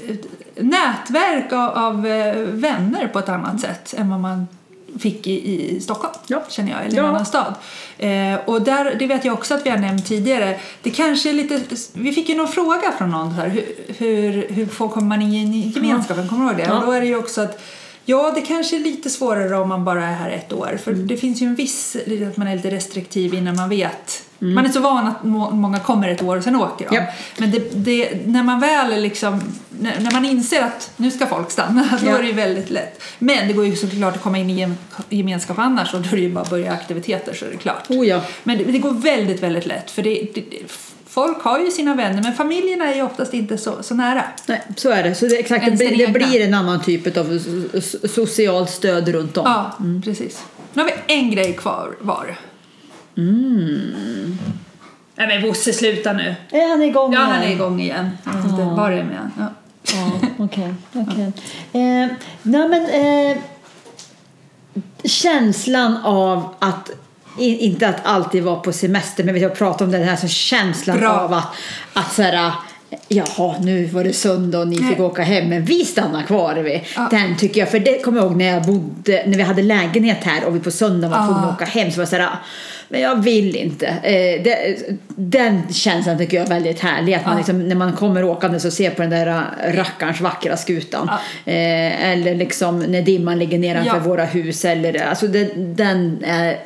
ett 0.07 0.25
nätverk 0.55 1.53
av, 1.53 1.69
av 1.69 2.07
eh, 2.07 2.35
vänner 2.37 3.07
på 3.07 3.19
ett 3.19 3.29
annat 3.29 3.61
sätt 3.61 3.93
än 3.97 4.09
vad 4.09 4.19
man 4.19 4.47
fick 4.99 5.27
i, 5.27 5.61
i 5.75 5.79
Stockholm, 5.81 6.13
Ja. 6.27 6.43
känner 6.49 6.71
jag, 6.71 6.81
eller 6.81 6.93
i 6.93 6.97
Ja. 6.97 7.03
en 7.03 7.09
annan 7.09 7.25
stad. 7.25 7.53
Eh, 7.97 8.35
och 8.45 8.61
där, 8.61 8.95
det 8.99 9.07
vet 9.07 9.25
jag 9.25 9.33
också 9.33 9.53
att 9.53 9.65
vi 9.65 9.69
har 9.69 9.77
nämnt 9.77 10.05
tidigare, 10.05 10.59
det 10.81 10.89
kanske 10.89 11.29
är 11.29 11.33
lite, 11.33 11.61
vi 11.93 12.11
fick 12.13 12.29
ju 12.29 12.35
någon 12.35 12.47
fråga 12.47 12.91
från 12.97 13.09
någon 13.09 13.31
här, 13.31 13.49
hur, 13.49 13.65
hur, 13.97 14.47
hur 14.49 14.65
får 14.65 14.89
kommer 14.89 15.07
man 15.07 15.21
in 15.21 15.53
i 15.53 15.71
gemenskapen, 15.75 16.27
kommer 16.29 16.43
du 16.43 16.49
ihåg 16.49 16.57
det? 16.57 16.63
Ja. 16.63 16.79
Och 16.79 16.85
då 16.85 16.91
är 16.91 17.01
det 17.01 17.07
ju 17.07 17.17
också 17.17 17.41
att 17.41 17.61
Ja, 18.07 18.31
det 18.35 18.41
kanske 18.41 18.75
är 18.75 18.79
lite 18.79 19.09
svårare 19.09 19.57
om 19.57 19.69
man 19.69 19.85
bara 19.85 20.05
är 20.07 20.13
här 20.13 20.29
ett 20.29 20.53
år. 20.53 20.79
För 20.83 20.91
Mm. 20.91 21.07
det 21.07 21.17
finns 21.17 21.41
ju 21.41 21.45
en 21.47 21.55
viss, 21.55 21.95
att 22.29 22.37
man 22.37 22.47
är 22.47 22.55
lite 22.55 22.71
restriktiv 22.71 23.33
innan 23.33 23.55
man 23.55 23.69
vet. 23.69 24.23
Mm. 24.41 24.53
Man 24.55 24.65
är 24.65 24.69
så 24.69 24.79
van 24.79 25.07
att 25.07 25.23
må, 25.23 25.51
många 25.51 25.79
kommer 25.79 26.09
ett 26.09 26.21
år 26.23 26.37
och 26.37 26.43
sen 26.43 26.55
åker 26.55 26.89
de. 26.89 26.95
Ja. 26.95 27.03
Men 27.37 27.51
det, 27.51 27.59
det, 27.75 28.27
när 28.27 28.43
man 28.43 28.59
väl 28.59 29.01
liksom, 29.01 29.41
när, 29.79 29.99
när 29.99 30.11
man 30.11 30.25
inser 30.25 30.61
att 30.61 30.91
nu 30.97 31.11
ska 31.11 31.25
folk 31.27 31.51
stanna, 31.51 31.87
då 32.01 32.07
Ja. 32.09 32.17
är 32.17 32.23
det 32.23 32.31
väldigt 32.33 32.69
lätt. 32.69 33.01
Men 33.19 33.47
det 33.47 33.53
går 33.53 33.65
ju 33.65 33.75
såklart 33.75 34.15
att 34.15 34.21
komma 34.21 34.37
in 34.37 34.49
i 34.49 34.53
gem- 34.61 34.75
gemenskap 35.09 35.59
annars 35.59 35.93
och 35.93 36.01
då 36.01 36.07
är 36.09 36.15
det 36.15 36.21
ju 36.21 36.31
bara 36.33 36.41
att 36.41 36.49
börja 36.49 36.73
aktiviteter 36.73 37.33
så 37.33 37.45
är 37.45 37.49
det 37.49 37.57
klart. 37.57 37.89
Oh 37.89 38.07
ja. 38.07 38.21
Men 38.43 38.57
det, 38.57 38.63
det 38.63 38.79
går 38.79 38.91
väldigt, 38.91 39.43
väldigt 39.43 39.65
lätt 39.65 39.91
för 39.91 40.01
det, 40.01 40.27
folk 41.07 41.41
har 41.43 41.59
ju 41.59 41.71
sina 41.71 41.95
vänner 41.95 42.23
men 42.23 42.33
familjerna 42.33 42.85
är 42.91 42.95
ju 42.95 43.01
oftast 43.03 43.33
inte 43.33 43.57
så, 43.57 43.83
så 43.83 43.95
nära. 43.95 44.23
Nej, 44.45 44.61
så 44.75 44.89
är 44.89 45.03
det. 45.03 45.15
Så 45.15 45.25
det, 45.25 45.37
exakt, 45.39 45.65
det, 45.77 45.89
det 45.89 46.07
blir 46.07 46.41
en 46.47 46.53
annan 46.53 46.83
typ 46.83 47.17
av 47.17 47.31
so- 47.31 47.69
so- 47.73 48.07
socialt 48.07 48.69
stöd 48.69 49.07
runt 49.09 49.37
om. 49.37 49.43
Ja, 49.45 49.77
precis. 50.03 50.43
Nu 50.73 50.81
har 50.81 50.89
vi 51.07 51.13
en 51.13 51.31
grej 51.31 51.53
kvar 51.53 51.95
var. 51.99 52.37
Nej 55.15 55.27
men 55.27 55.41
Bosse, 55.41 55.73
sluta 55.73 56.13
nu. 56.13 56.35
Är 56.51 56.69
han 56.69 56.83
igång 56.83 57.13
Ja, 57.13 57.19
igen? 57.19 57.31
han 57.33 57.43
är 57.43 57.51
igång 57.51 57.79
igen. 57.81 58.09
Jag 58.25 58.33
vet 58.33 58.45
inte, 58.45 58.63
var 58.63 58.91
är 58.91 59.03
med? 59.03 59.29
Ja. 59.37 59.47
Ja, 59.93 60.11
okej. 60.37 60.73
okej. 60.93 61.31
Eh, 61.73 62.07
nej, 62.41 62.69
men, 62.69 62.85
eh, 62.89 63.37
känslan 65.03 65.97
av 66.03 66.55
att 66.59 66.89
i- 67.39 67.57
inte 67.65 67.87
att 67.89 68.05
alltid 68.05 68.43
vara 68.43 68.55
på 68.59 68.73
semester, 68.73 69.23
men 69.23 69.33
vi 69.33 69.43
har 69.43 69.49
pratat 69.49 69.81
om 69.81 69.91
den 69.91 70.03
här 70.03 70.15
så 70.15 70.27
känslan 70.27 70.97
Bra. 70.99 71.09
av 71.19 71.33
att, 71.33 71.47
att 71.93 72.13
så 72.13 72.21
här, 72.21 72.51
jaha, 73.07 73.55
nu 73.61 73.85
var 73.85 74.03
det 74.03 74.13
söndag 74.13 74.59
och 74.59 74.67
ni 74.67 74.75
fick 74.77 74.99
åka 74.99 75.23
hem, 75.23 75.49
men 75.49 75.65
vi 75.65 75.85
stannar 75.85 76.23
kvar. 76.23 76.55
Vi. 76.55 76.83
Ja. 76.95 77.07
Den 77.11 77.37
tycker 77.37 77.59
jag, 77.59 77.69
för 77.71 77.79
det 77.79 78.03
kommer 78.03 78.17
jag 78.17 78.25
ihåg 78.27 78.37
när 78.37 78.45
jag 78.53 78.63
bodde, 78.63 79.23
när 79.25 79.37
vi 79.37 79.43
hade 79.43 79.61
lägenhet 79.61 80.23
här 80.23 80.45
och 80.45 80.55
vi 80.55 80.59
på 80.59 80.71
söndag 80.71 81.07
var 81.07 81.17
tvungna 81.17 81.41
Ja. 81.43 81.49
att 81.49 81.55
åka 81.55 81.65
hem, 81.65 81.91
så 81.91 81.97
var 81.97 82.01
jag 82.01 82.09
så 82.09 82.15
här, 82.15 82.29
men 82.89 83.01
jag 83.01 83.23
vill 83.23 83.55
inte. 83.55 83.87
Eh, 83.87 84.43
det, 84.43 84.77
den 85.15 85.61
känslan 85.73 86.17
tycker 86.17 86.37
jag 86.37 86.45
är 86.45 86.49
väldigt 86.49 86.79
härlig. 86.79 87.13
Att 87.13 87.25
man 87.25 87.33
Ja. 87.33 87.37
liksom, 87.37 87.67
när 87.67 87.75
man 87.75 87.93
kommer 87.93 88.23
åkande 88.23 88.59
så 88.59 88.71
ser 88.71 88.89
på 88.89 89.01
den 89.01 89.11
där 89.11 89.27
äh, 89.27 89.73
rackarns 89.73 90.21
vackra 90.21 90.57
skutan. 90.57 91.09
Eh, 91.45 92.11
eller 92.11 92.35
liksom 92.35 92.79
när 92.79 93.01
dimman 93.01 93.39
ligger 93.39 93.57
nedanför 93.59 93.99
våra 93.99 94.25
hus. 94.25 94.65
Eller, 94.65 95.05
alltså 95.07 95.27
det, 95.27 95.43
den 95.55 96.23
är 96.25 96.57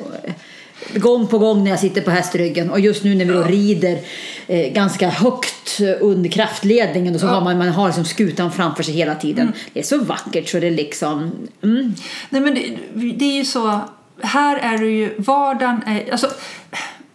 gång 0.94 1.26
på 1.26 1.38
gång 1.38 1.64
när 1.64 1.70
jag 1.70 1.80
sitter 1.80 2.00
på 2.00 2.10
hästryggen. 2.10 2.70
Och 2.70 2.80
just 2.80 3.04
nu 3.04 3.14
när 3.14 3.24
vi 3.24 3.32
då 3.32 3.42
rider 3.42 3.98
eh, 4.46 4.72
ganska 4.72 5.08
högt 5.08 5.80
under 6.00 6.30
kraftledningen. 6.30 7.14
Och 7.14 7.20
så 7.20 7.26
Ja. 7.26 7.30
har 7.32 7.40
man, 7.40 7.58
man 7.58 7.68
har 7.68 7.86
liksom 7.86 8.04
skutan 8.04 8.52
framför 8.52 8.82
sig 8.82 8.94
hela 8.94 9.14
tiden. 9.14 9.52
Det 9.72 9.80
är 9.80 9.84
så 9.84 9.98
vackert 9.98 10.48
så 10.48 10.60
det 10.60 10.66
är 10.66 10.70
liksom... 10.70 11.30
Mm. 11.62 11.94
Nej 12.30 12.40
men 12.40 12.54
det, 12.54 12.76
det 13.12 13.24
är 13.24 13.36
ju 13.36 13.44
så, 13.44 13.80
här 14.22 14.56
är 14.56 14.78
det 14.78 14.86
ju, 14.86 15.14
vardagen 15.18 15.82
är, 15.86 16.12
alltså 16.12 16.26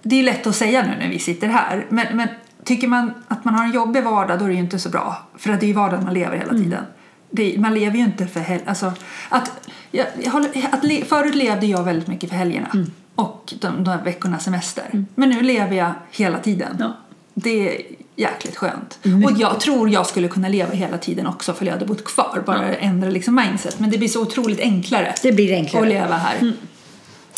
det 0.03 0.19
är 0.19 0.23
lätt 0.23 0.47
att 0.47 0.55
säga 0.55 0.81
nu 0.81 0.93
när 0.99 1.09
vi 1.09 1.19
sitter 1.19 1.47
här, 1.47 1.85
men, 1.89 2.17
men 2.17 2.27
tycker 2.63 2.87
man 2.87 3.13
att 3.27 3.45
man 3.45 3.53
har 3.53 3.65
en 3.65 3.71
jobbig 3.71 4.03
vardag 4.03 4.39
då 4.39 4.45
är 4.45 4.49
det 4.49 4.53
ju 4.55 4.59
inte 4.59 4.79
så 4.79 4.89
bra, 4.89 5.27
för 5.37 5.49
att 5.49 5.59
det 5.59 5.65
är 5.65 5.67
ju 5.67 5.73
vardagen 5.73 6.03
man 6.05 6.13
lever 6.13 6.37
hela 6.37 6.53
tiden. 6.53 6.83
Det, 7.31 7.55
man 7.57 7.73
lever 7.73 7.97
ju 7.97 8.03
inte 8.03 8.27
för 8.27 8.39
helg, 8.39 8.63
alltså 8.65 8.93
att, 9.29 9.69
jag, 9.91 10.05
jag 10.23 10.45
att 10.71 10.83
le, 10.83 11.05
förut 11.05 11.35
levde 11.35 11.65
jag 11.65 11.83
väldigt 11.83 12.07
mycket 12.07 12.29
för 12.29 12.37
helgerna 12.37 12.67
och 13.15 13.53
de, 13.59 13.83
de 13.83 13.89
här 13.91 14.03
veckornas 14.03 14.43
semester, 14.43 15.05
men 15.15 15.29
nu 15.29 15.41
lever 15.41 15.75
jag 15.75 15.91
hela 16.11 16.39
tiden. 16.39 16.75
Ja. 16.79 16.97
Det 17.33 17.69
är 17.75 17.81
jäkligt 18.15 18.55
skönt. 18.55 18.99
Och 19.25 19.31
jag 19.37 19.59
tror 19.59 19.89
jag 19.89 20.07
skulle 20.07 20.27
kunna 20.27 20.47
leva 20.47 20.71
hela 20.73 20.97
tiden 20.97 21.27
också 21.27 21.53
för 21.53 21.65
jag 21.65 21.73
hade 21.73 21.85
bott 21.85 22.03
kvar. 22.05 22.43
Bara 22.45 22.75
ändra 22.75 23.09
liksom 23.09 23.35
mindset. 23.35 23.79
Men 23.79 23.89
det 23.89 23.97
blir 23.97 24.07
så 24.07 24.21
otroligt 24.21 24.59
enklare 24.59 25.13
Det 25.23 25.31
blir 25.31 25.53
enklare. 25.53 25.83
att 25.83 25.89
leva 25.89 26.15
här. 26.15 26.53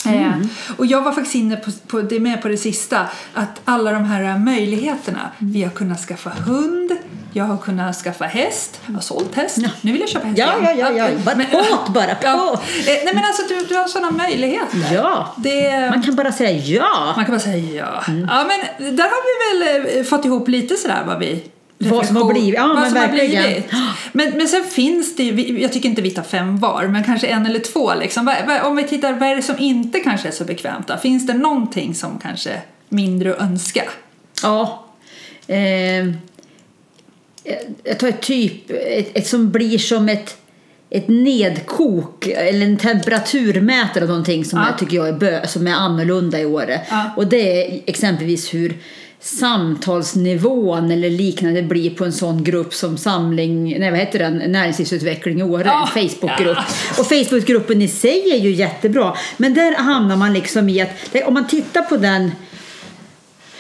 Eh, 0.06 0.32
och 0.78 0.86
jag 0.86 1.02
var 1.02 1.12
faktiskt 1.12 1.36
inne 1.36 1.56
på, 1.56 1.72
på 1.88 2.02
det 2.02 2.20
med 2.20 2.42
på 2.42 2.48
det 2.48 2.58
sista 2.58 3.08
att 3.34 3.62
alla 3.66 3.92
de 3.92 4.04
här 4.04 4.38
möjligheterna. 4.38 5.32
Vi 5.38 5.64
har 5.64 5.72
kunnat 5.72 6.00
skaffa 6.00 6.30
hund, 6.30 6.92
jag 7.34 7.44
har 7.44 7.58
kunnat 7.58 7.96
skaffa 7.96 8.26
häst, 8.26 8.80
jag 8.88 8.94
har 8.94 9.02
sålt 9.02 9.36
häst. 9.36 9.58
Nu 9.82 9.92
vill 9.92 10.02
jag 10.02 10.10
köpa 10.10 10.28
häst 10.28 10.38
Ja, 10.40 10.58
igen. 10.62 10.78
ja, 10.80 10.92
ja, 10.92 11.10
ja. 11.10 11.16
Bara 11.26 11.36
på, 11.36 11.92
bara 11.92 12.16
på. 12.16 12.22
Ja. 12.24 12.54
Eh, 12.54 12.86
nej 13.06 13.12
men 13.14 13.24
alltså 13.26 13.42
du, 13.50 13.66
du 13.66 13.76
har 13.76 13.88
sådana 13.88 14.12
möjligheter. 14.12 14.78
Ja. 14.94 15.36
Det, 15.38 15.90
Man 15.90 16.04
kan 16.04 16.16
bara 16.16 16.32
säga 16.32 16.52
ja. 16.52 17.14
man 17.16 17.26
kan 17.26 17.34
bara 17.36 17.40
säga 17.40 17.76
ja. 17.76 18.04
Ja 18.08 18.46
men 18.48 18.96
där 18.96 19.04
har 19.04 19.24
vi 19.28 19.66
väl 19.86 19.98
eh, 19.98 20.04
fått 20.04 20.26
ihop 20.26 20.48
lite 20.48 20.76
sådär 20.76 21.04
vad 21.08 21.20
vi 21.20 21.44
Vad 21.78 22.06
som 22.06 22.16
har 22.16 22.34
blivit. 22.34 22.54
Ja, 22.56 22.68
vad 22.68 22.76
men 22.82 22.94
verkligen. 22.94 23.44
blivit. 23.44 23.72
Men, 24.12 24.30
men 24.38 24.48
sen 24.48 24.64
finns 24.64 25.16
det 25.16 25.24
jag 25.62 25.74
tycker 25.74 25.90
inte 25.90 26.02
vi 26.02 26.10
tar 26.12 26.24
fem 26.24 26.58
var, 26.60 26.84
men 26.88 27.04
kanske 27.04 27.28
en 27.28 27.46
eller 27.46 27.60
två 27.60 27.94
liksom. 27.96 28.34
Om 28.64 28.76
vi 28.76 28.84
tittar, 28.84 29.14
vad 29.14 29.30
är 29.30 29.36
det 29.36 29.42
som 29.42 29.56
inte 29.60 30.00
kanske 30.00 30.28
är 30.28 30.32
så 30.32 30.44
bekvämt 30.44 30.88
då? 30.88 30.98
Finns 30.98 31.28
det 31.28 31.34
någonting 31.34 31.96
som 31.96 32.20
kanske 32.20 32.62
mindre 32.90 33.34
att 33.34 33.42
önska? 33.42 33.84
Ja. 34.44 34.84
Eh, 35.48 35.58
jag 37.84 38.00
tar 38.00 38.08
ett 38.08 38.22
typ, 38.22 38.70
ett, 38.70 39.18
ett 39.18 39.28
som 39.28 39.52
blir 39.52 39.78
som 39.78 40.10
ett, 40.10 40.38
ett 40.90 41.08
nedkok 41.08 42.28
eller 42.28 42.66
en 42.66 42.78
temperaturmätare 42.78 44.04
av 44.04 44.10
någonting 44.10 44.46
som 44.46 44.60
Ja. 44.60 44.66
jag 44.70 44.78
tycker 44.80 44.98
jag 44.98 45.08
är, 45.08 45.14
bö, 45.14 45.48
som 45.48 45.68
är 45.68 45.74
annorlunda 45.74 46.40
i 46.42 46.46
Åre. 46.46 46.82
Ja. 46.90 47.12
Och 47.18 47.28
det 47.28 47.66
är 47.76 47.82
exempelvis 47.86 48.54
hur 48.54 48.78
samtalsnivån 49.20 50.92
eller 50.92 51.10
liknande 51.10 51.62
blir 51.64 51.90
på 51.90 52.06
en 52.06 52.14
sån 52.14 52.44
grupp 52.44 52.74
som 52.74 52.98
Samling, 52.98 53.80
nej 53.80 53.90
vad 53.92 54.00
heter 54.00 54.20
den, 54.20 54.38
Näringslivsutveckling 54.38 55.40
i 55.40 55.44
Åre, 55.44 55.64
Ja. 55.66 55.90
en 55.96 56.10
Facebookgrupp. 56.10 56.58
Och 57.00 57.06
Facebookgruppen 57.06 57.82
i 57.82 57.88
sig 57.88 58.32
är 58.32 58.38
ju 58.38 58.52
jättebra, 58.52 59.18
men 59.38 59.54
där 59.54 59.76
hamnar 59.76 60.16
man 60.16 60.34
liksom 60.34 60.70
i 60.70 60.82
att, 60.82 60.90
om 61.26 61.34
man 61.34 61.48
tittar 61.48 61.82
på 61.82 61.98
den 61.98 62.32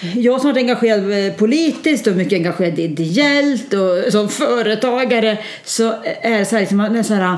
jag 0.01 0.41
som 0.41 0.47
har 0.47 0.53
varit 0.53 0.63
engagerad 0.63 1.25
eh, 1.25 1.33
politiskt 1.33 2.07
och 2.07 2.15
mycket 2.15 2.37
engagerad 2.37 2.79
ideellt 2.79 3.73
och 3.73 4.11
som 4.11 4.29
företagare 4.29 5.37
så 5.63 5.93
är 6.21 6.39
det 6.39 6.45
så 6.45 6.55
här, 6.55 6.61
liksom, 6.61 6.77
det 6.77 6.99
är 6.99 7.03
så 7.03 7.13
här 7.13 7.37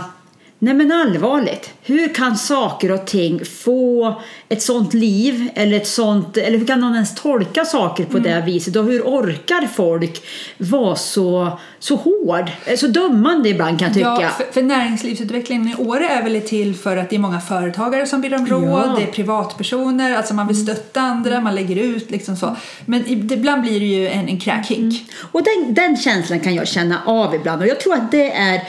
Nej 0.61 0.73
men 0.73 0.91
allvarligt, 0.91 1.73
hur 1.81 2.13
kan 2.13 2.37
saker 2.37 2.91
och 2.91 3.05
ting 3.07 3.45
få 3.45 4.21
ett 4.49 4.61
sånt 4.61 4.93
liv 4.93 5.49
eller 5.55 5.77
ett 5.77 5.87
sånt, 5.87 6.37
eller 6.37 6.57
hur 6.57 6.67
kan 6.67 6.79
någon 6.81 6.93
ens 6.93 7.15
tolka 7.15 7.65
saker 7.65 8.05
på 8.05 8.19
det 8.19 8.43
viset 8.45 8.75
och 8.75 8.85
hur 8.85 9.01
orkar 9.01 9.67
folk 9.67 10.21
vara 10.57 10.95
så, 10.95 11.59
så 11.79 11.95
hård, 11.95 12.51
så 12.77 12.87
dömande 12.87 13.49
ibland 13.49 13.79
kan 13.79 13.87
jag 13.87 13.95
tycka. 13.95 14.17
Ja, 14.21 14.29
för, 14.29 14.53
för 14.53 14.61
näringslivsutvecklingen 14.61 15.67
i 15.67 15.75
Åre 15.75 16.07
är 16.09 16.23
väl 16.23 16.41
till 16.41 16.75
för 16.75 16.97
att 16.97 17.09
det 17.09 17.15
är 17.15 17.19
många 17.19 17.41
företagare 17.41 18.05
som 18.05 18.21
ber 18.21 18.35
om 18.35 18.47
råd, 18.47 18.63
Ja. 18.69 18.95
det 18.97 19.03
är 19.03 19.11
privatpersoner, 19.11 20.17
alltså 20.17 20.33
man 20.33 20.47
vill 20.47 20.63
stötta 20.63 21.01
andra, 21.01 21.41
man 21.41 21.55
lägger 21.55 21.75
ut 21.75 22.11
liksom 22.11 22.35
så. 22.35 22.55
Men 22.85 23.03
ibland 23.07 23.61
blir 23.61 23.79
det 23.79 23.85
ju 23.85 24.07
en, 24.07 24.27
en 24.29 24.39
kräkhink. 24.39 25.11
Och 25.31 25.41
den, 25.43 25.73
den 25.73 25.97
känslan 25.97 26.39
kan 26.39 26.55
jag 26.55 26.67
känna 26.67 27.01
av 27.05 27.35
ibland 27.35 27.61
och 27.61 27.67
jag 27.67 27.79
tror 27.79 27.93
att 27.93 28.11
det 28.11 28.31
är 28.31 28.55
eh, 28.55 28.61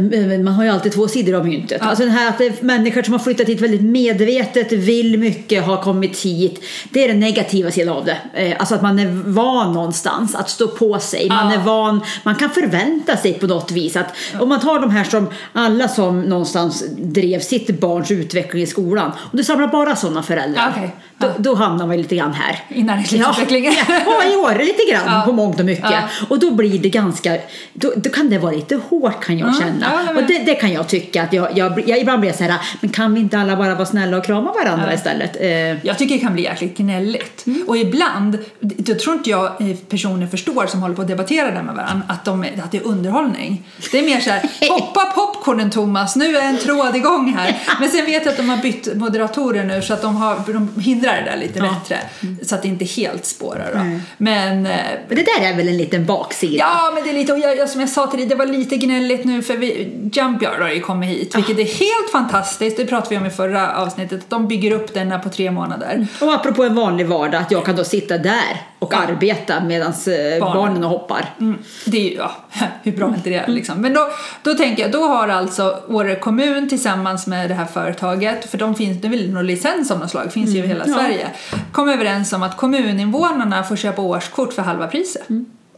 man 0.00 0.48
har 0.54 0.64
ju 0.64 0.70
alltid 0.70 0.92
två 0.92 1.08
sidor 1.08 1.34
av 1.34 1.46
myntet. 1.46 1.82
Alltså 1.82 2.04
den 2.04 2.12
här 2.12 2.28
att 2.28 2.62
människor 2.62 3.02
som 3.02 3.12
har 3.12 3.18
flyttat 3.20 3.48
hit 3.48 3.60
väldigt 3.60 3.82
medvetet, 3.82 4.72
vill 4.72 5.18
mycket, 5.18 5.64
har 5.64 5.82
kommit 5.82 6.18
hit. 6.18 6.60
Det 6.90 7.04
är 7.04 7.08
den 7.08 7.20
negativa 7.20 7.70
sidan 7.70 7.96
av 7.96 8.04
det. 8.04 8.18
Eh, 8.34 8.56
Alltså 8.58 8.74
att 8.74 8.82
man 8.82 8.98
är 8.98 9.06
van 9.26 9.72
någonstans 9.72 10.34
att 10.34 10.50
stå 10.50 10.68
på 10.68 10.98
sig. 10.98 11.28
Man 11.28 11.52
Ja. 11.52 11.54
är 11.60 11.64
van, 11.64 12.00
man 12.22 12.34
kan 12.34 12.50
förvänta 12.50 13.16
sig 13.16 13.32
på 13.34 13.46
något 13.46 13.70
vis 13.70 13.96
att 13.96 14.14
om 14.40 14.48
man 14.48 14.60
tar 14.60 14.80
de 14.80 14.90
här 14.90 15.04
som 15.04 15.26
alla 15.52 15.88
som 15.88 16.20
någonstans 16.22 16.84
drev 16.98 17.40
sitt 17.40 17.80
barns 17.80 18.10
utveckling 18.10 18.62
i 18.62 18.66
skolan 18.66 19.12
och 19.30 19.36
du 19.36 19.44
samlar 19.44 19.68
bara 19.68 19.96
sådana 19.96 20.22
föräldrar. 20.22 20.62
Ja, 20.62 20.68
okej. 20.76 20.94
Då, 21.18 21.26
Ja. 21.26 21.32
då 21.38 21.54
hamnar 21.54 21.86
man 21.86 21.96
lite 21.96 22.16
grann 22.16 22.32
här. 22.32 22.58
I 22.68 22.82
näringslivsutvecklingen. 22.82 23.72
Ja, 23.88 24.00
ja, 24.06 24.32
i 24.32 24.36
år 24.36 24.58
lite 24.64 24.92
grann 24.92 25.02
Ja. 25.06 25.22
på 25.26 25.32
mångt 25.32 25.60
och 25.60 25.66
mycket. 25.66 25.90
Ja. 25.90 26.00
Och 26.28 26.38
då 26.38 26.50
blir 26.50 26.78
det 26.78 26.88
ganska, 26.88 27.36
då, 27.72 27.92
då 27.96 28.10
kan 28.10 28.30
det 28.30 28.38
vara 28.38 28.52
lite 28.52 28.80
hårt 28.88 29.24
kan 29.24 29.38
jag 29.38 29.48
Ja, 29.48 29.52
känna. 29.60 29.85
Men- 30.06 30.16
och 30.16 30.22
det, 30.22 30.38
det 30.38 30.54
kan 30.54 30.72
jag 30.72 30.88
tycka 30.88 31.22
att 31.22 31.32
jag, 31.32 31.48
jag, 31.58 31.88
jag 31.88 31.98
ibland 31.98 32.20
blir 32.20 32.32
så 32.32 32.44
här, 32.44 32.54
men 32.80 32.90
kan 32.90 33.14
vi 33.14 33.20
inte 33.20 33.38
alla 33.38 33.56
bara 33.56 33.74
vara 33.74 33.86
snälla 33.86 34.16
och 34.16 34.24
krama 34.24 34.52
varandra 34.52 34.86
Ja. 34.88 34.92
istället? 34.94 35.36
Eh, 35.40 35.86
Jag 35.86 35.98
tycker 35.98 36.14
det 36.14 36.20
kan 36.20 36.32
bli 36.34 36.42
jäkligt 36.42 36.76
gnälligt. 36.76 37.46
Mm. 37.46 37.64
Och 37.68 37.76
ibland, 37.76 38.38
då 38.60 38.94
tror 38.94 39.14
inte 39.16 39.30
jag 39.30 39.44
eh, 39.46 39.76
personer 39.88 40.26
förstår 40.26 40.66
som 40.66 40.82
håller 40.82 40.94
på 40.94 41.02
att 41.02 41.08
debattera 41.08 41.50
det 41.50 41.62
med 41.62 41.74
varandra, 41.74 42.02
att, 42.08 42.24
de, 42.24 42.44
att 42.64 42.72
det 42.72 42.78
är 42.78 42.86
underhållning. 42.86 43.62
Det 43.92 43.98
är 43.98 44.02
mer 44.02 44.20
så 44.20 44.30
här, 44.30 44.40
poppa 44.68 45.00
popcornen 45.14 45.70
Thomas, 45.70 46.16
nu 46.16 46.36
är 46.36 46.42
en 46.42 46.58
tråd 46.58 46.96
igång 46.96 47.34
här. 47.38 47.56
Men 47.80 47.88
sen 47.88 48.04
vet 48.06 48.24
jag 48.24 48.32
att 48.32 48.36
de 48.36 48.48
har 48.48 48.56
bytt 48.56 48.96
moderatorer 48.96 49.64
nu 49.64 49.82
så 49.82 49.94
att 49.94 50.02
de, 50.02 50.16
har, 50.16 50.36
de 50.52 50.80
hindrar 50.80 51.16
det 51.24 51.30
där 51.30 51.36
lite 51.36 51.58
Ja. 51.58 51.64
bättre. 51.80 51.98
Så 52.46 52.54
att 52.54 52.62
det 52.62 52.68
inte 52.68 52.84
helt 52.84 53.24
spårar 53.26 53.70
då. 53.74 53.78
Nej. 53.78 54.00
Men 54.18 54.66
eh, 54.66 54.76
men 55.08 55.16
det 55.16 55.22
där 55.38 55.46
är 55.52 55.56
väl 55.56 55.68
en 55.68 55.76
liten 55.76 56.06
baksida? 56.06 56.54
Ja, 56.58 56.90
men 56.94 57.04
det 57.04 57.10
är 57.10 57.14
lite, 57.14 57.32
och 57.32 57.38
jag, 57.38 57.56
jag- 57.56 57.68
som 57.68 57.80
jag 57.80 57.90
sa 57.90 58.06
till 58.06 58.18
dig, 58.20 58.28
det 58.28 58.34
var 58.34 58.46
lite 58.46 58.76
gnälligt 58.76 59.24
nu 59.24 59.42
för 59.42 59.56
vi, 59.56 59.75
Jump-Yard 60.12 60.60
har 60.62 60.68
ju 60.70 60.80
kommit 60.80 61.08
hit, 61.08 61.36
vilket 61.36 61.58
är 61.58 61.64
helt 61.64 62.10
fantastiskt. 62.12 62.76
Det 62.76 62.84
pratade 62.84 63.10
vi 63.10 63.16
om 63.20 63.26
i 63.26 63.30
förra 63.30 63.76
avsnittet. 63.76 64.24
De 64.30 64.48
bygger 64.48 64.70
upp 64.72 64.94
denna 64.94 65.18
på 65.18 65.28
tre 65.28 65.50
månader. 65.50 66.06
Och 66.20 66.32
apropå 66.32 66.64
en 66.64 66.74
vanlig 66.74 67.06
vardag, 67.06 67.40
att 67.42 67.50
jag 67.50 67.64
kan 67.64 67.76
då 67.76 67.84
sitta 67.84 68.18
där 68.18 68.62
och 68.78 68.92
Ja. 68.92 68.98
arbeta 68.98 69.60
medan 69.64 69.92
Barnen. 70.06 70.40
barnen 70.40 70.82
hoppar. 70.82 71.24
Mm, 71.40 71.58
det 71.86 71.96
är 71.98 72.10
ju, 72.10 72.16
ja, 72.16 72.32
hur 72.82 72.92
bra 72.92 73.08
är 73.08 73.14
inte 73.14 73.30
det 73.30 73.44
liksom. 73.48 73.80
Men 73.80 73.94
då, 73.94 74.08
då 74.42 74.54
tänker 74.54 74.82
jag, 74.82 74.92
då 74.92 75.04
har 75.06 75.28
alltså 75.28 75.78
Åre 75.88 76.14
kommun 76.16 76.68
tillsammans 76.68 77.26
med 77.26 77.50
det 77.50 77.54
här 77.54 77.66
företaget, 77.66 78.50
för 78.50 78.58
de 78.58 78.74
finns, 78.74 79.00
det 79.00 79.08
är 79.08 79.10
väl 79.10 79.30
någon 79.32 79.46
licens 79.46 79.90
av 79.90 79.98
något 79.98 80.10
slag, 80.10 80.32
finns 80.32 80.50
ju 80.50 80.58
över 80.58 80.68
hela 80.68 80.84
Ja. 80.86 80.94
Sverige, 80.94 81.26
kom 81.72 81.88
överens 81.88 82.32
om 82.32 82.42
att 82.42 82.56
kommuninvånarna 82.56 83.62
får 83.64 83.76
köpa 83.76 84.02
årskort 84.02 84.52
för 84.52 84.62
halva 84.62 84.86
priset. 84.86 85.28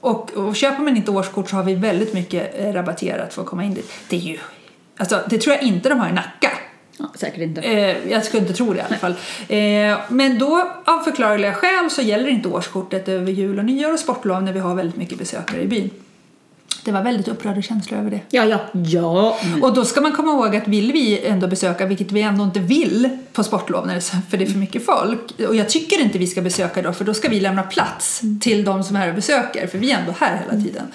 Och, 0.00 0.30
och 0.30 0.56
köper 0.56 0.82
man 0.82 0.96
inte 0.96 1.10
årskort 1.10 1.50
så 1.50 1.56
har 1.56 1.64
vi 1.64 1.74
väldigt 1.74 2.14
mycket 2.14 2.60
eh, 2.60 2.72
rabatterat 2.72 3.34
för 3.34 3.42
att 3.42 3.48
komma 3.48 3.64
in 3.64 3.74
dit. 3.74 3.92
Det 4.08 4.16
är 4.16 4.20
ju, 4.20 4.38
alltså 4.96 5.20
det 5.30 5.38
tror 5.38 5.54
jag 5.54 5.64
inte 5.64 5.88
de 5.88 6.00
har 6.00 6.08
i 6.08 6.12
Nacka. 6.12 6.50
Ja, 6.98 7.06
säkert 7.14 7.40
inte. 7.40 7.60
Eh, 7.60 8.10
jag 8.10 8.24
skulle 8.24 8.40
inte 8.40 8.54
tro 8.54 8.72
det 8.72 8.78
i 8.78 8.82
alla 8.82 8.96
fall. 8.96 9.14
Eh, 9.48 9.98
men 10.08 10.38
då 10.38 10.70
av 10.84 10.98
förklarliga 10.98 11.54
skäl 11.54 11.90
så 11.90 12.02
gäller 12.02 12.28
inte 12.28 12.48
årskortet 12.48 13.08
över 13.08 13.32
jul 13.32 13.58
och 13.58 13.64
nyår 13.64 13.92
och 13.92 13.98
sportlov 13.98 14.42
när 14.42 14.52
vi 14.52 14.60
har 14.60 14.74
väldigt 14.74 14.96
mycket 14.96 15.18
besökare 15.18 15.62
i 15.62 15.66
byn. 15.66 15.90
Det 16.84 16.92
var 16.92 17.02
väldigt 17.02 17.28
upprörda 17.28 17.62
känslor 17.62 17.98
över 18.00 18.10
det. 18.10 18.20
Ja, 18.30 18.44
ja, 18.44 18.58
ja. 18.72 19.38
men- 19.52 19.62
Och 19.62 19.74
då 19.74 19.84
ska 19.84 20.00
man 20.00 20.12
komma 20.12 20.30
ihåg 20.32 20.56
att 20.56 20.68
vill 20.68 20.92
vi 20.92 21.26
ändå 21.26 21.46
besöka, 21.46 21.86
vilket 21.86 22.12
vi 22.12 22.22
ändå 22.22 22.44
inte 22.44 22.60
vill 22.60 23.08
på 23.32 23.44
sportlov 23.44 23.90
för 24.30 24.36
det 24.38 24.44
är 24.44 24.46
för 24.50 24.58
mycket 24.58 24.86
folk. 24.86 25.20
Och 25.48 25.56
jag 25.56 25.68
tycker 25.68 26.00
inte 26.00 26.18
vi 26.18 26.26
ska 26.26 26.40
besöka 26.42 26.82
då, 26.82 26.92
för 26.92 27.04
då 27.04 27.14
ska 27.14 27.28
vi 27.28 27.40
lämna 27.40 27.62
plats 27.62 28.22
till 28.40 28.64
de 28.64 28.84
som 28.84 28.96
är 28.96 29.00
här 29.00 29.08
och 29.08 29.14
besöker, 29.14 29.66
för 29.66 29.78
vi 29.78 29.90
är 29.92 29.98
ändå 29.98 30.14
här 30.20 30.42
hela 30.46 30.62
tiden. 30.64 30.86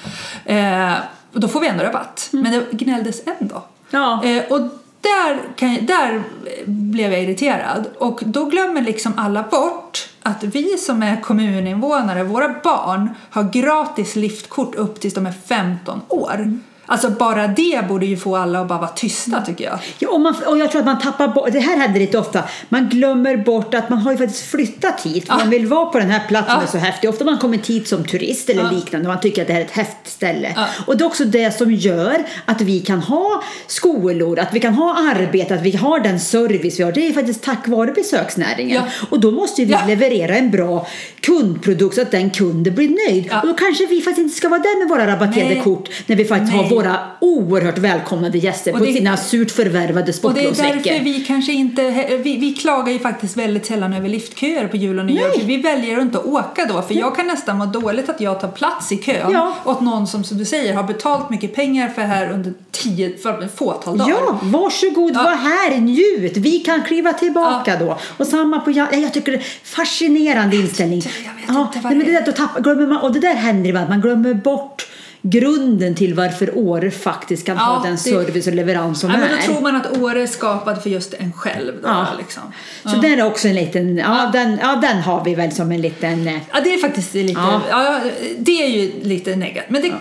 Eh, 0.46 0.94
och 1.34 1.40
då 1.40 1.48
får 1.48 1.60
vi 1.60 1.68
ändå 1.68 1.84
rabatt. 1.84 2.28
Men 2.32 2.52
det 2.52 2.66
gnälldes 2.72 3.22
ändå. 3.40 3.64
Ja. 3.90 4.24
Eh, 4.26 4.44
och 4.50 4.60
där, 5.02 5.40
jag, 5.60 5.84
där 5.86 6.24
blev 6.66 7.12
jag 7.14 7.24
irriterad. 7.24 7.86
Och 7.98 8.22
då 8.26 8.46
glömmer 8.46 8.82
liksom 8.82 9.14
alla 9.18 9.44
bort 9.44 10.10
att 10.24 10.44
vi 10.44 10.78
som 10.78 11.04
är 11.04 11.22
kommuninvånare, 11.22 12.24
våra 12.24 12.56
barn, 12.64 13.10
har 13.30 13.44
gratis 13.44 14.16
liftkort 14.16 14.76
upp 14.76 15.00
tills 15.00 15.14
de 15.14 15.26
är 15.26 15.32
15 15.32 16.02
år. 16.08 16.60
Alltså 16.86 17.10
bara 17.10 17.48
det 17.48 17.88
borde 17.90 18.06
ju 18.06 18.18
få 18.18 18.36
alla 18.38 18.60
att 18.62 18.68
bara 18.68 18.80
vara 18.80 18.90
tysta 18.90 19.42
tycker 19.42 19.64
jag. 19.64 19.80
Ja, 20.00 20.10
och, 20.10 20.22
man, 20.22 20.36
och 20.48 20.58
jag 20.58 20.72
tror 20.72 20.80
att 20.80 20.86
man 20.86 21.00
tappar 21.00 21.28
bort, 21.28 21.50
det 21.52 21.60
här 21.60 21.78
händer 21.78 22.00
lite 22.00 22.18
ofta, 22.18 22.44
man 22.70 22.90
glömmer 22.90 23.38
bort 23.38 23.74
att 23.74 23.90
man 23.90 24.00
har 24.00 24.12
ju 24.12 24.18
faktiskt 24.18 24.46
flyttat 24.52 25.02
hit. 25.02 25.26
Ja. 25.28 25.38
Man 25.38 25.50
vill 25.50 25.66
vara 25.68 25.86
på 25.86 26.00
den 26.00 26.10
här 26.10 26.28
platsen, 26.28 26.58
Ja. 26.62 26.68
så 26.68 26.78
häftigt. 26.78 27.10
Ofta 27.10 27.26
man 27.26 27.38
kommer 27.38 27.58
hit 27.58 27.88
som 27.88 28.04
turist 28.06 28.50
eller 28.50 28.64
Ja. 28.64 28.72
liknande 28.72 29.08
och 29.08 29.14
man 29.14 29.22
tycker 29.22 29.42
att 29.42 29.48
det 29.48 29.54
här 29.54 29.62
är 29.62 29.66
ett 29.66 29.72
häftigt 29.72 30.14
ställe. 30.14 30.54
Ja. 30.56 30.66
Och 30.88 30.98
det 30.98 31.04
är 31.04 31.06
också 31.06 31.26
det 31.26 31.58
som 31.58 31.72
gör 31.72 32.24
att 32.46 32.62
vi 32.62 32.80
kan 32.80 33.00
ha 33.00 33.44
skolor, 33.68 34.40
att 34.40 34.54
vi 34.54 34.60
kan 34.60 34.74
ha 34.74 34.98
arbete, 35.12 35.56
att 35.56 35.62
vi 35.62 35.76
har 35.76 36.00
den 36.00 36.20
service 36.20 36.80
vi 36.80 36.84
har. 36.84 36.92
Det 36.92 37.08
är 37.08 37.14
faktiskt 37.14 37.44
tack 37.44 37.68
vare 37.68 37.92
besöksnäringen. 37.92 38.84
Och 39.10 39.20
då 39.20 39.32
måste 39.32 39.66
vi 39.66 39.76
leverera 39.88 40.36
en 40.36 40.52
bra 40.52 40.88
kundprodukt 41.26 41.96
så 41.96 42.02
att 42.02 42.12
den 42.12 42.30
kunden 42.30 42.76
blir 42.76 42.90
nöjd. 43.10 43.28
Ja. 43.32 43.42
Och 43.42 43.48
då 43.48 43.54
kanske 43.54 43.86
vi 43.86 44.02
faktiskt 44.02 44.20
inte 44.26 44.36
ska 44.36 44.50
vara 44.50 44.60
där 44.60 44.80
med 44.80 44.88
våra 44.90 45.08
rabatterade 45.08 45.54
Nej. 45.54 45.64
kort 45.64 45.90
när 46.08 46.16
vi 46.16 46.26
faktiskt 46.26 46.54
har 46.54 46.62
Nej. 46.62 46.72
våra 46.72 46.98
oerhört 47.20 47.78
välkomnade 47.78 48.38
gäster 48.38 48.72
Och 48.74 48.80
på 48.80 48.86
det- 48.86 48.94
sina 48.94 49.18
surt 49.18 49.52
förvärvade 49.52 50.00
Och 50.00 50.06
det 50.06 50.10
är 50.10 50.14
sportlovsveckor. 50.14 50.74
därför 50.84 51.04
vi 51.04 51.20
kanske 51.28 51.52
inte, 51.54 51.82
vi, 52.24 52.38
vi 52.38 52.54
klagar 52.54 52.94
ju 52.94 53.00
faktiskt 53.00 53.38
väldigt 53.38 53.66
sällan 53.66 53.94
över 53.94 54.10
liftköer 54.10 54.68
på 54.68 54.78
jul 54.78 55.00
och 55.00 55.06
nyår. 55.06 55.40
För 55.40 55.46
vi 55.46 55.58
väljer 55.58 55.96
att 55.98 56.02
inte 56.02 56.18
åka 56.18 56.66
då, 56.66 56.82
för 56.82 56.94
jag 56.94 57.16
kan 57.16 57.28
nästan 57.28 57.58
må 57.58 57.66
dåligt 57.66 58.10
att 58.10 58.22
jag 58.22 58.40
tar 58.42 58.48
plats 58.48 58.92
i 58.92 58.98
kön 58.98 59.32
Ja. 59.32 59.56
åt 59.66 59.82
någon 59.82 60.08
som, 60.08 60.24
som 60.24 60.38
du 60.38 60.46
säger, 60.46 60.74
har 60.74 60.84
betalt 60.84 61.30
mycket 61.30 61.56
pengar 61.56 61.90
för 61.90 62.02
här 62.02 62.30
under 62.32 62.54
tio, 62.72 63.18
för 63.18 63.44
ett 63.44 63.58
fåtal 63.58 63.98
dagar. 63.98 64.10
Ja, 64.12 64.40
varsågod, 64.44 65.12
Ja. 65.16 65.24
var 65.24 65.36
här, 65.36 65.78
njut. 65.78 66.38
Vi 66.38 66.60
kan 66.60 66.84
kliva 66.84 67.14
tillbaka 67.14 67.76
då. 67.80 67.98
Och 68.18 68.28
samma 68.28 68.60
på 68.60 68.72
ja, 68.72 68.88
jag 68.94 69.14
tycker 69.14 69.32
det 69.32 69.38
är 69.38 69.44
fascinerande 69.64 70.56
inställning. 70.56 71.02
Jag 71.26 71.34
vet 71.34 71.44
ja, 71.48 71.62
inte 71.68 71.80
vad 71.80 71.92
nej, 71.92 71.98
men 71.98 72.00
det 72.00 72.06
det 72.12 72.18
är. 72.18 72.20
där, 72.20 72.26
då 72.26 72.32
tappar, 72.32 72.62
glömmer 72.62 72.88
man, 72.88 72.98
och 72.98 73.14
det 73.14 73.20
där 73.20 73.34
händer 73.36 73.70
ibland, 73.70 73.90
man 73.90 74.02
glömmer 74.02 74.34
bort 74.34 74.88
grunden 75.26 75.96
till 75.96 76.14
varför 76.14 76.58
Åre 76.58 76.92
faktiskt 76.92 77.46
kan 77.46 77.56
Ja, 77.58 77.64
ha 77.64 77.84
den 77.84 77.92
det- 77.92 77.98
service 77.98 78.48
och 78.48 78.54
leverans 78.54 79.00
som 79.00 79.10
Ja, 79.12 79.18
men 79.18 79.26
är. 79.28 79.36
då 79.48 79.54
tror 79.54 79.62
man 79.62 79.76
att 79.76 79.98
Åre 79.98 80.22
är 80.24 80.28
skapad 80.28 80.84
för 80.84 80.90
just 80.90 81.14
en 81.14 81.34
själv. 81.34 81.74
Då, 81.82 81.88
Ja. 81.88 82.08
liksom. 82.18 82.44
Så 82.84 82.90
den 82.90 83.20
är 83.20 83.26
också 83.26 83.48
en 83.48 83.56
liten, 83.56 83.98
ja, 83.98 84.30
Den, 84.34 84.60
ja 84.62 84.76
den 84.76 84.98
har 85.02 85.24
vi 85.24 85.36
väl 85.36 85.52
som 85.52 85.72
en 85.72 85.82
liten 85.82 86.26
Ja, 86.54 86.60
det 86.64 86.74
är 86.74 86.78
faktiskt 86.80 87.14
lite, 87.14 87.32
Ja. 87.42 87.62
ja. 87.70 88.00
det 88.38 88.64
är 88.64 88.68
ju 88.68 88.92
lite 89.04 89.36
negativt. 89.36 89.70
Men 89.70 89.82
det 89.82 89.92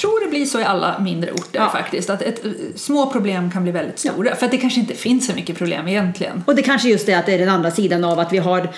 tror 0.00 0.24
det 0.24 0.30
blir 0.30 0.46
så 0.46 0.60
i 0.60 0.64
alla 0.64 0.98
mindre 0.98 1.30
orter 1.32 1.60
Ja. 1.60 1.70
faktiskt. 1.70 2.10
Att 2.10 2.22
ett, 2.22 2.42
små 2.76 3.10
problem 3.10 3.50
kan 3.50 3.62
bli 3.62 3.72
väldigt 3.72 3.98
stora. 3.98 4.36
För 4.36 4.44
att 4.46 4.50
det 4.52 4.58
kanske 4.58 4.80
inte 4.80 4.94
finns 4.94 5.26
så 5.26 5.32
mycket 5.34 5.58
problem 5.58 5.88
egentligen. 5.88 6.44
Och 6.46 6.54
det 6.54 6.62
kanske 6.62 6.88
just 6.88 7.08
är 7.08 7.18
att 7.18 7.26
det 7.26 7.32
är 7.34 7.38
den 7.38 7.48
andra 7.48 7.70
sidan 7.70 8.04
av 8.04 8.18
att 8.18 8.32
vi 8.32 8.38
har, 8.38 8.68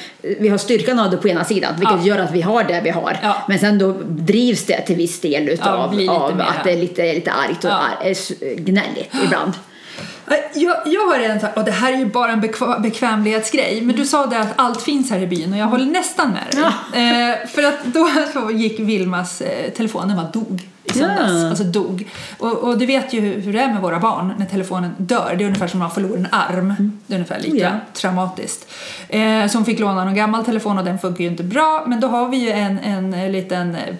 vi 0.40 0.48
har 0.48 0.58
styrkan 0.58 0.98
av 0.98 1.10
det 1.10 1.16
på 1.16 1.28
ena 1.28 1.44
sidan, 1.44 1.74
vilket 1.76 1.96
Ja. 2.06 2.14
gör 2.14 2.18
att 2.18 2.32
vi 2.32 2.42
har 2.42 2.64
det 2.64 2.80
vi 2.84 2.90
har. 2.90 3.18
Ja. 3.22 3.36
Men 3.48 3.58
sen 3.58 3.78
då 3.78 3.92
drivs 4.08 4.64
det 4.64 4.80
till 4.80 4.96
viss 4.96 5.20
del 5.20 5.48
utav 5.48 5.80
av 5.80 6.40
att 6.40 6.64
det 6.64 6.72
är 6.72 6.76
lite, 6.76 7.12
lite 7.12 7.32
argt 7.32 7.64
och 7.64 7.70
Ja. 7.70 7.74
ar- 7.74 8.06
eh, 8.06 8.56
gnälligt 8.56 9.12
ibland. 9.24 9.52
Jag, 10.54 10.76
jag 10.86 11.06
har 11.06 11.18
redan 11.18 11.40
sagt, 11.40 11.56
och 11.58 11.64
det 11.64 11.70
här 11.70 11.92
är 11.92 11.96
ju 11.96 12.06
bara 12.06 12.32
en 12.32 12.40
bekva- 12.42 12.80
bekvämlighetsgrej, 12.82 13.80
men 13.80 13.96
du 13.96 14.04
sa 14.04 14.26
det 14.26 14.38
att 14.38 14.48
allt 14.56 14.82
finns 14.82 15.10
här 15.10 15.20
i 15.22 15.26
byn 15.26 15.52
och 15.52 15.58
jag 15.58 15.66
håller 15.66 15.84
nästan 15.86 16.30
med 16.30 16.42
dig. 16.50 16.62
Eh, 17.02 17.48
för 17.48 17.62
att 17.62 17.84
då 17.84 18.50
gick 18.52 18.80
Vilmas 18.80 19.40
eh, 19.40 19.70
telefon, 19.70 20.08
den 20.08 20.16
bara 20.16 20.26
dog 20.32 20.62
i 20.86 20.92
söndags. 20.92 21.32
Ja. 21.32 21.48
Alltså 21.48 21.64
dog. 21.64 22.08
Och, 22.38 22.52
och 22.52 22.78
du 22.78 22.86
vet 22.86 23.12
ju 23.12 23.20
hur, 23.20 23.40
hur 23.40 23.52
det 23.52 23.60
är 23.60 23.72
med 23.72 23.82
våra 23.82 24.00
barn 24.00 24.34
när 24.38 24.46
telefonen 24.46 24.94
dör. 24.98 25.34
Det 25.38 25.44
är 25.44 25.46
ungefär 25.46 25.66
som 25.66 25.80
om 25.80 25.84
man 25.84 25.90
förlorar 25.90 26.16
en 26.16 26.28
arm. 26.30 26.92
Det 27.06 27.14
är 27.14 27.16
ungefär 27.16 27.40
lika 27.40 27.56
ja. 27.56 27.70
traumatiskt. 27.92 28.72
Eh, 29.08 29.46
så 29.46 29.58
hon 29.58 29.64
fick 29.64 29.78
låna 29.78 30.04
någon 30.04 30.14
gammal 30.14 30.44
telefon 30.44 30.78
och 30.78 30.84
den 30.84 30.98
funkar 30.98 31.24
ju 31.24 31.30
inte 31.30 31.44
bra. 31.44 31.84
Men 31.86 32.00
då 32.00 32.08
har 32.08 32.28
vi 32.28 32.36
ju 32.36 32.50
en, 32.50 32.78
en, 32.78 33.14
eh, 33.14 33.30
liten 33.30 33.74
eh, 33.74 33.94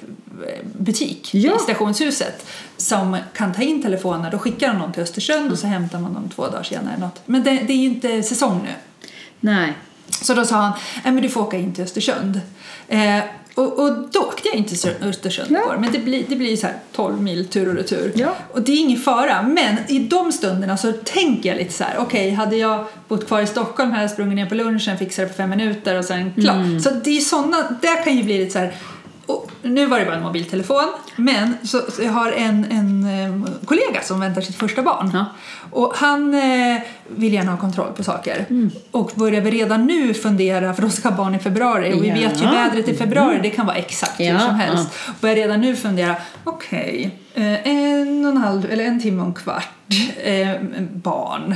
butik 0.79 1.35
Ja. 1.35 1.57
i 1.57 1.59
stationshuset 1.59 2.47
som 2.77 3.17
kan 3.33 3.55
ta 3.55 3.63
in 3.63 3.83
telefoner. 3.83 4.31
Då 4.31 4.39
skickar 4.39 4.69
de 4.69 4.79
någon 4.79 4.93
till 4.93 5.03
Östersund 5.03 5.53
och 5.53 5.59
så 5.59 5.67
hämtar 5.67 5.99
man 5.99 6.15
dem 6.15 6.29
två 6.35 6.47
dagar 6.49 6.63
senare. 6.63 6.99
Något. 6.99 7.23
Men 7.27 7.43
det, 7.43 7.51
det 7.51 7.73
är 7.73 7.77
ju 7.77 7.85
inte 7.85 8.23
säsong 8.23 8.61
nu. 8.65 8.71
Nej. 9.41 9.73
Så 10.09 10.35
då 10.35 10.45
sa 10.45 10.57
han, 10.57 10.73
nej 11.05 11.13
men 11.13 11.23
du 11.23 11.29
får 11.29 11.41
åka 11.41 11.57
in 11.57 11.75
till 11.75 11.85
Östersund. 11.85 12.41
Eh, 12.89 13.19
Och, 13.57 13.79
och 13.79 13.93
då 14.13 14.21
åkte 14.21 14.49
jag 14.49 14.57
inte 14.57 14.77
till 14.77 14.91
Östersund 15.03 15.49
Ja. 15.51 15.59
igår, 15.59 15.77
men 15.81 15.93
det 15.93 15.99
blir, 15.99 16.25
det 16.29 16.37
blir 16.37 16.57
så 16.57 16.67
här 16.67 16.77
12 16.93 17.23
mil 17.23 17.49
tur 17.49 17.69
och 17.69 17.75
retur. 17.75 18.13
Ja. 18.15 18.35
Och 18.53 18.63
det 18.63 18.73
är 18.73 18.77
ingen 18.77 18.99
fara, 18.99 19.43
men 19.43 19.77
i 19.89 19.99
de 19.99 20.33
stunderna 20.33 20.77
så 20.77 20.93
tänker 20.93 21.49
jag 21.49 21.59
lite 21.59 21.73
så 21.73 21.85
här, 21.85 21.97
okej, 21.99 22.31
hade 22.31 22.57
jag 22.57 22.85
bott 23.09 23.27
kvar 23.27 23.41
i 23.41 23.47
Stockholm 23.47 23.91
hade 23.91 24.03
jag 24.03 24.11
sprungit 24.11 24.37
ner 24.37 24.47
på 24.47 24.55
lunchen, 24.55 24.99
fixat 24.99 25.25
det 25.25 25.29
på 25.29 25.35
fem 25.37 25.51
minuter 25.51 25.99
och 25.99 26.05
sen 26.05 26.33
klart. 26.41 26.57
Mm. 26.57 26.81
Så 26.81 26.91
det 26.91 27.17
är 27.17 27.21
sådana, 27.21 27.57
där 27.83 28.05
kan 28.05 28.17
ju 28.17 28.23
bli 28.23 28.39
lite 28.39 28.53
så 28.53 28.59
här, 28.59 28.75
och 29.27 29.51
nu 29.63 29.87
var 29.87 29.99
det 29.99 30.05
bara 30.05 30.17
en 30.17 30.23
mobiltelefon, 30.23 30.85
men 31.17 31.57
så, 31.63 31.81
så 31.91 32.03
jag 32.03 32.13
har 32.13 32.33
en, 32.33 32.65
en 32.71 33.05
eh, 33.45 33.51
kollega 33.65 34.03
som 34.03 34.21
väntar 34.21 34.41
sitt 34.41 34.57
första 34.57 34.83
barn. 34.83 35.11
Ja. 35.15 35.25
Och 35.71 35.93
han 35.97 36.35
eh, 36.35 36.81
vill 37.09 37.33
gärna 37.33 37.51
ha 37.51 37.59
kontroll 37.59 37.93
på 37.97 38.05
saker. 38.05 38.47
Mm. 38.51 38.71
Och 38.91 39.13
börjar 39.15 39.41
vi 39.41 39.51
redan 39.51 39.87
nu 39.87 40.15
fundera, 40.15 40.75
för 40.75 40.83
de 40.83 40.91
ska 40.91 41.09
ha 41.09 41.17
barn 41.17 41.35
i 41.35 41.39
februari 41.39 41.95
och 41.95 42.05
vi 42.05 42.09
Ja. 42.09 42.15
vet 42.15 42.41
ju 42.43 42.45
vädret 42.47 42.89
i 42.89 42.95
februari, 42.97 43.39
det 43.43 43.51
kan 43.51 43.67
vara 43.67 43.77
exakt 43.77 44.21
hur 44.21 44.25
Ja, 44.25 44.41
som 44.41 44.55
helst. 44.55 44.89
Börjar 45.21 45.37
redan 45.37 45.61
nu 45.61 45.77
fundera, 45.77 46.17
okej, 46.45 47.19
eh, 47.35 47.67
en 47.69 48.25
och 48.25 48.31
en 48.31 48.37
halv, 48.37 48.71
eller 48.71 48.85
en 48.85 49.01
timme 49.01 49.21
och 49.23 49.29
en 49.29 49.35
kvart, 49.35 49.69
eh, 50.25 50.49
barn. 50.93 51.55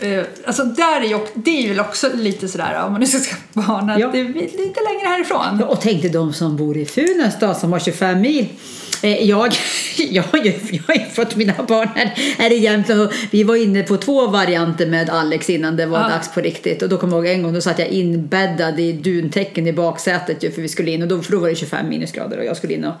Eh, 0.00 0.24
alltså 0.46 0.64
där 0.64 1.00
är 1.00 1.04
ju, 1.08 1.18
det 1.34 1.50
är 1.58 1.62
ju 1.62 1.68
väl 1.68 1.80
också 1.80 2.08
lite 2.14 2.48
sådär, 2.48 2.82
om 2.86 2.92
man 2.92 3.00
nu 3.00 3.06
ska 3.06 3.18
skaffa 3.18 3.42
barn, 3.52 3.90
att 3.90 4.00
Ja. 4.00 4.08
det 4.12 4.20
är 4.20 4.24
lite 4.34 4.80
längre 4.92 5.06
härifrån. 5.08 5.56
Ja, 5.60 5.66
Och 5.66 5.80
tänk 5.80 6.02
dig 6.02 6.10
de 6.10 6.32
som 6.32 6.56
bor 6.56 6.76
i 6.76 6.84
Funäs 6.86 7.34
då, 7.40 7.54
som 7.54 7.72
har 7.72 7.78
25 7.80 8.20
mil. 8.20 8.46
Eh, 9.02 9.24
Jag, 9.28 9.52
jag, 10.10 10.22
har 10.22 10.38
ju, 10.38 10.52
jag 10.70 10.82
har 10.86 10.94
ju 10.94 11.04
fått 11.14 11.36
mina 11.36 11.52
barn 11.68 11.88
här, 11.94 12.06
här 12.38 12.52
i 12.52 12.58
Jämtland 12.58 13.08
vi 13.30 13.42
var 13.42 13.56
inne 13.56 13.82
på 13.82 13.96
två 13.96 14.26
varianter 14.26 14.86
med 14.86 15.10
Alex 15.10 15.50
innan 15.50 15.76
det 15.76 15.86
var 15.86 16.00
Ja. 16.00 16.08
dags 16.08 16.34
på 16.34 16.40
riktigt. 16.40 16.82
Och 16.82 16.88
då 16.88 16.96
kommer 16.98 17.16
jag 17.16 17.26
ihåg 17.26 17.34
en 17.34 17.42
gång, 17.42 17.54
då 17.54 17.60
satt 17.60 17.78
jag 17.78 17.88
inbäddad 17.88 18.80
i 18.80 18.92
duntäcken 18.92 19.66
i 19.66 19.72
baksätet 19.72 20.42
ju, 20.44 20.50
för 20.50 20.62
vi 20.62 20.68
skulle 20.68 20.90
in 20.90 21.02
och 21.02 21.08
då, 21.08 21.22
för 21.22 21.32
då 21.32 21.38
var 21.38 21.48
det 21.48 21.54
25 21.54 21.88
minusgrader 21.88 22.38
och 22.38 22.44
jag 22.44 22.56
skulle 22.56 22.74
in 22.74 22.84
och 22.84 22.94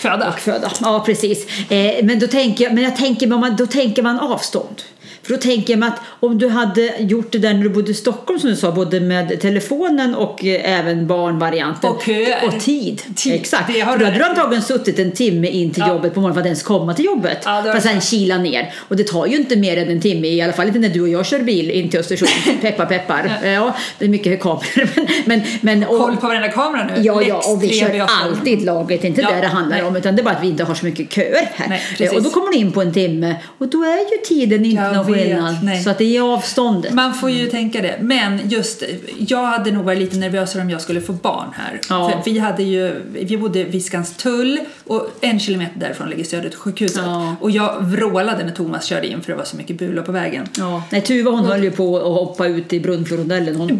Föda. 0.00 0.28
och 0.28 0.38
föda. 0.40 0.72
Ja, 0.80 1.02
precis. 1.06 1.46
Eh, 1.70 2.04
men 2.04 2.18
då 2.18 2.26
tänker 2.26 2.64
jag, 2.64 2.74
men 2.74 2.84
jag 2.84 2.96
tänker, 2.96 3.26
man, 3.26 3.56
då 3.56 3.66
tänker 3.66 4.02
man 4.02 4.18
avstånd. 4.18 4.82
För 5.22 5.30
då 5.34 5.36
tänker 5.40 5.76
man 5.76 5.88
att 5.88 6.00
om 6.20 6.38
du 6.38 6.48
hade 6.48 6.94
gjort 6.98 7.32
det 7.32 7.38
där 7.38 7.54
när 7.54 7.62
du 7.62 7.68
bodde 7.68 7.90
i 7.90 7.94
Stockholm 7.94 8.38
som 8.40 8.50
du 8.50 8.56
sa, 8.56 8.72
både 8.72 9.00
med 9.00 9.40
telefonen 9.40 10.14
och 10.14 10.44
eh, 10.44 10.78
även 10.78 11.06
barnvarianten. 11.06 11.90
Och 11.90 12.02
köer. 12.02 12.46
Och 12.46 12.60
tid. 12.60 13.02
Tid, 13.16 13.32
Exakt. 13.34 13.72
det 13.74 13.80
har 13.80 13.92
För 13.92 13.98
då 13.98 14.04
hade 14.04 14.18
du 14.18 14.24
antagligen 14.24 14.62
suttit 14.62 14.98
en 14.98 15.12
timme 15.12 15.48
in 15.48 15.70
till 15.70 15.82
Ja. 15.86 15.92
jobbet 15.92 16.14
på 16.14 16.20
morgonen 16.20 16.34
för 16.34 16.40
att 16.40 16.46
ens 16.46 16.62
komma 16.62 16.94
till 16.94 17.04
jobbet. 17.04 17.38
Ja, 17.44 17.62
för 17.62 17.70
att 17.70 17.82
sen 17.82 18.00
kila 18.00 18.38
ner. 18.38 18.74
Och 18.88 18.96
det 18.96 19.04
tar 19.04 19.26
ju 19.26 19.36
inte 19.36 19.56
mer 19.56 19.76
än 19.76 19.88
en 19.88 20.00
timme, 20.00 20.28
i 20.28 20.42
alla 20.42 20.52
fall 20.52 20.66
inte 20.66 20.78
när 20.78 20.88
du 20.88 21.00
och 21.00 21.08
jag 21.08 21.26
kör 21.26 21.38
bil 21.38 21.70
in 21.70 21.88
till 21.90 22.00
Östersund. 22.00 22.30
peppar 22.60 22.86
peppar. 22.86 23.38
Ja, 23.44 23.76
det 23.98 24.04
är 24.04 24.08
mycket 24.08 24.40
kameror. 24.40 24.88
Men, 25.24 25.42
men, 25.60 25.80
men, 25.80 25.88
och, 25.88 25.98
Koll 25.98 26.16
på 26.16 26.26
varenda 26.26 26.48
kamera 26.48 26.84
nu. 26.84 27.02
Ja, 27.02 27.22
ja, 27.22 27.42
och 27.52 27.62
vi 27.62 27.68
3 27.68 27.76
kör 27.78 27.88
V8. 27.88 28.06
alltid 28.22 28.64
laget. 28.64 29.04
Inte 29.04 29.20
Ja, 29.20 29.30
det 29.30 29.40
det 29.40 29.46
handlar 29.46 29.76
nej. 29.76 29.86
om, 29.86 29.96
utan 29.96 30.16
det 30.16 30.22
är 30.22 30.24
bara 30.24 30.34
att 30.34 30.42
vi 30.42 30.48
inte 30.48 30.64
har 30.64 30.74
så 30.74 30.84
mycket 30.84 31.12
köer 31.12 31.48
här. 31.54 31.68
Nej, 31.68 31.82
precis. 31.98 32.12
och 32.16 32.22
då 32.22 32.30
kommer 32.30 32.52
du 32.52 32.58
in 32.58 32.72
på 32.72 32.82
en 32.82 32.92
timme 32.92 33.36
och 33.58 33.68
då 33.68 33.82
är 33.82 33.98
ju 33.98 34.18
tiden 34.24 34.64
inte 34.64 34.82
Jag 34.82 34.94
någon 34.96 35.11
skillnad. 35.14 35.56
nej. 35.62 35.82
Så 35.82 35.90
att 35.90 35.98
det 35.98 36.16
är 36.16 36.34
avståndet. 36.34 36.92
Man 36.94 37.14
får 37.14 37.30
ju 37.30 37.46
tänka 37.50 37.82
det. 37.82 37.96
Men 38.00 38.48
just, 38.48 38.82
jag 39.18 39.44
hade 39.44 39.70
nog 39.70 39.84
varit 39.84 39.98
lite 39.98 40.16
nervösare 40.16 40.62
om 40.62 40.70
jag 40.70 40.80
skulle 40.80 41.00
få 41.00 41.12
barn 41.12 41.48
här. 41.54 41.80
Ja. 41.88 42.10
För 42.10 42.30
vi 42.30 42.38
hade 42.38 42.62
ju, 42.62 43.02
vi 43.12 43.36
bodde 43.36 43.64
vid 43.64 43.84
Skanstull 43.84 44.60
och 44.84 45.08
en 45.20 45.40
kilometer 45.40 45.80
därifrån 45.80 46.10
ligger 46.10 46.24
Södersjukhuset. 46.24 47.02
Ja. 47.04 47.36
Och 47.40 47.50
jag 47.50 47.80
vrålade 47.80 48.44
när 48.44 48.52
Thomas 48.52 48.84
körde 48.84 49.06
in 49.06 49.22
för 49.22 49.32
det 49.32 49.38
var 49.38 49.44
så 49.44 49.56
mycket 49.56 49.78
bulor 49.78 50.02
på 50.02 50.12
vägen. 50.12 50.48
Ja. 50.58 50.82
Nej, 50.90 51.00
Tuva 51.00 51.30
hon 51.30 51.44
höll 51.44 51.64
ju 51.64 51.70
på 51.70 51.96
att 51.96 52.02
hoppa 52.02 52.46
ut 52.46 52.72
i 52.72 52.80
Brunflorondellen. 52.80 53.56
Hon 53.56 53.76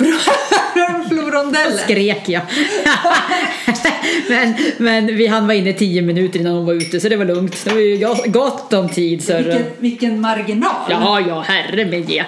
Florondellen. 1.08 1.78
skrek 1.78 2.28
jag. 2.28 2.42
men, 4.28 4.54
men 4.78 5.06
vi 5.16 5.26
hann 5.26 5.46
vara 5.46 5.56
inne 5.56 5.72
tio 5.72 6.02
minuter 6.02 6.40
innan 6.40 6.52
hon 6.54 6.66
var 6.66 6.74
ute 6.74 7.00
så 7.00 7.08
det 7.08 7.16
var 7.16 7.24
lugnt. 7.24 7.64
Det 7.64 7.70
var 7.72 7.80
ju 7.80 7.96
go- 7.96 8.24
gott 8.26 8.72
om 8.72 8.88
tid. 8.88 9.24
Så 9.24 9.36
Vilken, 9.36 9.62
vilken 9.78 10.20
marginal. 10.20 10.74
Ja, 10.90 11.20
ja, 11.28 11.40
herre 11.40 11.84
med 11.84 12.02
det. 12.02 12.24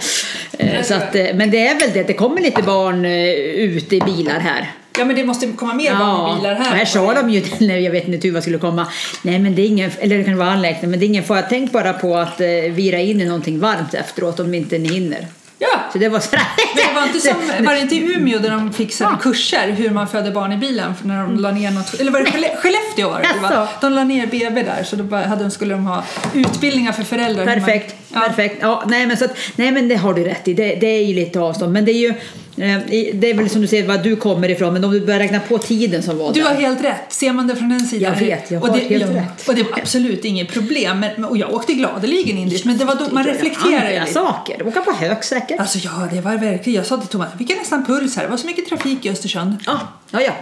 Eh, 0.58 0.82
Så 0.82 0.94
att, 0.94 1.14
eh, 1.14 1.26
men 1.34 1.50
det 1.50 1.66
är 1.66 1.78
väl 1.78 1.90
det, 1.94 2.02
det 2.02 2.12
kommer 2.12 2.40
lite 2.40 2.62
barn 2.62 3.04
eh, 3.04 3.28
ute 3.64 3.96
i 3.96 4.00
bilar 4.00 4.38
här. 4.40 4.70
Ja, 4.98 5.04
men 5.04 5.16
det 5.16 5.24
måste 5.24 5.46
komma 5.46 5.74
mer 5.74 5.84
i 5.84 5.88
bilar 5.88 6.52
och 6.52 6.58
här. 6.58 6.76
här 6.76 6.84
sa 6.84 7.14
de 7.14 7.30
ju 7.30 7.42
när 7.60 7.78
jag 7.78 7.90
vet 7.90 8.06
när 8.06 8.18
Tuva 8.18 8.40
skulle 8.42 8.58
komma. 8.58 8.86
Nej 9.22 9.38
men 9.38 9.54
det 9.54 9.62
är 9.62 9.66
ingen, 9.66 9.90
eller 10.00 10.18
det 10.18 10.24
kan 10.24 10.36
vara 10.36 10.48
anläggning, 10.50 10.90
men 10.90 11.00
det 11.00 11.06
är 11.06 11.08
ingen 11.08 11.24
fara. 11.24 11.42
Tänk 11.42 11.72
bara 11.72 11.92
på 11.92 12.16
att 12.16 12.40
eh, 12.40 12.46
vira 12.70 12.98
in 13.00 13.20
i 13.20 13.24
någonting 13.24 13.58
varmt 13.60 13.94
efteråt 13.94 14.40
om 14.40 14.54
inte 14.54 14.78
ni 14.78 14.88
hinner. 14.94 15.26
Ja. 15.72 15.78
Så 15.92 15.98
det 15.98 16.08
var 16.08 16.20
sådär. 16.20 16.42
Det 16.76 16.94
var 16.94 17.02
inte 17.06 17.20
som, 17.20 17.34
var 17.66 17.74
det 17.74 17.80
inte 17.80 17.94
i 17.94 18.14
Umeå 18.16 18.38
där 18.38 18.50
de 18.50 18.72
fixade 18.72 19.10
Ja. 19.10 19.18
kurser 19.22 19.68
hur 19.70 19.90
man 19.90 20.08
föder 20.08 20.30
barn 20.30 20.52
i 20.52 20.56
bilen 20.56 20.94
för 20.94 21.06
när 21.08 21.22
de 21.22 21.36
la 21.36 21.50
ner 21.50 21.70
något, 21.70 21.94
eller 21.94 22.12
var 22.12 22.20
det 22.20 22.26
Skelle- 22.30 22.56
Skellefteå 22.56 23.10
var 23.10 23.20
det, 23.20 23.28
Jaså? 23.42 23.68
De 23.80 23.92
la 23.92 24.04
ner 24.04 24.26
BB 24.26 24.62
där 24.62 24.84
så 24.84 24.96
då 24.96 25.16
hade 25.16 25.44
de, 25.44 25.50
skulle 25.50 25.74
de 25.74 25.86
ha 25.86 26.04
utbildningar 26.34 26.92
för 26.92 27.02
föräldrar. 27.02 27.44
Perfekt, 27.46 28.03
Ja. 28.14 28.20
perfekt. 28.20 28.56
Ja, 28.60 28.84
nej, 28.86 29.06
men 29.06 29.16
så 29.16 29.24
att, 29.24 29.36
nej 29.56 29.72
men 29.72 29.88
det 29.88 29.96
har 29.96 30.14
du 30.14 30.24
rätt 30.24 30.48
i, 30.48 30.54
det, 30.54 30.74
det 30.74 30.86
är 30.86 31.04
ju 31.04 31.14
lite 31.14 31.40
avstånd. 31.40 31.72
Men 31.72 31.84
det 31.84 31.92
är 31.92 31.98
ju, 31.98 32.08
eh, 32.08 32.80
det 33.14 33.30
är 33.30 33.34
väl 33.34 33.50
som 33.50 33.60
du 33.60 33.66
säger 33.66 33.86
var 33.88 33.98
du 33.98 34.16
kommer 34.16 34.50
ifrån, 34.50 34.72
men 34.72 34.84
om 34.84 34.90
du 34.90 35.00
börjar 35.00 35.20
räkna 35.20 35.40
på 35.40 35.58
tiden 35.58 36.02
som 36.02 36.18
var 36.18 36.32
Du 36.32 36.40
där. 36.42 36.48
har 36.48 36.54
helt 36.54 36.84
rätt. 36.84 37.12
Ser 37.12 37.32
man 37.32 37.46
det 37.46 37.56
från 37.56 37.68
den 37.68 37.86
sidan. 37.86 38.12
Jag 38.12 38.20
vet, 38.26 38.50
jag 38.50 38.62
och 38.62 38.68
har 38.68 38.76
det, 38.76 38.84
helt 38.84 39.12
ja, 39.12 39.20
rätt. 39.20 39.48
Och 39.48 39.54
det 39.54 39.62
var 39.62 39.78
absolut 39.78 40.24
inget 40.24 40.52
problem. 40.52 41.00
Men, 41.00 41.24
och 41.24 41.36
jag 41.36 41.54
åkte 41.54 41.72
gladeligen 41.72 42.38
in 42.38 42.48
dit. 42.48 42.64
Men 42.64 42.78
det 42.78 42.84
var 42.84 42.94
då 42.94 43.04
man 43.10 43.24
reflekterar 43.24 43.90
ju 43.90 43.96
Andra 43.96 44.12
saker, 44.12 44.66
åka 44.66 44.80
på 44.80 44.92
hög 44.92 45.24
säkert. 45.24 45.60
Alltså 45.60 45.78
ja, 45.78 46.08
det 46.12 46.20
var 46.20 46.36
verkligen. 46.36 46.76
Jag 46.76 46.86
sa 46.86 46.96
till 46.96 47.08
Thomas, 47.08 47.28
vi 47.38 47.46
fick 47.46 47.56
nästan 47.56 47.86
puls 47.86 48.16
här. 48.16 48.22
Det 48.24 48.30
var 48.30 48.36
så 48.36 48.46
mycket 48.46 48.68
trafik 48.68 49.06
i 49.06 49.10
Östersund. 49.10 49.56
Ja, 49.66 49.80
ja, 50.10 50.20
ja. 50.20 50.32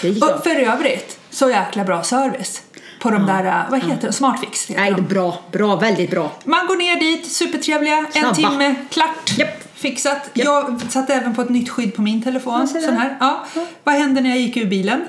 Och 0.00 0.44
för 0.44 0.56
övrigt, 0.56 1.18
så 1.30 1.50
jäkla 1.50 1.84
bra 1.84 2.02
service. 2.02 2.62
På 3.00 3.10
de 3.10 3.26
där, 3.26 3.44
äh, 3.44 3.70
vad 3.70 3.82
heter 3.82 4.06
det, 4.06 4.12
Smartfix 4.12 4.66
heter 4.66 4.80
Nej, 4.82 4.92
de. 4.92 5.02
bra, 5.02 5.38
bra, 5.52 5.76
väldigt 5.76 6.10
bra. 6.10 6.32
Man 6.44 6.66
går 6.66 6.76
ner 6.76 7.00
dit, 7.00 7.26
supertrevliga, 7.32 7.96
en 7.96 8.12
Snabba. 8.12 8.34
timme, 8.34 8.74
klart. 8.90 9.38
Japp. 9.38 9.48
Fixat. 9.74 10.30
Jag 10.32 10.80
satte 10.88 11.14
även 11.14 11.34
på 11.34 11.42
ett 11.42 11.48
nytt 11.48 11.68
skydd 11.68 11.94
på 11.94 12.02
min 12.02 12.22
telefon. 12.22 12.68
Sån 12.68 12.96
här. 12.96 13.16
Ja. 13.20 13.44
Vad 13.84 13.94
hände 13.94 14.20
när 14.20 14.30
jag 14.30 14.38
gick 14.38 14.56
ur 14.56 14.66
bilen? 14.66 15.04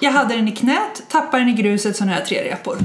Jag 0.00 0.12
hade 0.12 0.34
den 0.34 0.48
i 0.48 0.52
knät, 0.52 1.02
tappade 1.08 1.42
den 1.42 1.48
i 1.48 1.52
gruset, 1.52 1.96
så 1.96 2.04
nu 2.04 2.10
har 2.12 2.18
jag 2.18 2.26
tre 2.28 2.50
repor. 2.52 2.78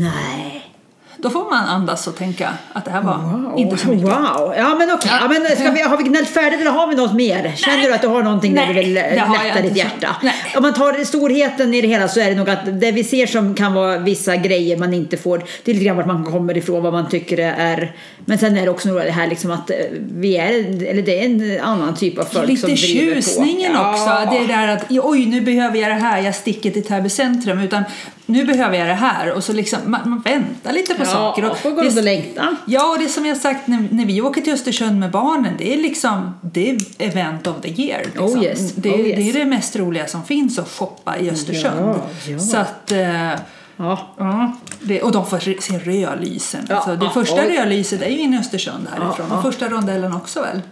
Nej. 0.00 0.75
Då 1.18 1.30
får 1.30 1.50
man 1.50 1.64
andas 1.68 2.06
och 2.06 2.16
tänka 2.16 2.48
att 2.72 2.84
det 2.84 2.90
här 2.90 3.02
var 3.02 3.16
Wow. 3.16 3.52
inte 3.58 3.76
så 3.76 3.88
mycket. 3.88 4.04
Wow. 4.08 4.54
Ja 4.58 4.74
men 4.74 4.90
okej, 4.90 5.10
Ja. 5.12 5.18
ja. 5.20 5.28
men 5.28 5.56
ska 5.56 5.70
vi, 5.70 5.82
har 5.82 5.96
vi 5.96 6.04
gnällt 6.04 6.28
färdigt 6.28 6.60
eller 6.60 6.70
har 6.70 6.86
vi 6.86 6.94
något 6.94 7.14
mer? 7.14 7.52
Känner 7.56 7.82
du 7.82 7.94
att 7.94 8.00
du 8.02 8.08
har 8.08 8.22
någonting 8.22 8.54
där 8.54 8.64
Nej, 8.66 8.74
du 8.74 8.80
vill 8.80 8.96
eh, 8.96 9.02
lätta 9.44 9.62
ditt 9.62 9.76
hjärta? 9.76 10.16
Nej. 10.22 10.34
Om 10.56 10.62
man 10.62 10.74
tar 10.74 11.04
storheten 11.04 11.74
i 11.74 11.80
det 11.80 11.88
hela 11.88 12.08
så 12.08 12.20
är 12.20 12.28
det 12.30 12.34
nog 12.36 12.50
att 12.50 12.80
det 12.80 12.92
vi 12.92 13.04
ser 13.04 13.26
som 13.26 13.54
kan 13.54 13.74
vara 13.74 13.98
vissa 13.98 14.36
grejer 14.36 14.76
man 14.76 14.94
inte 14.94 15.16
får, 15.16 15.42
det 15.64 15.70
är 15.70 15.74
lite 15.74 15.86
grann 15.86 15.96
vart 15.96 16.06
man 16.06 16.24
kommer 16.24 16.56
ifrån, 16.56 16.82
vad 16.82 16.92
man 16.92 17.08
tycker 17.08 17.38
är, 17.38 17.92
men 18.24 18.38
sen 18.38 18.56
är 18.56 18.62
det 18.64 18.70
också 18.70 18.88
nog 18.88 18.98
det 19.00 19.10
här 19.10 19.26
liksom 19.26 19.50
att 19.50 19.70
eh, 19.70 19.76
vi 20.12 20.36
är, 20.36 20.48
eller 20.90 21.02
det 21.02 21.20
är 21.20 21.24
en 21.24 21.60
annan 21.62 21.94
typ 21.94 22.18
av 22.18 22.24
folk 22.24 22.58
som 22.60 22.70
Lite 22.70 22.86
driver 22.86 23.14
tjusningen 23.14 23.74
på. 23.74 23.80
också. 23.82 24.04
Ja. 24.06 24.28
Det 24.30 24.38
är 24.38 24.46
där 24.58 24.68
att 24.68 24.84
oj, 24.90 25.26
nu 25.26 25.40
behöver 25.40 25.78
jag 25.78 25.90
det 25.90 25.94
här, 25.94 26.20
jag 26.22 26.34
sticker 26.34 26.70
till 26.70 26.84
Täby 26.84 27.08
centrum. 27.08 27.60
Utan 27.60 27.82
nu 28.26 28.44
behöver 28.44 28.78
jag 28.78 28.88
det 28.88 28.94
här. 28.94 29.32
Och 29.32 29.44
så 29.44 29.52
liksom, 29.52 29.78
man, 29.84 30.00
man 30.10 30.20
väntar 30.20 30.72
lite 30.72 30.94
på 30.94 31.02
Ja, 31.02 31.06
saker. 31.06 31.50
Och 31.50 31.58
får 31.58 31.70
gå 31.70 31.82
runt 31.82 31.96
och 31.98 32.04
längta. 32.04 32.56
Ja, 32.66 32.92
och 32.92 32.98
det 32.98 33.08
som 33.08 33.26
jag 33.26 33.36
sagt 33.36 33.66
när, 33.66 33.88
när 33.90 34.06
vi 34.06 34.20
åker 34.20 34.40
till 34.40 34.52
Östersund 34.52 35.00
med 35.00 35.10
barnen, 35.10 35.54
det 35.58 35.74
är 35.74 35.78
liksom 35.78 36.34
det 36.40 36.70
är 36.70 36.78
event 36.98 37.46
of 37.46 37.56
the 37.62 37.82
year. 37.82 38.02
Liksom. 38.04 38.24
Oh 38.24 38.42
yes, 38.44 38.72
det, 38.72 38.90
oh 38.90 39.00
yes. 39.00 39.16
det 39.16 39.30
är 39.30 39.32
det 39.44 39.44
mest 39.50 39.76
roliga 39.76 40.06
som 40.06 40.24
finns 40.24 40.58
att 40.58 40.68
shoppa 40.70 41.18
i 41.18 41.30
Östersund. 41.30 41.74
Ja, 41.80 41.96
ja. 42.28 42.38
Så 42.38 42.56
att, 42.56 42.92
eh, 42.92 43.30
Ja. 43.78 43.98
ja, 44.18 44.52
det, 44.80 45.02
och 45.02 45.12
de 45.12 45.26
får 45.26 45.38
se- 45.38 45.60
se 45.60 45.78
rölysen. 45.78 46.66
Ja, 46.68 46.74
alltså, 46.76 46.96
det 46.96 47.04
ja, 47.04 47.10
första 47.10 47.34
oj. 47.46 47.56
rölyset 47.58 48.02
är 48.02 48.08
ju 48.10 48.18
inne 48.18 48.36
i 48.36 48.40
Östersund 48.40 48.86
härifrån. 48.92 49.26
ja. 49.30 49.36
Och 49.36 49.42
första 49.42 49.68
rondellen 49.68 50.12
också 50.12 50.40
väl? 50.40 50.62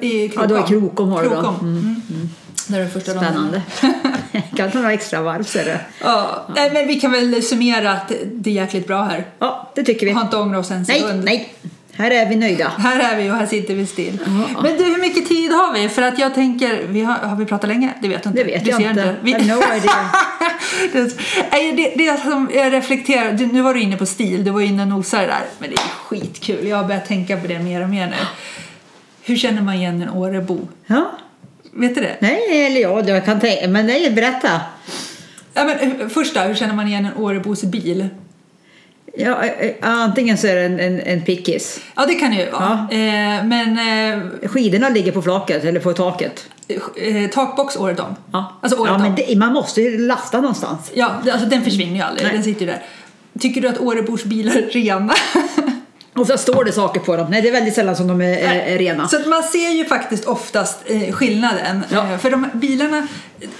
I 0.00 0.28
Krokom. 0.28 0.42
Ja, 0.42 0.56
då 0.56 0.62
är 0.62 0.66
Krokom 0.66 1.08
har 1.08 1.22
du 1.22 1.28
då. 1.28 1.34
Krokom. 1.34 1.56
Mm. 1.60 2.30
Där 2.66 2.80
är 2.80 2.84
det 2.84 2.90
första. 2.90 3.10
Spännande. 3.10 3.62
kan 4.56 4.70
ta 4.70 4.78
några 4.78 4.92
extra 4.92 5.20
varv 5.22 5.42
ser 5.44 5.64
du. 5.64 5.76
Ja, 6.00 6.46
nej, 6.56 6.70
men 6.72 6.86
vi 6.86 7.00
kan 7.00 7.12
väl 7.12 7.42
summera 7.42 7.92
att 7.92 8.12
det 8.32 8.50
är 8.50 8.54
jäkligt 8.54 8.86
bra 8.86 9.02
här. 9.02 9.24
Ja, 9.38 9.70
det 9.74 9.82
tycker 9.84 10.06
vi. 10.06 10.12
Har 10.12 10.22
inte 10.22 10.36
ångrat 10.36 10.60
oss 10.60 10.70
en 10.70 10.84
Nej, 10.88 11.00
sekund. 11.00 11.24
nej. 11.24 11.54
Här 11.96 12.10
är 12.10 12.28
vi 12.28 12.36
nöjda. 12.36 12.72
Här 12.78 13.00
är 13.12 13.16
vi 13.22 13.30
och 13.30 13.34
här 13.34 13.46
sitter 13.46 13.74
vi 13.74 13.86
still. 13.86 14.18
Men 14.62 14.76
du, 14.76 14.84
hur 14.84 15.00
mycket 15.00 15.28
tid 15.28 15.52
har 15.52 15.72
vi? 15.74 15.88
För 15.88 16.02
att 16.02 16.18
jag 16.18 16.34
tänker, 16.34 16.82
vi 16.88 17.00
har, 17.02 17.14
har 17.14 17.36
vi 17.36 17.44
pratat 17.44 17.68
länge? 17.68 17.92
Det 18.02 18.08
vet 18.08 18.24
jag 18.24 18.30
inte. 18.32 18.44
Det 18.44 18.52
vet 18.52 18.62
Vi 18.66 18.70
jag 18.70 18.80
ser 18.80 18.90
inte. 18.90 19.14
Vi, 19.22 19.30
I 19.30 19.34
have 19.34 19.54
no 19.54 19.76
idea. 19.76 20.10
det, 21.50 21.72
det, 21.72 21.94
det 21.96 22.20
som 22.20 22.50
jag 22.54 22.72
reflekterar, 22.72 23.32
du- 23.32 23.46
nu 23.46 23.62
var 23.62 23.74
du 23.74 23.80
inne 23.80 23.96
på 23.96 24.06
stil, 24.06 24.44
du 24.44 24.50
var 24.50 24.60
inne 24.60 24.82
och 24.82 24.88
nosade 24.88 25.26
där. 25.26 25.42
Men 25.58 25.70
det 25.70 25.76
är 25.76 25.80
skitkul, 25.80 26.68
jag 26.68 26.76
har 26.76 26.84
börjat 26.84 27.06
tänka 27.06 27.36
på 27.36 27.46
det 27.46 27.58
mer 27.58 27.82
och 27.82 27.88
mer 27.88 28.06
nu. 28.06 28.16
Hur 29.22 29.36
känner 29.36 29.62
man 29.62 29.74
igen 29.74 30.02
en 30.02 30.10
Årebo? 30.10 30.68
Ja. 30.86 31.10
Vet 31.76 31.94
du 31.94 32.00
det? 32.00 32.16
Nej, 32.20 32.66
eller 32.66 32.80
ja, 32.80 33.02
jag 33.06 33.24
kan 33.24 33.40
tänka, 33.40 33.68
men 33.68 33.86
nej, 33.86 34.10
berätta. 34.10 34.60
Ja, 35.54 35.64
men, 35.64 36.00
eh, 36.00 36.08
först 36.08 36.34
då, 36.34 36.40
hur 36.40 36.54
känner 36.54 36.74
man 36.74 36.88
igen 36.88 37.06
en 37.06 37.22
Årebos 37.22 37.62
bil? 37.62 38.08
Ja, 39.16 39.42
eh, 39.44 39.66
eh, 39.68 39.74
antingen 39.80 40.38
så 40.38 40.46
är 40.46 40.54
det 40.54 40.60
en, 40.62 40.80
en, 40.80 41.00
en 41.00 41.22
pickis. 41.22 41.80
Ja, 41.96 42.06
det 42.06 42.14
kan 42.14 42.30
det 42.30 42.36
ju 42.36 42.50
vara. 42.50 42.72
Eh, 42.90 43.44
men 43.44 43.78
eh, 43.78 44.48
Skidorna 44.48 44.88
ligger 44.88 45.12
på 45.12 45.22
flaket 45.22 45.64
eller 45.64 45.80
på 45.80 45.92
taket. 45.92 46.48
eh, 46.96 47.30
takbox 47.30 47.76
året 47.76 48.00
om. 48.00 48.14
Ja, 48.32 48.58
Alltså 48.62 48.78
året 48.80 48.92
ja 48.92 48.98
men 48.98 49.14
det, 49.14 49.36
man 49.38 49.52
måste 49.52 49.80
ju 49.82 49.98
lasta 49.98 50.40
någonstans. 50.40 50.90
Ja, 50.94 51.14
alltså 51.32 51.48
den 51.48 51.62
försvinner 51.64 51.94
ju 51.96 52.00
aldrig. 52.02 52.26
Nej. 52.26 52.34
Den 52.34 52.44
sitter 52.44 52.60
ju 52.60 52.66
där. 52.66 52.82
Tycker 53.40 53.60
du 53.60 53.68
att 53.68 53.78
Årebors 53.80 54.24
bilar 54.24 54.52
är 54.56 54.62
rena? 54.70 55.14
Ofta 56.16 56.38
står 56.38 56.64
det 56.64 56.72
saker 56.72 57.00
på 57.00 57.16
dem. 57.16 57.26
Nej, 57.30 57.42
det 57.42 57.48
är 57.48 57.52
väldigt 57.52 57.74
sällan 57.74 57.96
som 57.96 58.06
de 58.06 58.20
är, 58.20 58.38
är, 58.38 58.60
är 58.60 58.78
rena. 58.78 59.08
Så 59.08 59.16
att 59.16 59.26
man 59.26 59.42
ser 59.42 59.70
ju 59.70 59.84
faktiskt 59.84 60.24
oftast 60.24 60.78
eh, 60.86 61.12
skillnaden. 61.12 61.84
Ja. 61.90 62.12
Eh, 62.12 62.18
för 62.18 62.30
de 62.30 62.46
bilarna, 62.54 63.08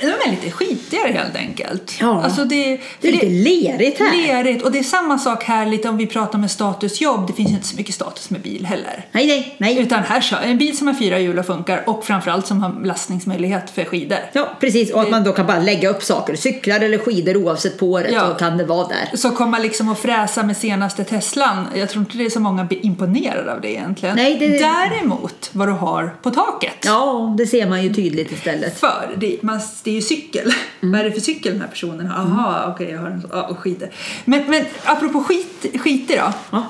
de 0.01 0.07
är 0.07 0.31
lite 0.31 0.51
skitigare 0.51 1.13
helt 1.13 1.37
enkelt. 1.37 1.97
Ja. 2.01 2.23
Alltså 2.23 2.45
det, 2.45 2.81
Det 3.01 3.09
är 3.09 3.13
lite 3.13 3.27
lerigt 3.27 3.99
här. 3.99 4.17
Lerigt. 4.27 4.65
Och 4.65 4.73
det 4.73 4.79
är 4.79 4.83
samma 4.83 5.19
sak 5.19 5.45
här 5.45 5.67
lite 5.67 5.89
om 5.89 5.97
vi 5.97 6.07
pratar 6.07 6.39
med 6.39 6.51
statusjobb. 6.51 7.27
Det 7.27 7.33
finns 7.33 7.51
ju 7.51 7.55
inte 7.55 7.67
så 7.67 7.77
mycket 7.77 7.95
status 7.95 8.31
med 8.31 8.41
bil 8.41 8.67
heller. 8.67 9.07
Nej, 9.13 9.27
nej, 9.27 9.55
nej. 9.59 9.79
Utan 9.79 10.03
här 10.03 10.21
kör 10.21 10.41
en 10.43 10.59
bil 10.59 10.77
som 10.79 10.87
har 10.87 10.95
fyra 10.95 11.19
hjul 11.19 11.39
och 11.39 11.47
funkar 11.47 11.83
och 11.89 12.05
framförallt 12.05 12.47
som 12.47 12.63
har 12.63 12.85
lastningsmöjlighet 12.85 13.71
för 13.71 13.85
skidor. 13.85 14.19
Ja, 14.33 14.49
precis. 14.61 14.93
Och 14.93 15.03
att 15.03 15.11
man 15.11 15.25
då 15.25 15.33
kan 15.33 15.47
bara 15.47 15.59
lägga 15.61 15.89
upp 15.89 16.03
saker. 16.03 16.37
Cyklar 16.37 16.81
eller 16.81 16.99
skidor 16.99 17.37
oavsett 17.37 17.79
på 17.79 17.87
året 17.87 18.11
Ja. 18.13 18.29
så 18.29 18.35
kan 18.35 18.59
det 18.59 18.65
vara 18.65 18.89
där. 18.89 19.17
Så 19.17 19.31
komma 19.31 19.59
liksom 19.59 19.89
och 19.89 19.99
fräsa 19.99 20.43
med 20.43 20.57
senaste 20.57 21.05
Teslan, 21.05 21.67
jag 21.75 21.89
tror 21.91 22.01
inte 22.03 22.19
det 22.19 22.25
är 22.25 22.31
så 22.31 22.41
många 22.41 22.65
blir 22.65 22.87
imponerade 22.87 23.53
av 23.53 23.61
det 23.61 23.71
egentligen. 23.73 24.17
Nej, 24.17 24.37
det- 24.39 24.59
Däremot 24.59 25.51
vad 25.53 25.69
du 25.69 25.73
har 25.73 26.17
på 26.23 26.31
taket. 26.31 26.77
Ja, 26.85 27.35
det 27.39 27.47
ser 27.47 27.69
man 27.69 27.83
ju 27.83 27.95
tydligt 27.95 28.33
istället. 28.33 28.79
För 28.81 29.15
det, 29.17 29.37
man, 29.43 29.61
det 29.83 29.91
är 29.91 29.95
ju 29.95 30.03
cykel. 30.03 30.53
Mm. 30.83 30.93
Vad 30.93 31.01
är 31.01 31.05
det 31.05 31.13
för 31.13 31.21
cykel 31.21 31.53
den 31.53 31.61
här 31.61 31.69
personen 31.69 32.07
har? 32.07 32.25
Jaha, 32.25 32.73
okej 32.75 32.91
jag 32.91 33.01
har 33.01 33.09
en 33.09 33.21
sån. 33.21 33.31
Ja, 33.33 33.55
och. 33.59 33.89
Men, 34.25 34.51
men 34.51 34.65
apropå 34.85 35.25
skit, 35.25 35.67
skiter 35.81 36.17
då. 36.17 36.33
Ja. 36.51 36.65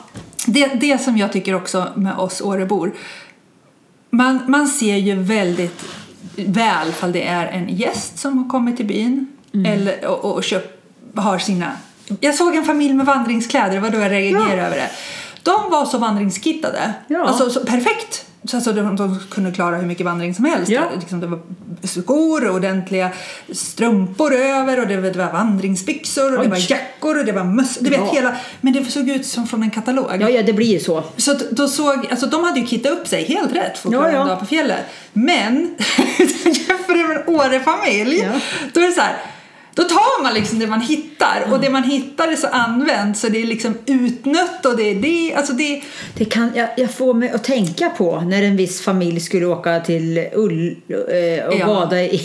Det, 0.46 0.66
det 0.66 0.98
som 0.98 1.16
jag 1.18 1.32
tycker 1.32 1.54
också 1.54 1.86
med 1.94 2.16
oss 2.16 2.40
Årebor. 2.40 2.92
Man, 4.10 4.40
man 4.48 4.68
ser 4.68 4.96
ju 4.96 5.12
väldigt 5.24 5.84
väl 6.36 6.92
fall 6.92 7.12
det 7.12 7.22
är 7.26 7.46
en 7.46 7.68
gäst 7.68 8.18
som 8.18 8.38
har 8.38 8.50
kommit 8.50 8.76
till 8.76 8.86
byn 8.86 9.26
Mm. 9.54 9.72
eller, 9.72 10.06
och, 10.06 10.34
och 10.34 10.44
köp, 10.44 10.80
har 11.16 11.38
sina... 11.38 11.72
Jag 12.20 12.34
såg 12.34 12.54
en 12.56 12.64
familj 12.64 12.94
med 12.94 13.06
vandringskläder, 13.06 13.74
det 13.74 13.80
var 13.80 13.90
då 13.90 13.98
jag 13.98 14.10
reagerade 14.10 14.56
Ja. 14.56 14.62
över 14.66 14.76
det. 14.76 14.90
De 15.42 15.70
var 15.70 15.84
så 15.84 15.98
vandringskittade. 15.98 16.92
Ja. 17.08 17.24
Alltså 17.26 17.50
så 17.50 17.60
perfekt. 17.66 18.26
Så 18.46 18.56
alltså 18.56 18.72
de, 18.72 18.96
de 18.96 19.20
kunde 19.30 19.52
klara 19.52 19.76
hur 19.76 19.86
mycket 19.86 20.06
vandring 20.06 20.34
som 20.34 20.44
helst. 20.44 20.70
Ja. 20.70 20.82
Liksom, 21.00 21.20
det 21.20 21.26
var 21.26 21.38
skor 21.82 22.48
och 22.48 22.54
ordentliga 22.54 23.10
strumpor 23.52 24.34
över 24.34 24.80
och 24.80 24.86
det 24.86 24.96
var, 24.96 25.10
det 25.10 25.18
var 25.18 25.32
vandringsbyxor 25.32 26.24
och 26.24 26.38
det 26.38 26.44
Oj. 26.44 26.48
var 26.48 26.70
jackor 26.70 27.18
och 27.18 27.24
det 27.24 27.32
var 27.32 27.44
möss. 27.44 27.78
Du 27.80 27.90
vet 27.90 27.98
Ja. 28.00 28.12
hela. 28.12 28.36
Men 28.60 28.72
det 28.72 28.84
såg 28.84 29.08
ut 29.08 29.26
som 29.26 29.46
från 29.46 29.62
en 29.62 29.70
katalog. 29.70 30.10
Ja, 30.20 30.28
ja, 30.28 30.42
det 30.42 30.52
blir 30.52 30.66
ju 30.72 30.80
så. 30.80 31.04
Så 31.16 31.34
då 31.50 31.68
såg, 31.68 32.06
alltså 32.10 32.26
de 32.26 32.44
hade 32.44 32.60
ju 32.60 32.66
kittat 32.66 32.92
upp 32.92 33.08
sig 33.08 33.24
helt 33.24 33.52
rätt 33.52 33.78
för 33.78 33.88
att 33.88 33.92
klara 33.94 34.08
Ja, 34.08 34.14
ja. 34.14 34.22
en 34.22 34.28
dag 34.28 34.40
på 34.40 34.46
fjället. 34.46 34.80
Men 35.12 35.74
jämför 36.44 36.94
det 36.98 37.08
med 37.08 37.16
en 37.16 37.34
Åre-familj, 37.34 38.18
Ja. 38.18 38.40
då 38.72 38.80
är 38.80 38.86
det 38.86 38.92
så 38.92 39.00
här. 39.00 39.16
Då 39.76 39.82
tar 39.82 40.22
man 40.22 40.34
liksom 40.34 40.58
det 40.58 40.66
man 40.66 40.80
hittar 40.80 41.44
och 41.52 41.60
det 41.60 41.70
man 41.70 41.82
hittar 41.82 42.28
är 42.28 42.36
så 42.36 42.46
använt 42.46 43.18
så 43.18 43.28
det 43.28 43.42
är 43.42 43.46
liksom 43.46 43.74
utnött 43.86 44.66
och 44.66 44.76
det 44.76 44.82
är 44.90 44.94
det, 44.94 45.34
alltså 45.34 45.52
det 45.52 45.82
Det 46.14 46.24
kan, 46.24 46.52
jag, 46.54 46.68
jag 46.76 46.90
får 46.94 47.14
mig 47.14 47.30
att 47.30 47.44
tänka 47.44 47.90
på 47.90 48.20
när 48.20 48.42
en 48.42 48.56
viss 48.56 48.80
familj 48.82 49.20
skulle 49.20 49.46
åka 49.46 49.80
till 49.80 50.26
Ull 50.34 50.76
eh, 50.88 51.46
och 51.46 51.54
Ja. 51.58 51.66
bada 51.66 52.00
i, 52.02 52.16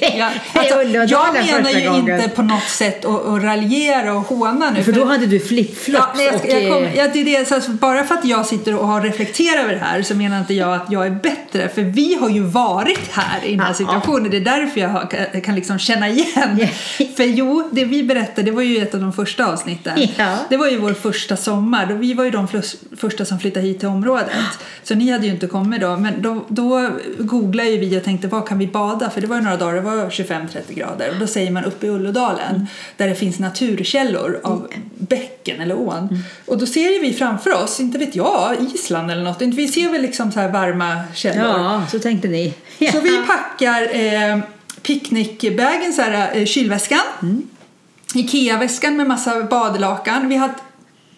Ja, 0.18 0.30
i 0.30 0.58
alltså, 0.58 0.74
jag 0.74 0.84
Ulladalen 0.86 1.46
menar 1.46 1.70
ju 1.70 1.88
gången. 1.90 2.20
inte 2.20 2.28
på 2.28 2.42
något 2.42 2.68
sätt 2.68 3.04
att, 3.04 3.26
att 3.26 3.42
raljera 3.42 4.12
och 4.14 4.22
håna 4.22 4.70
nu. 4.70 4.82
För 4.82 4.92
då 4.92 5.04
hade 5.04 5.26
du 5.26 5.40
flipflops 5.40 6.06
Ja, 6.18 6.22
jag, 6.24 6.34
och... 6.34 6.40
jag 6.48 6.72
kom, 6.72 6.84
eh, 6.84 6.96
ja, 6.96 7.08
det 7.12 7.20
är 7.20 7.24
det, 7.24 7.48
så 7.48 7.54
alltså, 7.54 7.70
bara 7.70 8.04
för 8.04 8.14
att 8.14 8.24
jag 8.24 8.46
sitter 8.46 8.78
och 8.78 8.86
har 8.86 9.00
reflekterat 9.00 9.64
över 9.64 9.72
det 9.74 9.80
här 9.80 10.02
så 10.02 10.14
menar 10.14 10.38
inte 10.38 10.54
jag 10.54 10.74
att 10.74 10.86
jag 10.92 11.06
är 11.06 11.10
bättre. 11.10 11.68
För 11.68 11.82
vi 11.82 12.14
har 12.14 12.28
ju 12.30 12.40
varit 12.42 13.10
här 13.12 13.44
i 13.44 13.50
den 13.50 13.60
här 13.60 13.72
situationen. 13.72 14.30
Det 14.30 14.36
är 14.36 14.40
därför 14.40 14.80
jag 14.80 15.44
kan 15.44 15.54
liksom 15.54 15.78
känna 15.78 16.08
igen. 16.08 16.68
Ja. 16.98 17.06
För 17.16 17.24
jo, 17.24 17.68
det 17.72 17.84
vi 17.84 18.02
berättade, 18.02 18.42
det 18.42 18.50
var 18.50 18.62
ju 18.62 18.82
ett 18.82 18.94
av 18.94 19.00
de 19.00 19.12
första 19.12 19.46
avsnitten. 19.46 19.98
Ja. 20.18 20.38
Det 20.48 20.56
var 20.56 20.68
ju 20.68 20.78
vår 20.78 20.92
första 20.92 21.36
sommar. 21.36 21.86
Då 21.86 21.94
vi 21.94 22.14
var 22.14 22.24
ju 22.24 22.30
de 22.30 22.48
första 22.96 23.24
som 23.24 23.38
flyttade 23.40 23.66
hit 23.66 23.78
till 23.78 23.88
området. 23.88 24.28
Så 24.82 24.94
ni 24.94 25.10
hade 25.10 25.26
ju 25.26 25.32
inte 25.32 25.46
kommit 25.46 25.80
då. 25.80 25.96
Men 25.96 26.22
då, 26.22 26.44
då 26.48 26.90
googlade 27.18 27.70
ju 27.70 27.78
vi 27.78 27.98
och 27.98 28.04
tänkte 28.04 28.28
var 28.28 28.46
kan 28.46 28.58
vi 28.58 28.66
bada? 28.66 29.10
För 29.10 29.20
det 29.20 29.26
var 29.26 29.36
ju 29.36 29.42
några 29.42 29.56
dagar, 29.56 29.74
det 29.74 29.80
var 29.80 30.10
25-30 30.10 30.46
grader. 30.68 31.10
Och 31.10 31.16
då 31.20 31.26
säger 31.26 31.50
man 31.50 31.64
uppe 31.64 31.86
i 31.86 31.90
Ullådalen 31.90 32.66
där 32.96 33.08
det 33.08 33.14
finns 33.14 33.38
naturkällor 33.38 34.40
av 34.44 34.68
bäcken 34.94 35.60
eller 35.60 35.78
ån. 35.78 36.24
Och 36.46 36.58
då 36.58 36.66
ser 36.66 36.92
ju 36.92 36.98
vi 36.98 37.12
framför 37.12 37.62
oss, 37.62 37.80
inte 37.80 37.98
vet 37.98 38.16
jag, 38.16 38.56
Island 38.74 39.10
eller 39.10 39.22
något. 39.22 39.42
Vi 39.42 39.68
ser 39.68 39.90
väl 39.92 40.02
liksom 40.02 40.32
så 40.32 40.40
här 40.40 40.48
varma 40.48 40.96
källor. 41.14 41.46
Ja, 41.46 41.82
så 41.90 41.98
tänkte 41.98 42.28
ni. 42.28 42.54
Så 42.92 43.00
vi 43.00 43.18
packar 43.26 43.82
eh, 43.82 44.38
picknickbägen, 44.82 45.92
så 45.92 46.02
här, 46.02 46.36
eh, 46.36 46.44
kylväskan. 46.44 47.00
Ikea-väskan 48.14 48.96
med 48.96 49.06
massa 49.08 49.42
badlakan. 49.42 50.28
Vi 50.28 50.36
hade, 50.36 50.54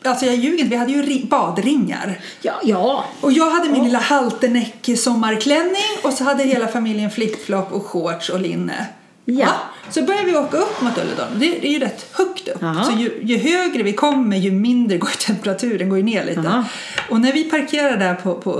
alltså 0.04 0.26
jag 0.26 0.34
ljuger 0.34 0.58
inte, 0.64 0.70
vi 0.70 0.76
hade 0.76 0.92
ju 0.92 1.02
ri- 1.02 1.28
badringar. 1.28 2.20
Ja, 2.42 2.52
ja. 2.62 3.04
Och 3.20 3.32
jag 3.32 3.50
hade 3.50 3.68
min 3.68 3.84
lilla 3.84 3.98
halterneck 3.98 4.90
sommarklänning 4.98 5.98
och 6.02 6.12
så 6.12 6.24
hade 6.24 6.44
hela 6.44 6.68
familjen 6.68 7.10
flipflop 7.10 7.72
och 7.72 7.86
shorts 7.86 8.28
och 8.28 8.40
linne. 8.40 8.86
Ja. 9.24 9.48
Så 9.90 10.02
började 10.02 10.26
vi 10.26 10.36
åka 10.36 10.56
upp 10.56 10.82
mot 10.82 10.98
Ulledalen. 10.98 11.38
Det, 11.38 11.66
är 11.68 11.72
ju 11.72 11.78
rätt 11.78 12.06
högt 12.12 12.48
upp. 12.48 12.58
Jaha. 12.60 12.84
Så 12.84 12.92
ju, 12.92 13.20
ju 13.22 13.38
högre 13.38 13.82
vi 13.82 13.92
kommer 13.92 14.36
ju 14.36 14.50
mindre 14.50 14.98
går 14.98 15.08
temperaturen 15.26 15.88
går 15.88 15.98
ju 15.98 16.04
ner 16.04 16.24
lite. 16.24 16.40
Jaha. 16.44 16.64
Och 17.10 17.20
när 17.20 17.32
vi 17.32 17.44
parkerar 17.44 17.96
där 17.96 18.14
på, 18.14 18.34
på 18.34 18.50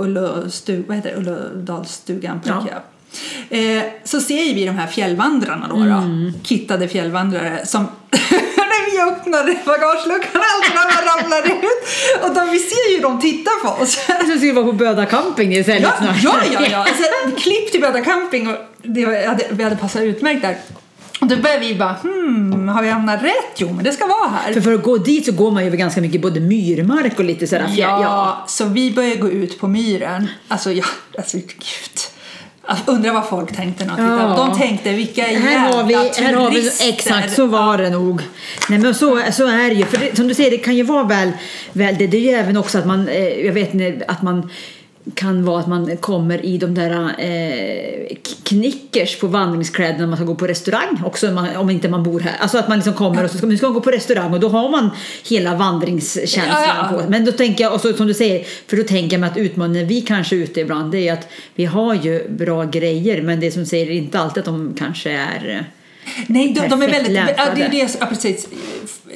vad 0.87 0.97
heter 0.97 1.09
det? 1.09 1.15
Ullådalsstugan 1.15 2.39
parkerar. 2.41 2.83
Eh, 3.49 3.81
så 4.03 4.21
ser 4.21 4.53
vi 4.55 4.65
de 4.65 4.71
här 4.75 4.87
fjällvandrarna 4.87 5.67
då, 5.67 5.75
Mm. 5.75 6.33
då 6.33 6.47
kittade 6.47 6.87
fjällvandrare 6.87 7.65
som 7.65 7.83
när 8.57 8.91
vi 8.91 9.11
öppnade 9.11 9.55
bagageluckan 9.65 10.41
alltid 10.53 10.75
när 10.75 11.05
ramlar 11.05 11.45
ut 11.51 12.23
och 12.23 12.35
de, 12.35 12.49
vi 12.51 12.59
ser 12.59 12.95
ju 12.95 12.99
dem 13.01 13.21
titta 13.21 13.51
på 13.63 13.69
oss. 13.83 13.91
Ska 13.97 14.13
vi 14.39 14.51
vara 14.51 14.65
på 14.65 14.71
Böda 14.73 15.05
camping 15.05 15.53
istället 15.53 15.81
Ja, 15.81 15.91
snart. 15.99 16.15
ja, 16.23 16.35
ja, 16.53 16.67
ja. 16.71 16.77
Alltså, 16.87 17.41
klipp 17.41 17.71
till 17.71 17.81
Böda 17.81 18.01
camping 18.01 18.47
och 18.47 18.55
det 18.83 19.05
var, 19.05 19.27
hade, 19.27 19.43
vi 19.49 19.63
hade 19.63 19.75
passat 19.75 20.01
utmärkt 20.01 20.41
där. 20.41 20.57
Och 21.21 21.27
då 21.27 21.35
började 21.35 21.65
vi 21.65 21.75
bara, 21.75 21.93
hmm, 22.03 22.67
har 22.67 22.81
vi 22.83 22.89
hamnat 22.89 23.23
rätt? 23.23 23.53
Jo, 23.57 23.73
men 23.73 23.83
det 23.83 23.91
ska 23.91 24.07
vara 24.07 24.29
här. 24.29 24.53
För 24.53 24.61
för 24.61 24.73
att 24.73 24.83
gå 24.83 24.97
dit 24.97 25.25
så 25.25 25.31
går 25.31 25.51
man 25.51 25.63
ju 25.63 25.67
över 25.67 25.77
ganska 25.77 26.01
mycket 26.01 26.21
både 26.21 26.39
myrmark 26.39 27.19
och 27.19 27.25
lite 27.25 27.47
sådär 27.47 27.65
fjäll. 27.67 27.75
Ja, 28.01 28.43
så 28.47 28.65
vi 28.65 28.91
började 28.91 29.15
gå 29.15 29.29
ut 29.29 29.59
på 29.59 29.67
myren. 29.67 30.27
Alltså, 30.47 30.71
ja, 30.71 30.85
alltså 31.17 31.37
gud. 31.37 31.99
Alltså, 32.71 32.91
undrar 32.91 33.13
vad 33.13 33.29
folk 33.29 33.55
tänkte 33.55 33.85
när 33.85 33.97
de. 33.97 34.03
Ja. 34.03 34.35
De 34.37 34.57
tänkte, 34.57 34.91
vilka 34.91 35.21
Här 35.21 35.73
har, 35.73 35.83
vi, 35.83 35.93
jävla 35.93 36.27
här 36.27 36.33
har 36.33 36.51
vi, 36.51 36.89
exakt 36.89 37.35
så 37.35 37.45
var 37.45 37.77
det 37.77 37.89
nog. 37.89 38.21
Nej 38.69 38.79
men 38.79 38.95
så, 38.95 39.21
så 39.31 39.47
är 39.47 39.69
det 39.69 39.75
ju. 39.75 39.85
För 39.85 39.97
det, 39.97 40.15
som 40.15 40.27
du 40.27 40.33
säger, 40.33 40.51
det 40.51 40.57
kan 40.57 40.75
ju 40.75 40.83
vara 40.83 41.03
väl, 41.03 41.31
väl 41.73 41.95
det, 41.97 42.07
det 42.07 42.17
är 42.17 42.21
ju 42.21 42.29
även 42.29 42.57
också 42.57 42.77
att 42.77 42.85
man, 42.85 43.07
eh, 43.07 43.27
jag 43.45 43.53
vet 43.53 43.73
inte, 43.73 44.05
att 44.07 44.21
man 44.21 44.49
kan 45.15 45.45
vara 45.45 45.59
att 45.59 45.67
man 45.67 45.97
kommer 45.97 46.45
i 46.45 46.57
de 46.57 46.75
där 46.75 46.91
eh, 47.19 48.17
knickers 48.43 49.19
på 49.19 49.27
vandringskläderna 49.27 49.99
när 49.99 50.07
man 50.07 50.17
ska 50.17 50.25
gå 50.25 50.35
på 50.35 50.47
restaurang 50.47 51.01
också 51.05 51.27
om, 51.27 51.35
man, 51.35 51.55
om 51.55 51.69
inte 51.69 51.89
man 51.89 52.03
bor 52.03 52.19
här. 52.19 52.35
Alltså 52.39 52.57
att 52.57 52.67
man 52.67 52.77
liksom 52.77 52.93
kommer 52.93 53.23
och 53.23 53.31
så 53.31 53.37
ska 53.37 53.47
man 53.47 53.57
ska 53.57 53.67
man 53.67 53.73
gå 53.73 53.81
på 53.81 53.91
restaurang 53.91 54.33
och 54.33 54.39
då 54.39 54.49
har 54.49 54.69
man 54.69 54.89
hela 55.29 55.55
vandringskänslan 55.55 56.45
Ja, 56.49 56.89
ja. 56.91 56.97
på. 56.97 57.09
Men 57.09 57.25
då 57.25 57.31
tänker 57.31 57.63
jag, 57.63 57.73
och 57.73 57.81
så, 57.81 57.93
som 57.93 58.07
du 58.07 58.13
säger, 58.13 58.45
för 58.67 58.77
då 58.77 58.83
tänker 58.83 59.13
jag 59.13 59.19
mig 59.19 59.29
att 59.29 59.37
utmaningen 59.37 59.87
vi 59.87 60.01
kanske 60.01 60.35
är 60.35 60.37
ute 60.37 60.59
ibland 60.59 60.91
det 60.91 61.07
är 61.07 61.13
att 61.13 61.27
vi 61.55 61.65
har 61.65 61.93
ju 61.93 62.29
bra 62.29 62.63
grejer 62.63 63.21
men 63.21 63.39
det 63.39 63.51
som 63.51 63.65
säger 63.65 63.91
inte 63.91 64.19
alltid 64.19 64.39
att 64.39 64.45
de 64.45 64.75
kanske 64.77 65.11
är 65.11 65.65
Nej, 66.27 66.53
de, 66.53 66.67
de 66.67 66.81
är 66.81 66.87
väldigt, 66.87 67.13
ja, 67.37 67.45
det 67.55 67.67
det, 67.71 67.97
ja, 67.99 68.05
precis. 68.05 68.47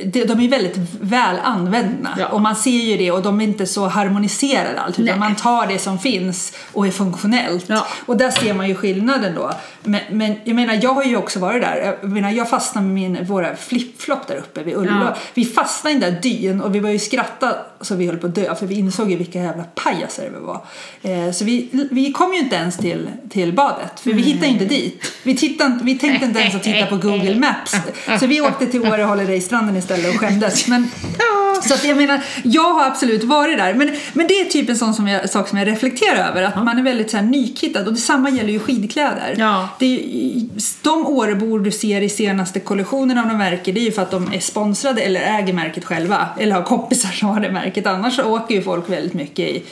De, 0.03 0.19
är 0.19 0.49
väldigt 0.49 0.77
väl 1.01 1.35
använda 1.43 2.09
Ja. 2.19 2.27
och 2.27 2.41
man 2.41 2.55
ser 2.55 2.71
ju 2.71 2.97
det 2.97 3.11
och 3.11 3.21
de 3.21 3.41
är 3.41 3.45
inte 3.45 3.65
så 3.65 3.87
harmoniserade 3.87 4.79
allt 4.81 4.99
utan 4.99 5.19
Nej. 5.19 5.29
man 5.29 5.35
tar 5.35 5.67
det 5.67 5.79
som 5.79 5.99
finns 5.99 6.53
och 6.73 6.87
är 6.87 6.91
funktionellt. 6.91 7.65
Ja. 7.67 7.87
Och 8.05 8.17
där 8.17 8.29
ser 8.31 8.53
man 8.53 8.67
ju 8.67 8.75
skillnaden 8.75 9.35
då. 9.35 9.51
Men, 9.83 10.01
men 10.11 10.35
jag 10.43 10.55
menar, 10.55 10.79
jag 10.81 10.93
har 10.93 11.03
ju 11.03 11.17
också 11.17 11.39
varit 11.39 11.61
där. 11.61 11.97
Jag 12.01 12.11
menar, 12.11 12.31
jag 12.31 12.49
fastnade 12.49 12.87
med 12.87 12.93
min, 12.93 13.25
våra 13.25 13.55
flipflop 13.55 14.27
där 14.27 14.35
uppe 14.35 14.63
vid 14.63 14.75
Ullå. 14.75 14.91
Ja. 14.91 15.15
Vi 15.33 15.45
fastnade 15.45 15.95
i 15.95 15.99
den 15.99 16.13
där 16.13 16.21
dyn 16.21 16.61
och 16.61 16.75
vi 16.75 16.79
var 16.79 16.89
ju 16.89 16.99
skratta 16.99 17.55
så 17.81 17.95
vi 17.95 18.05
höll 18.07 18.17
på 18.17 18.27
att 18.27 18.35
dö 18.35 18.55
för 18.55 18.65
vi 18.65 18.75
insåg 18.75 19.11
ju 19.11 19.17
vilka 19.17 19.39
jävla 19.39 19.63
pajaser 19.63 20.31
vi 20.33 20.45
var. 20.45 20.61
Eh, 21.01 21.31
så 21.31 21.45
vi, 21.45 21.69
vi 21.91 22.11
kom 22.11 22.33
ju 22.33 22.39
inte 22.39 22.55
ens 22.55 22.77
till, 22.77 23.09
till 23.29 23.53
badet 23.53 23.99
för 23.99 24.13
vi 24.13 24.21
hittade 24.21 24.47
inte 24.47 24.65
dit. 24.65 25.03
Vi, 25.23 25.37
tittade, 25.37 25.79
vi 25.83 25.97
tänkte 25.97 26.25
inte 26.25 26.39
ens 26.39 26.55
att 26.55 26.63
titta 26.63 26.85
på 26.85 26.97
Google 26.97 27.35
Maps. 27.35 27.75
Så 28.19 28.27
vi 28.27 28.41
åkte 28.41 28.65
till 28.65 28.81
Åre 28.81 29.03
Holiday-stranden 29.03 29.75
istället 29.85 30.15
och 30.15 30.19
skämdes. 30.19 30.67
Men 30.67 30.89
Så 31.67 31.73
att 31.73 31.83
jag 31.83 31.97
menar, 31.97 32.21
jag 32.43 32.73
har 32.73 32.85
absolut 32.85 33.23
varit 33.23 33.57
där. 33.57 33.73
Men, 33.73 33.95
men 34.13 34.27
det 34.27 34.33
är 34.33 34.45
typ 34.45 34.69
en 34.69 34.77
sån 34.77 34.93
som 34.93 35.07
jag, 35.07 35.29
sak 35.29 35.47
som 35.47 35.57
jag 35.57 35.67
reflekterar 35.67 36.29
över. 36.29 36.43
Att 36.43 36.63
man 36.63 36.77
är 36.79 36.83
väldigt 36.83 37.11
så 37.11 37.17
här, 37.17 37.23
nykittad. 37.23 37.87
Och 37.87 37.93
detsamma 37.93 38.29
gäller 38.29 38.49
ju 38.49 38.59
skidkläder. 38.59 39.35
Ja. 39.37 39.69
Det 39.79 39.85
är, 39.85 40.45
de 40.81 41.07
Årebor 41.07 41.59
du 41.59 41.71
ser 41.71 42.01
i 42.01 42.09
senaste 42.09 42.59
kollektionen 42.59 43.17
av 43.17 43.27
de 43.27 43.37
märken 43.37 43.73
det 43.73 43.79
är 43.79 43.85
ju 43.85 43.91
för 43.91 44.01
att 44.01 44.11
de 44.11 44.33
är 44.33 44.39
sponsrade 44.39 45.01
eller 45.01 45.21
äger 45.21 45.53
märket 45.53 45.85
själva. 45.85 46.27
Eller 46.39 46.55
har 46.55 46.63
kompisar 46.63 47.09
som 47.09 47.29
har 47.29 47.39
det 47.39 47.51
märket. 47.51 47.87
Annars 47.87 48.19
åker 48.19 48.55
ju 48.55 48.61
folk 48.61 48.89
väldigt 48.89 49.13
mycket 49.13 49.49
i 49.49 49.63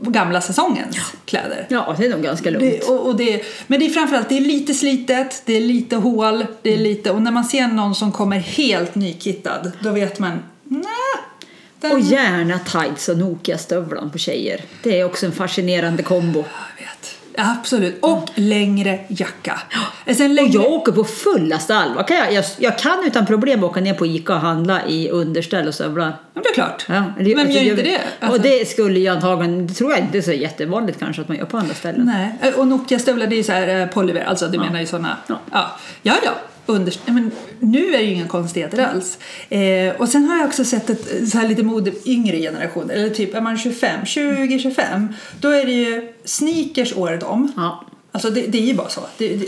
gamla 0.00 0.40
säsongens 0.40 0.96
kläder. 1.24 1.66
Ja, 1.70 1.94
det 1.98 2.04
är 2.06 2.10
nog 2.10 2.22
ganska 2.22 2.50
lugnt. 2.50 2.70
Det, 2.80 2.88
och, 2.88 3.06
och 3.06 3.16
det, 3.16 3.42
men 3.66 3.80
det 3.80 3.86
är 3.86 3.90
framförallt 3.90 4.28
det 4.28 4.36
är 4.36 4.40
lite 4.40 4.74
slitet, 4.74 5.42
det 5.46 5.56
är 5.56 5.60
lite 5.60 5.96
hål, 5.96 6.46
det 6.62 6.74
är 6.74 6.78
lite, 6.78 7.10
och 7.10 7.22
när 7.22 7.30
man 7.30 7.44
ser 7.44 7.66
någon 7.66 7.94
som 7.94 8.12
kommer 8.12 8.36
helt 8.38 8.94
nykittad 8.94 9.72
då 9.82 9.90
vet 9.90 10.18
man 10.18 10.38
nej. 10.64 10.82
den- 11.80 11.92
Och 11.92 12.00
gärna 12.00 12.58
tights 12.58 13.08
och 13.08 13.18
Nokia-stövlar 13.18 14.08
på 14.12 14.18
tjejer. 14.18 14.60
Det 14.82 15.00
är 15.00 15.04
också 15.04 15.26
en 15.26 15.32
fascinerande 15.32 16.02
kombo. 16.02 16.38
Jag 16.38 16.84
vet. 16.84 16.99
Absolut. 17.38 17.98
Och 18.02 18.28
längre 18.34 18.98
jacka. 19.08 19.60
Alltså 20.08 20.24
en 20.24 20.30
Och 20.30 20.34
längre... 20.34 20.52
jag 20.52 20.72
åker 20.72 20.92
på 20.92 21.04
fullaste 21.04 21.76
allvar. 21.76 22.02
Kan 22.02 22.16
jag, 22.16 22.32
jag, 22.32 22.44
jag 22.58 22.78
kan 22.78 23.04
utan 23.06 23.26
problem 23.26 23.64
åka 23.64 23.80
ner 23.80 23.94
på 23.94 24.06
Ica 24.06 24.34
och 24.34 24.40
handla 24.40 24.86
i 24.86 25.08
underställ 25.10 25.68
och 25.68 25.74
stövlar. 25.74 26.16
Ja, 26.34 26.40
det 26.42 26.48
är 26.48 26.54
klart. 26.54 26.86
Ja, 26.88 27.04
det- 27.18 27.24
Vem 27.34 27.38
alltså, 27.38 27.58
gör 27.58 27.70
inte 27.70 27.82
det? 27.82 28.00
Alltså- 28.20 28.36
Och 28.38 28.42
det 28.42 28.68
skulle 28.68 29.00
jag 29.00 29.14
antagligen, 29.16 29.66
det 29.66 29.74
tror 29.74 29.90
jag 29.90 30.00
inte 30.00 30.18
är 30.18 30.22
så 30.22 30.32
jättevanligt 30.32 30.98
kanske 30.98 31.22
att 31.22 31.28
man 31.28 31.36
gör 31.36 31.44
på 31.44 31.58
andra 31.58 31.74
ställen. 31.74 32.12
Nej, 32.40 32.52
och 32.52 32.66
Nokia-stövlar 32.68 33.26
det 33.26 33.34
är 33.34 33.36
ju 33.36 33.42
så 33.44 33.52
här 33.52 33.80
eh, 33.80 33.86
polyver, 33.86 34.24
alltså 34.24 34.48
du 34.48 34.58
menar 34.58 34.80
ju 34.80 34.86
sådana. 34.86 35.16
Ja. 35.26 35.38
Ja, 35.52 35.70
ja. 36.02 36.14
ja. 36.24 36.30
Under, 36.70 36.94
men 37.06 37.30
nu 37.60 37.94
är 37.94 37.98
det 37.98 38.04
ju 38.04 38.14
inga 38.14 38.28
konstigheter 38.28 38.78
alls. 38.78 39.18
Eh, 39.48 39.94
och 40.00 40.08
sen 40.08 40.24
har 40.24 40.36
jag 40.36 40.46
också 40.46 40.64
sett 40.64 40.90
ett 40.90 41.28
så 41.28 41.38
här 41.38 41.48
lite 41.48 41.62
mode 41.62 41.92
yngre 42.04 42.38
generationer, 42.38 42.94
eller 42.94 43.10
typ 43.10 43.34
är 43.34 43.40
man 43.40 43.58
25, 43.58 44.00
20-25, 44.04 45.08
då 45.40 45.48
är 45.48 45.66
det 45.66 45.72
ju 45.72 46.12
sneakers 46.24 46.96
året 46.96 47.22
om. 47.22 47.52
Ja. 47.56 47.84
Alltså 48.12 48.30
det, 48.30 48.40
det 48.46 48.58
är 48.58 48.66
ju 48.66 48.74
bara 48.74 48.88
så. 48.88 49.00
Det, 49.18 49.36
det, 49.36 49.46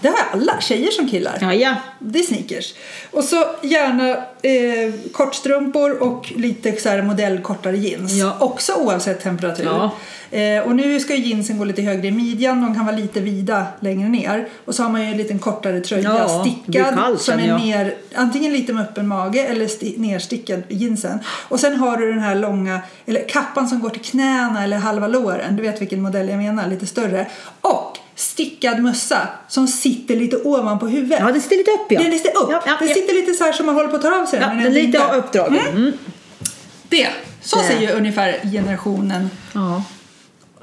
det 0.00 0.08
har 0.08 0.18
alla, 0.32 0.60
tjejer 0.60 0.90
som 0.90 1.08
killar. 1.08 1.38
Ja, 1.40 1.54
ja. 1.54 1.74
Det 1.98 2.18
är 2.18 2.22
sneakers. 2.22 2.74
Och 3.10 3.24
så 3.24 3.44
gärna 3.62 4.08
eh, 4.42 5.12
kortstrumpor 5.12 6.02
och 6.02 6.32
lite 6.36 6.76
så 6.76 6.88
här 6.88 7.02
modellkortare 7.02 7.76
jeans. 7.76 8.12
Ja. 8.12 8.36
Också 8.40 8.72
oavsett 8.74 9.22
temperatur. 9.22 9.64
Ja. 9.64 9.90
Eh, 10.30 10.62
och 10.62 10.76
nu 10.76 11.00
ska 11.00 11.14
ju 11.14 11.24
jeansen 11.24 11.58
gå 11.58 11.64
lite 11.64 11.82
högre 11.82 12.08
i 12.08 12.10
midjan, 12.10 12.62
de 12.62 12.74
kan 12.74 12.86
vara 12.86 12.96
lite 12.96 13.20
vida 13.20 13.66
längre 13.80 14.08
ner. 14.08 14.48
Och 14.64 14.74
så 14.74 14.82
har 14.82 14.90
man 14.90 15.00
ju 15.02 15.06
en 15.06 15.16
liten 15.16 15.38
kortare 15.38 15.80
tröja, 15.80 16.02
Ja, 16.02 16.44
stickad, 16.44 16.94
kallt 16.94 17.20
som 17.22 17.38
är 17.38 17.48
ja. 17.48 17.58
ner, 17.58 17.94
antingen 18.14 18.52
lite 18.52 18.72
med 18.72 18.82
öppen 18.82 19.08
mage 19.08 19.46
eller 19.46 19.66
sti, 19.66 19.94
nerstickad 19.98 20.62
i 20.68 20.76
jeansen. 20.76 21.18
Och 21.26 21.60
sen 21.60 21.76
har 21.76 21.96
du 21.96 22.10
den 22.12 22.20
här 22.20 22.34
långa, 22.34 22.80
eller 23.06 23.28
kappan 23.28 23.68
som 23.68 23.80
går 23.80 23.90
till 23.90 24.02
knäna 24.02 24.64
eller 24.64 24.76
halva 24.76 25.08
låren, 25.08 25.56
du 25.56 25.62
vet 25.62 25.80
vilken 25.80 26.02
modell 26.02 26.28
jag 26.28 26.38
menar, 26.38 26.68
lite 26.68 26.86
större. 26.86 27.26
Och 27.60 27.98
stickad 28.20 28.82
mössa 28.82 29.28
som 29.48 29.68
sitter 29.68 30.16
lite 30.16 30.36
ovanpå 30.36 30.86
huvudet. 30.86 31.18
ja, 31.20 31.32
det 31.32 31.40
sitter 31.40 31.56
lite 31.56 31.70
upp 31.70 31.86
ja. 31.92 32.00
Den 32.02 32.12
sitter 32.18 32.30
upp. 32.42 32.48
Ja, 32.50 32.62
ja, 32.66 32.76
den 32.78 32.88
ja. 32.88 32.94
sitter 32.94 33.14
lite 33.14 33.34
så 33.34 33.44
här 33.44 33.52
som 33.52 33.66
man 33.66 33.74
håller 33.74 33.88
på 33.88 33.96
att 33.96 34.02
ta 34.02 34.20
av 34.22 34.26
sig 34.26 34.40
den. 34.40 34.62
den 34.62 34.72
lite 34.72 34.98
uppdragen. 35.16 35.66
Mm. 35.68 35.92
Det. 36.88 37.08
Så 37.42 37.58
Det. 37.58 37.64
säger 37.64 37.96
ungefär 37.96 38.40
generationen 38.52 39.30
Ja. 39.54 39.84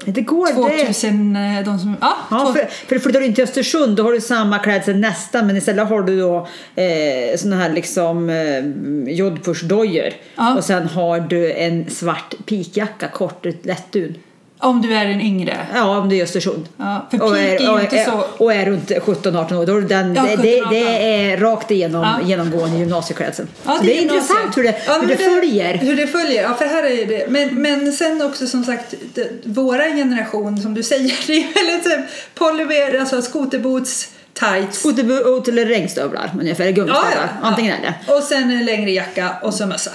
Det 0.04 0.20
går 0.20 0.46
det. 0.46 0.52
2000, 0.84 1.36
eh, 1.36 1.64
de 1.64 1.78
som, 1.78 1.96
ja, 2.00 2.16
Ja, 2.30 2.52
för, 2.56 2.68
för 2.88 2.98
flyttar 2.98 3.20
du 3.20 3.26
in 3.26 3.34
till 3.34 3.44
Östersund 3.44 3.96
då 3.96 4.02
har 4.02 4.12
du 4.12 4.20
samma 4.20 4.58
klädsel 4.58 4.96
nästan 4.96 5.46
men 5.46 5.56
istället 5.56 5.88
har 5.88 6.02
du 6.02 6.20
då 6.20 6.36
eh, 6.74 7.36
såna 7.38 7.56
här 7.56 7.72
liksom 7.72 8.30
eh, 8.30 9.12
jodpursdojor 9.14 10.08
Ja. 10.36 10.56
och 10.56 10.64
sen 10.64 10.86
har 10.88 11.20
du 11.20 11.52
en 11.52 11.90
svart 11.90 12.34
pikjacka, 12.46 13.08
kort 13.08 13.46
lättdun. 13.62 14.14
Om 14.58 14.82
du 14.82 14.94
är 14.94 15.06
en 15.06 15.20
yngre. 15.20 15.56
Ja, 15.74 15.98
om 15.98 16.08
det 16.08 16.20
är 16.20 16.22
Östersund. 16.22 16.68
Ja, 16.76 17.06
för 17.10 17.22
och, 17.22 17.38
är 17.38 17.72
och, 17.72 17.80
inte 17.80 18.04
så... 18.04 18.44
och 18.44 18.52
är 18.54 18.66
runt 18.66 18.90
17-18 18.90 19.54
år, 19.54 19.66
då 19.66 19.76
är 19.76 19.80
det, 19.80 19.86
den, 19.86 20.14
Ja, 20.14 20.22
det, 20.22 20.36
det, 20.36 20.60
17-18. 20.60 20.70
det 20.70 21.14
är 21.30 21.36
rakt 21.36 21.70
igenom 21.70 22.02
Ja. 22.02 22.28
genomgående 22.28 22.78
gymnasieklädsel. 22.78 23.46
Ja, 23.66 23.76
så 23.76 23.82
det 23.82 23.92
är 23.98 24.00
gymnasiet. 24.00 24.22
intressant 24.30 24.56
hur 24.56 24.62
det, 24.62 24.74
Ja, 24.86 24.92
hur 24.92 24.98
men 25.00 25.08
det 25.08 25.16
följer. 25.16 25.74
Hur 25.74 25.96
det 25.96 26.06
följer, 26.06 26.42
ja 26.42 26.54
för 26.54 26.64
här 26.66 26.82
är 26.84 27.06
det. 27.06 27.30
Men, 27.30 27.62
men 27.62 27.92
sen 27.92 28.22
också 28.22 28.46
som 28.46 28.64
sagt, 28.64 28.94
det, 29.14 29.28
våra 29.44 29.84
generation 29.84 30.58
som 30.62 30.74
du 30.74 30.82
säger, 30.82 31.14
det 31.26 31.32
är 31.42 31.54
väldigt 31.66 31.92
här 31.92 32.06
polymer, 32.34 33.00
alltså 33.00 33.22
skoterboots, 33.22 34.08
tights. 34.32 34.78
Skoterboot 34.78 35.48
eller 35.48 35.66
regnstövlar 35.66 36.30
ungefär, 36.40 36.70
gummistövlar. 36.70 37.28
Antingen 37.42 37.74
eller. 37.78 37.94
Och 38.16 38.22
sen 38.22 38.50
en 38.50 38.64
längre 38.64 38.90
jacka 38.90 39.30
och 39.42 39.54
så 39.54 39.66
mössa. 39.66 39.90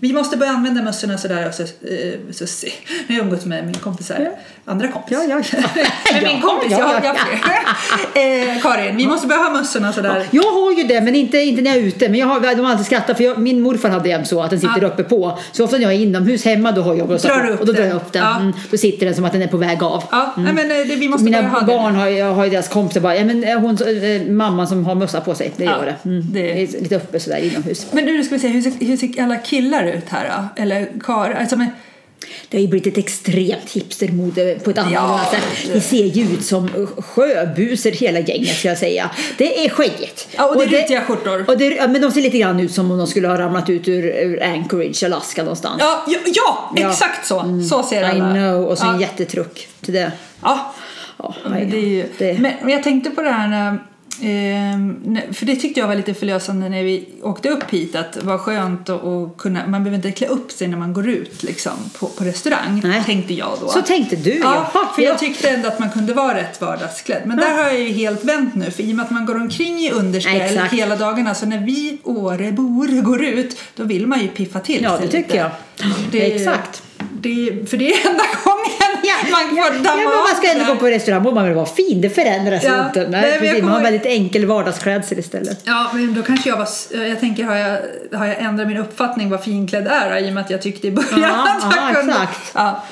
Vi 0.00 0.12
måste 0.12 0.36
börja 0.36 0.52
använda 0.52 0.82
mössorna 0.82 1.18
sådär 1.18 1.46
också, 1.48 1.62
eh, 1.62 1.68
Sussi. 2.30 2.72
Jag 3.06 3.14
har 3.16 3.22
umgåtts 3.22 3.44
med 3.46 3.64
min 3.66 3.74
kompis 3.74 4.08
här. 4.10 4.30
Andra 4.64 4.88
kompis. 4.88 5.12
Ja, 5.12 5.24
ja, 5.28 5.42
ja. 5.52 5.58
med 6.12 6.22
min 6.22 6.36
Ja, 6.42 6.48
kompis, 6.48 6.70
ja, 6.72 6.92
jag, 7.04 7.04
ja, 7.04 7.16
jag, 8.14 8.52
eh, 8.56 8.62
Karin, 8.62 8.96
vi 8.96 9.06
måste 9.06 9.26
börja 9.26 9.42
ha 9.42 9.50
mössorna 9.50 9.92
sådär. 9.92 10.26
Jag 10.30 10.42
har 10.52 10.72
ju 10.72 10.82
det, 10.84 11.00
men 11.00 11.14
inte, 11.14 11.38
inte 11.38 11.62
när 11.62 11.70
jag 11.70 11.78
är 11.80 11.86
ute. 11.86 12.08
Men 12.08 12.20
jag 12.20 12.26
har, 12.26 12.40
de 12.40 12.60
har 12.64 12.70
alltid 12.70 12.86
skrattat 12.86 13.16
för 13.16 13.24
jag, 13.24 13.38
min 13.38 13.60
morfar 13.60 13.88
hade 13.88 14.08
jämt 14.08 14.28
så 14.28 14.42
att 14.42 14.50
den 14.50 14.60
sitter 14.60 14.82
Ja. 14.82 14.88
uppe 14.88 15.02
på. 15.02 15.38
Så 15.52 15.64
ofta 15.64 15.76
när 15.76 15.82
jag 15.84 15.92
är 15.92 15.98
inomhus 15.98 16.44
hemma 16.44 16.72
då 16.72 16.82
har 16.82 16.94
jag 16.94 17.08
bössa 17.08 17.28
Drar 17.28 17.50
upp 17.50 17.60
Och 17.60 17.66
då 17.66 17.72
drar 17.72 17.80
den? 17.80 17.88
jag 17.90 17.96
upp 17.96 18.12
den. 18.12 18.22
Ja. 18.22 18.36
Mm, 18.40 18.52
då 18.70 18.76
sitter 18.76 19.06
den 19.06 19.14
som 19.14 19.24
att 19.24 19.32
den 19.32 19.42
är 19.42 19.46
på 19.46 19.56
väg 19.56 19.82
av. 19.82 20.04
Ja, 20.10 20.34
nej, 20.36 20.52
men 20.52 20.70
eh, 20.70 20.76
det, 20.86 20.96
vi 20.96 21.08
måste 21.08 21.24
Mina 21.24 21.48
ha 21.48 21.62
barn 21.66 21.94
har, 21.94 22.06
jag 22.06 22.34
har 22.34 22.44
ju 22.44 22.50
deras 22.50 22.68
kompisar 22.68 23.00
bara, 23.00 23.16
ja 23.16 23.24
men 23.24 23.44
eh, 23.44 23.58
hon, 23.60 23.78
eh, 24.02 24.22
mamman 24.32 24.68
som 24.68 24.84
har 24.84 24.94
mössa 24.94 25.20
på 25.20 25.34
sig, 25.34 25.52
det 25.56 25.64
Ja, 25.64 25.70
gör 25.70 25.86
det. 25.86 26.08
Mm. 26.10 26.22
det- 26.32 26.42
det... 26.42 26.62
är 26.62 26.82
lite 26.82 26.96
uppe 26.96 27.20
sådär 27.20 27.36
inomhus. 27.38 27.86
Men 27.92 28.04
nu 28.04 28.24
ska 28.24 28.34
vi 28.34 28.40
se, 28.40 28.48
hur 28.48 28.62
ser, 28.62 28.86
hur 28.86 28.96
ser 28.96 29.22
alla 29.22 29.36
killar 29.36 29.65
ut 29.74 30.08
här 30.08 30.48
då? 30.56 30.62
Eller 30.62 30.88
kar, 31.04 31.30
alltså 31.40 31.56
men, 31.56 31.66
Det 32.48 32.56
har 32.56 32.62
ju 32.62 32.68
blivit 32.68 32.86
ett 32.86 32.98
extremt 32.98 33.70
hipstermode 33.72 34.58
på 34.64 34.70
ett 34.70 34.78
annat 34.78 34.92
Ja, 34.92 35.20
sätt. 35.30 35.72
Det 35.72 35.80
ser 35.80 36.04
ju 36.04 36.22
ut 36.34 36.44
som 36.44 36.68
sjöbusar 36.98 37.90
hela 37.90 38.18
gänget 38.20 38.56
ska 38.58 38.68
jag 38.68 38.78
säga. 38.78 39.10
Det 39.38 39.64
är 39.66 39.68
skäggigt. 39.68 40.28
Ja, 40.36 40.46
och 40.48 40.56
det 40.56 40.64
är 40.76 40.82
rutiga 40.82 41.00
skjortor. 41.04 41.44
Och 41.48 41.58
det, 41.58 41.64
ja, 41.64 41.86
men 41.88 42.00
de 42.02 42.10
ser 42.10 42.20
lite 42.22 42.38
grann 42.38 42.60
ut 42.60 42.72
som 42.72 42.90
om 42.90 42.98
de 42.98 43.06
skulle 43.06 43.28
ha 43.28 43.38
ramlat 43.38 43.70
ut 43.70 43.88
ur, 43.88 44.04
ur 44.04 44.42
Anchorage, 44.42 45.02
Alaska 45.04 45.42
någonstans. 45.42 45.76
ja, 45.80 46.04
ja, 46.06 46.72
ja, 46.76 46.90
exakt 46.90 47.26
så. 47.26 47.60
Så 47.70 47.82
ser 47.82 48.00
I 48.02 48.04
alla. 48.04 48.34
know, 48.34 48.64
och 48.64 48.78
så 48.78 48.86
en 48.86 49.00
jättetruck 49.00 49.68
till 49.80 49.94
det. 49.94 50.12
Ja. 50.42 50.74
Ja, 51.18 51.34
Men, 51.50 51.70
det 51.70 51.76
är 51.76 51.80
ju, 51.88 52.04
det- 52.18 52.38
Men, 52.38 52.52
men 52.62 52.68
jag 52.72 52.82
tänkte 52.82 53.10
på 53.10 53.22
det 53.22 53.30
här 53.30 53.48
när, 53.48 53.78
ehm, 54.22 55.18
för 55.32 55.46
det 55.46 55.56
tyckte 55.56 55.80
jag 55.80 55.86
var 55.88 55.94
lite 55.94 56.14
förlösande 56.14 56.68
när 56.68 56.82
vi 56.82 57.08
åkte 57.22 57.48
upp 57.48 57.70
hit 57.70 57.94
att 57.96 58.18
vad 58.22 58.40
skönt 58.40 58.88
att 58.88 59.04
att 59.04 59.36
kunna, 59.36 59.66
man 59.66 59.84
behöver 59.84 59.96
inte 59.96 60.10
klä 60.18 60.26
upp 60.26 60.52
sig 60.52 60.68
när 60.68 60.76
man 60.78 60.92
går 60.92 61.08
ut 61.08 61.42
liksom 61.42 61.72
på, 61.98 62.06
på 62.06 62.24
restaurang 62.24 62.80
Nej. 62.84 63.02
tänkte 63.04 63.34
jag 63.34 63.52
då. 63.60 63.68
Så 63.68 63.82
tänkte 63.82 64.16
du, 64.16 64.30
Ja, 64.38 64.70
jaha. 64.74 64.86
för 64.94 65.02
Ja. 65.02 65.08
jag 65.08 65.18
tyckte 65.18 65.50
ändå 65.50 65.68
att 65.68 65.78
man 65.78 65.90
kunde 65.90 66.14
vara 66.14 66.34
rätt 66.38 66.60
vardagsklädd. 66.60 67.22
Men 67.26 67.36
där 67.36 67.50
har 67.56 67.62
jag 67.70 67.80
ju 67.80 67.88
helt 67.92 68.24
vänt 68.24 68.54
nu 68.54 68.70
för 68.70 68.82
i 68.82 68.92
och 68.92 68.96
med 68.96 69.04
att 69.04 69.10
man 69.10 69.26
går 69.26 69.34
omkring 69.40 69.78
i 69.78 69.90
underställ 69.90 70.58
hela 70.70 70.96
dagarna 70.96 71.34
så 71.34 71.46
när 71.46 71.58
vi 71.66 71.98
Årebor 72.04 73.02
går 73.02 73.24
ut 73.24 73.58
då 73.76 73.84
vill 73.84 74.06
man 74.06 74.20
ju 74.20 74.28
piffa 74.28 74.60
till 74.60 74.82
Ja, 74.82 74.98
sig 74.98 75.06
det 75.06 75.12
tycker 75.12 75.28
lite. 75.28 75.36
jag. 75.36 75.50
Det, 76.12 76.32
Exakt. 76.36 76.82
Det, 77.26 77.70
för 77.70 77.76
det 77.76 77.92
är 77.92 78.08
enda 78.10 78.24
gången 78.44 78.66
man 79.30 79.48
får 79.48 79.56
Ja, 79.58 79.70
damma 79.82 80.02
av 80.10 80.24
man 80.32 80.36
ska 80.36 80.50
ändå 80.52 80.64
gå 80.74 80.80
på 80.80 80.86
restaurang 80.86 81.26
och 81.26 81.34
man 81.34 81.44
vill 81.44 81.54
vara 81.54 81.66
fin. 81.66 82.00
Det 82.00 82.10
förändras 82.10 82.64
Ja, 82.64 82.86
inte. 82.86 83.00
nej, 83.08 83.20
Nej, 83.30 83.38
precis. 83.38 83.62
Man 83.62 83.72
har 83.72 83.80
väldigt 83.82 84.06
enkel 84.06 84.46
vardagsklädsel 84.46 85.18
istället. 85.18 85.60
Ja, 85.64 85.90
men 85.92 86.14
då 86.14 86.22
kanske 86.22 86.48
jag 86.48 86.56
var... 86.56 86.68
Jag 87.08 87.20
tänker, 87.20 87.44
har 87.44 87.56
jag, 87.56 87.78
har 88.18 88.26
jag 88.26 88.38
ändrat 88.38 88.68
min 88.68 88.76
uppfattning 88.76 89.30
vad 89.30 89.44
finklädd 89.44 89.86
är 89.86 90.16
i 90.18 90.28
och 90.30 90.34
med 90.34 90.44
att 90.44 90.50
jag 90.50 90.62
tyckte 90.62 90.86
i 90.86 90.90
början 90.90 91.20
Ja, 91.20 91.56
att 91.56 91.76
jag 91.76 91.90
ja, 91.90 91.94
kunde... 91.94 92.12
exakt. 92.12 92.52
Ja. 92.54 92.82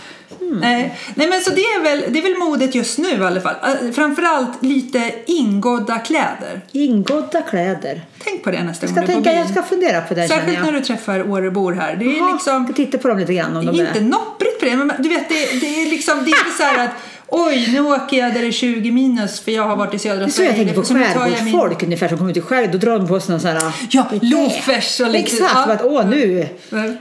Nej, 0.41 0.99
nej, 1.15 1.29
men 1.29 1.41
så 1.41 1.51
det 1.51 1.61
är, 1.61 1.83
väl, 1.83 2.13
det 2.13 2.19
är 2.19 2.23
väl 2.23 2.39
modet 2.39 2.75
just 2.75 2.99
nu 2.99 3.09
i 3.09 3.25
alla 3.25 3.41
fall. 3.41 3.55
Äh, 3.63 3.93
Framförallt 3.93 4.63
lite 4.63 5.13
ingådda 5.27 5.99
kläder. 5.99 6.61
Ingådda 6.73 7.43
kläder. 7.43 8.07
Tänk 8.25 8.43
på 8.43 8.51
det 8.51 8.63
nästa 8.63 8.87
Jag 8.87 8.95
gång 8.95 9.05
ska 9.05 9.13
du 9.13 9.19
på 9.19 9.25
tänka, 9.25 9.41
jag 9.41 9.51
ska 9.51 9.63
fundera 9.63 10.01
på 10.01 10.15
det 10.15 10.29
Särskilt 10.29 10.63
när 10.65 10.73
du 10.73 10.81
träffar 10.81 11.31
Årebor 11.31 11.73
här. 11.73 11.97
Det 11.97 12.05
är 12.05 12.19
Jaha, 12.19 12.33
liksom... 12.33 12.65
Jag 12.67 12.77
titta 12.77 12.99
på 12.99 13.09
dem 13.09 13.19
lite 13.19 13.35
grann 13.35 13.57
om 13.57 13.67
de 13.67 13.81
Inte 13.81 13.99
är... 13.99 14.03
nopprigt 14.03 14.61
på 14.61 14.67
det, 14.67 14.77
men 14.77 14.93
du 14.99 15.09
vet, 15.09 15.29
det, 15.29 15.61
det 15.61 15.83
är 15.83 15.91
liksom 15.91 16.25
det 16.25 16.31
är 16.31 16.47
inte 16.47 16.57
så 16.59 16.81
att 16.81 16.91
oj, 17.37 17.69
nu 17.73 17.81
åker 17.81 18.17
jag 18.17 18.35
där 18.35 18.41
det 18.41 18.47
är 18.47 18.53
20 18.53 18.91
minus 18.91 19.41
för 19.41 19.53
jag 19.53 19.63
har 19.63 19.77
varit 19.77 19.95
i 19.95 19.99
södra 19.99 20.19
Det 20.19 20.25
är 20.25 20.29
så 20.31 20.43
jag 20.43 20.55
tänker 20.55 20.75
på 20.75 20.83
jag 20.89 20.95
min- 20.95 21.05
skärgårdsfolk 21.05 21.83
ungefär 21.83 22.09
som 22.09 22.19
kommer 22.19 22.31
ut 22.31 22.37
i 22.37 22.41
skärgården. 22.41 22.73
Då 22.81 22.87
drar 22.87 22.99
de 22.99 23.09
på 23.09 23.21
sig 23.21 23.31
någon 23.31 23.41
sån 23.41 23.51
här... 23.51 23.73
Ja, 23.91 24.07
loafers 24.23 25.01
och 25.01 25.07
lite... 25.11 25.19
Exakt, 25.25 25.53
ja. 25.55 25.73
att 25.73 25.83
åh 25.85 26.07
nu... 26.09 26.49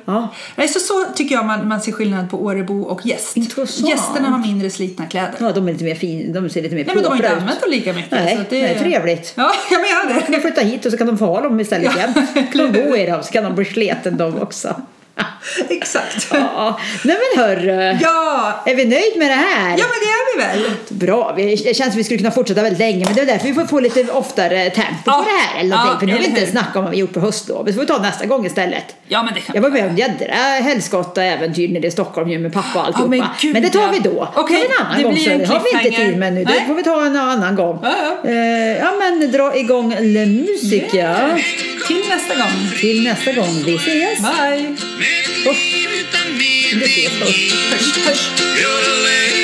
Ja. 0.06 0.28
Nej, 0.56 0.68
så, 0.68 0.80
så 0.80 1.06
tycker 1.16 1.36
jag 1.36 1.46
man, 1.46 1.68
man 1.68 1.82
ser 1.82 1.92
skillnad 1.92 2.30
på 2.30 2.44
Årebo 2.44 2.82
och 2.82 3.06
gäst. 3.06 3.38
Intressant. 3.38 3.90
Gästerna 3.90 4.30
har 4.30 4.38
mindre 4.40 4.70
slitna 4.70 5.06
kläder. 5.06 5.32
ja, 5.40 5.52
de 5.52 5.68
är 5.68 5.72
lite 5.72 5.84
mer 5.84 5.96
fin, 5.96 6.34
de 6.34 6.50
ser 6.50 6.62
lite 6.62 6.76
mer 6.76 6.86
Nej, 6.86 6.96
men 6.96 7.04
de 7.04 7.10
har 7.10 7.16
inte 7.16 7.30
använt 7.30 7.62
dem 7.62 7.72
lika 7.72 7.94
mycket. 7.94 8.12
Nej, 8.12 8.36
så 8.38 8.44
det 8.50 8.62
nej, 8.62 8.80
trevligt. 8.80 9.34
Ja, 9.36 9.52
jag 9.72 9.82
menar 9.82 10.14
De 10.20 10.22
kan 10.22 10.32
det. 10.32 10.40
flytta 10.42 10.62
hit 10.62 10.86
och 10.86 10.92
så 10.92 10.98
kan 10.98 11.08
de 11.08 11.18
få 11.18 11.26
ha 11.26 11.42
dem 11.42 11.60
istället 11.60 11.96
igen. 11.96 12.14
Kan 12.54 12.72
de 12.74 12.84
bo 12.84 12.96
i 12.96 13.06
dem 13.06 13.24
så 13.24 13.32
kan 13.32 13.44
de 13.44 13.56
bli 13.56 13.66
sleten 13.66 14.18
de 14.18 14.42
också. 14.42 14.76
Exakt. 15.70 16.28
Ja. 16.32 16.80
Nej 17.04 17.18
men 17.36 17.44
hörru. 17.44 17.98
Ja, 18.02 18.64
Är 18.66 18.76
vi 18.76 18.86
nöjd 18.86 19.18
med 19.18 19.30
det 19.30 19.34
här? 19.36 19.70
ja 19.70 19.86
men 19.86 20.00
det 20.02 20.10
är 20.10 20.38
vi 20.38 20.44
väl. 20.44 20.72
Bra, 20.90 21.34
Vi- 21.38 21.56
det 21.56 21.74
känns 21.74 21.90
som 21.94 21.98
vi 21.98 22.04
skulle 22.04 22.18
kunna 22.18 22.32
fortsätta 22.32 22.62
väldigt 22.62 22.80
länge 22.80 23.06
men 23.06 23.14
det 23.16 23.22
är 23.22 23.26
därför 23.26 23.48
vi 23.48 23.54
får 23.54 23.66
få 23.66 23.80
lite 23.80 24.12
oftare 24.12 24.70
tempo 24.70 24.94
Ja. 25.06 25.12
på 25.14 25.24
det 25.30 25.30
här. 25.38 25.60
Eller 25.60 25.76
någonting, 25.78 26.00
för 26.00 26.06
nu 26.08 26.12
har 26.14 26.20
vi 26.20 26.26
inte 26.26 26.52
snackat 26.52 26.76
om 26.76 26.84
vad 26.84 26.92
vi 26.92 26.98
gjort 26.98 27.14
på 27.14 27.20
höstlovet. 27.20 27.74
Så 27.74 27.80
får 27.80 27.82
vi 27.82 27.88
ta 27.88 27.98
nästa 28.02 28.26
gång 28.26 28.46
istället. 28.46 28.84
Ja, 29.08 29.24
men 29.24 29.34
det 29.34 29.40
kan 29.40 29.56
Jag 29.56 29.62
var 29.62 29.70
med 29.70 29.90
om 29.90 29.96
jädra 29.98 30.34
helskotta 30.36 31.24
äventyr 31.24 31.68
nere 31.70 31.88
i 31.88 31.92
Stockholm 31.92 32.30
ju 32.30 32.40
med 32.40 32.54
pappa 32.54 32.80
och 32.80 32.86
alltihopa. 32.86 33.10
men 33.10 33.24
gud, 33.42 33.54
men 33.54 33.62
det 33.62 33.70
tar 33.70 33.92
vi 33.92 34.00
då. 34.00 34.26
Tar 34.26 34.48
vi 34.50 34.56
en 34.56 34.62
annan 34.86 34.98
det 34.98 35.04
gång. 35.04 35.14
blir 35.14 35.30
en 35.32 35.40
det 35.40 35.46
har 35.46 35.60
vi 35.82 35.88
inte 35.88 35.98
tid 36.02 36.18
med 36.18 36.34
nu. 36.34 36.44
Nej. 36.44 36.60
Det 36.60 36.66
får 36.68 36.74
vi 36.76 36.84
ta 36.84 37.06
en 37.06 37.16
annan 37.18 37.56
gång. 37.56 37.80
Ja, 37.84 37.94
ja. 38.24 38.30
Eh, 38.30 38.78
ja 38.78 38.92
men 39.00 39.32
dra 39.32 39.56
igång 39.58 39.96
Le 40.00 40.26
Musica. 40.26 40.98
Yeah. 40.98 41.36
Till 41.88 42.04
nästa 42.10 42.36
gång. 42.36 42.72
Till 42.80 43.04
nästa 43.04 43.32
gång. 43.34 43.64
Vi 43.66 43.76
ses. 43.76 44.20
Bye! 44.20 44.76
Med 45.04 45.20
ett 45.20 45.46
liv 45.56 45.90
utan 46.00 46.38
mening. 46.38 47.10
Gör 48.62 48.82
det 48.82 49.43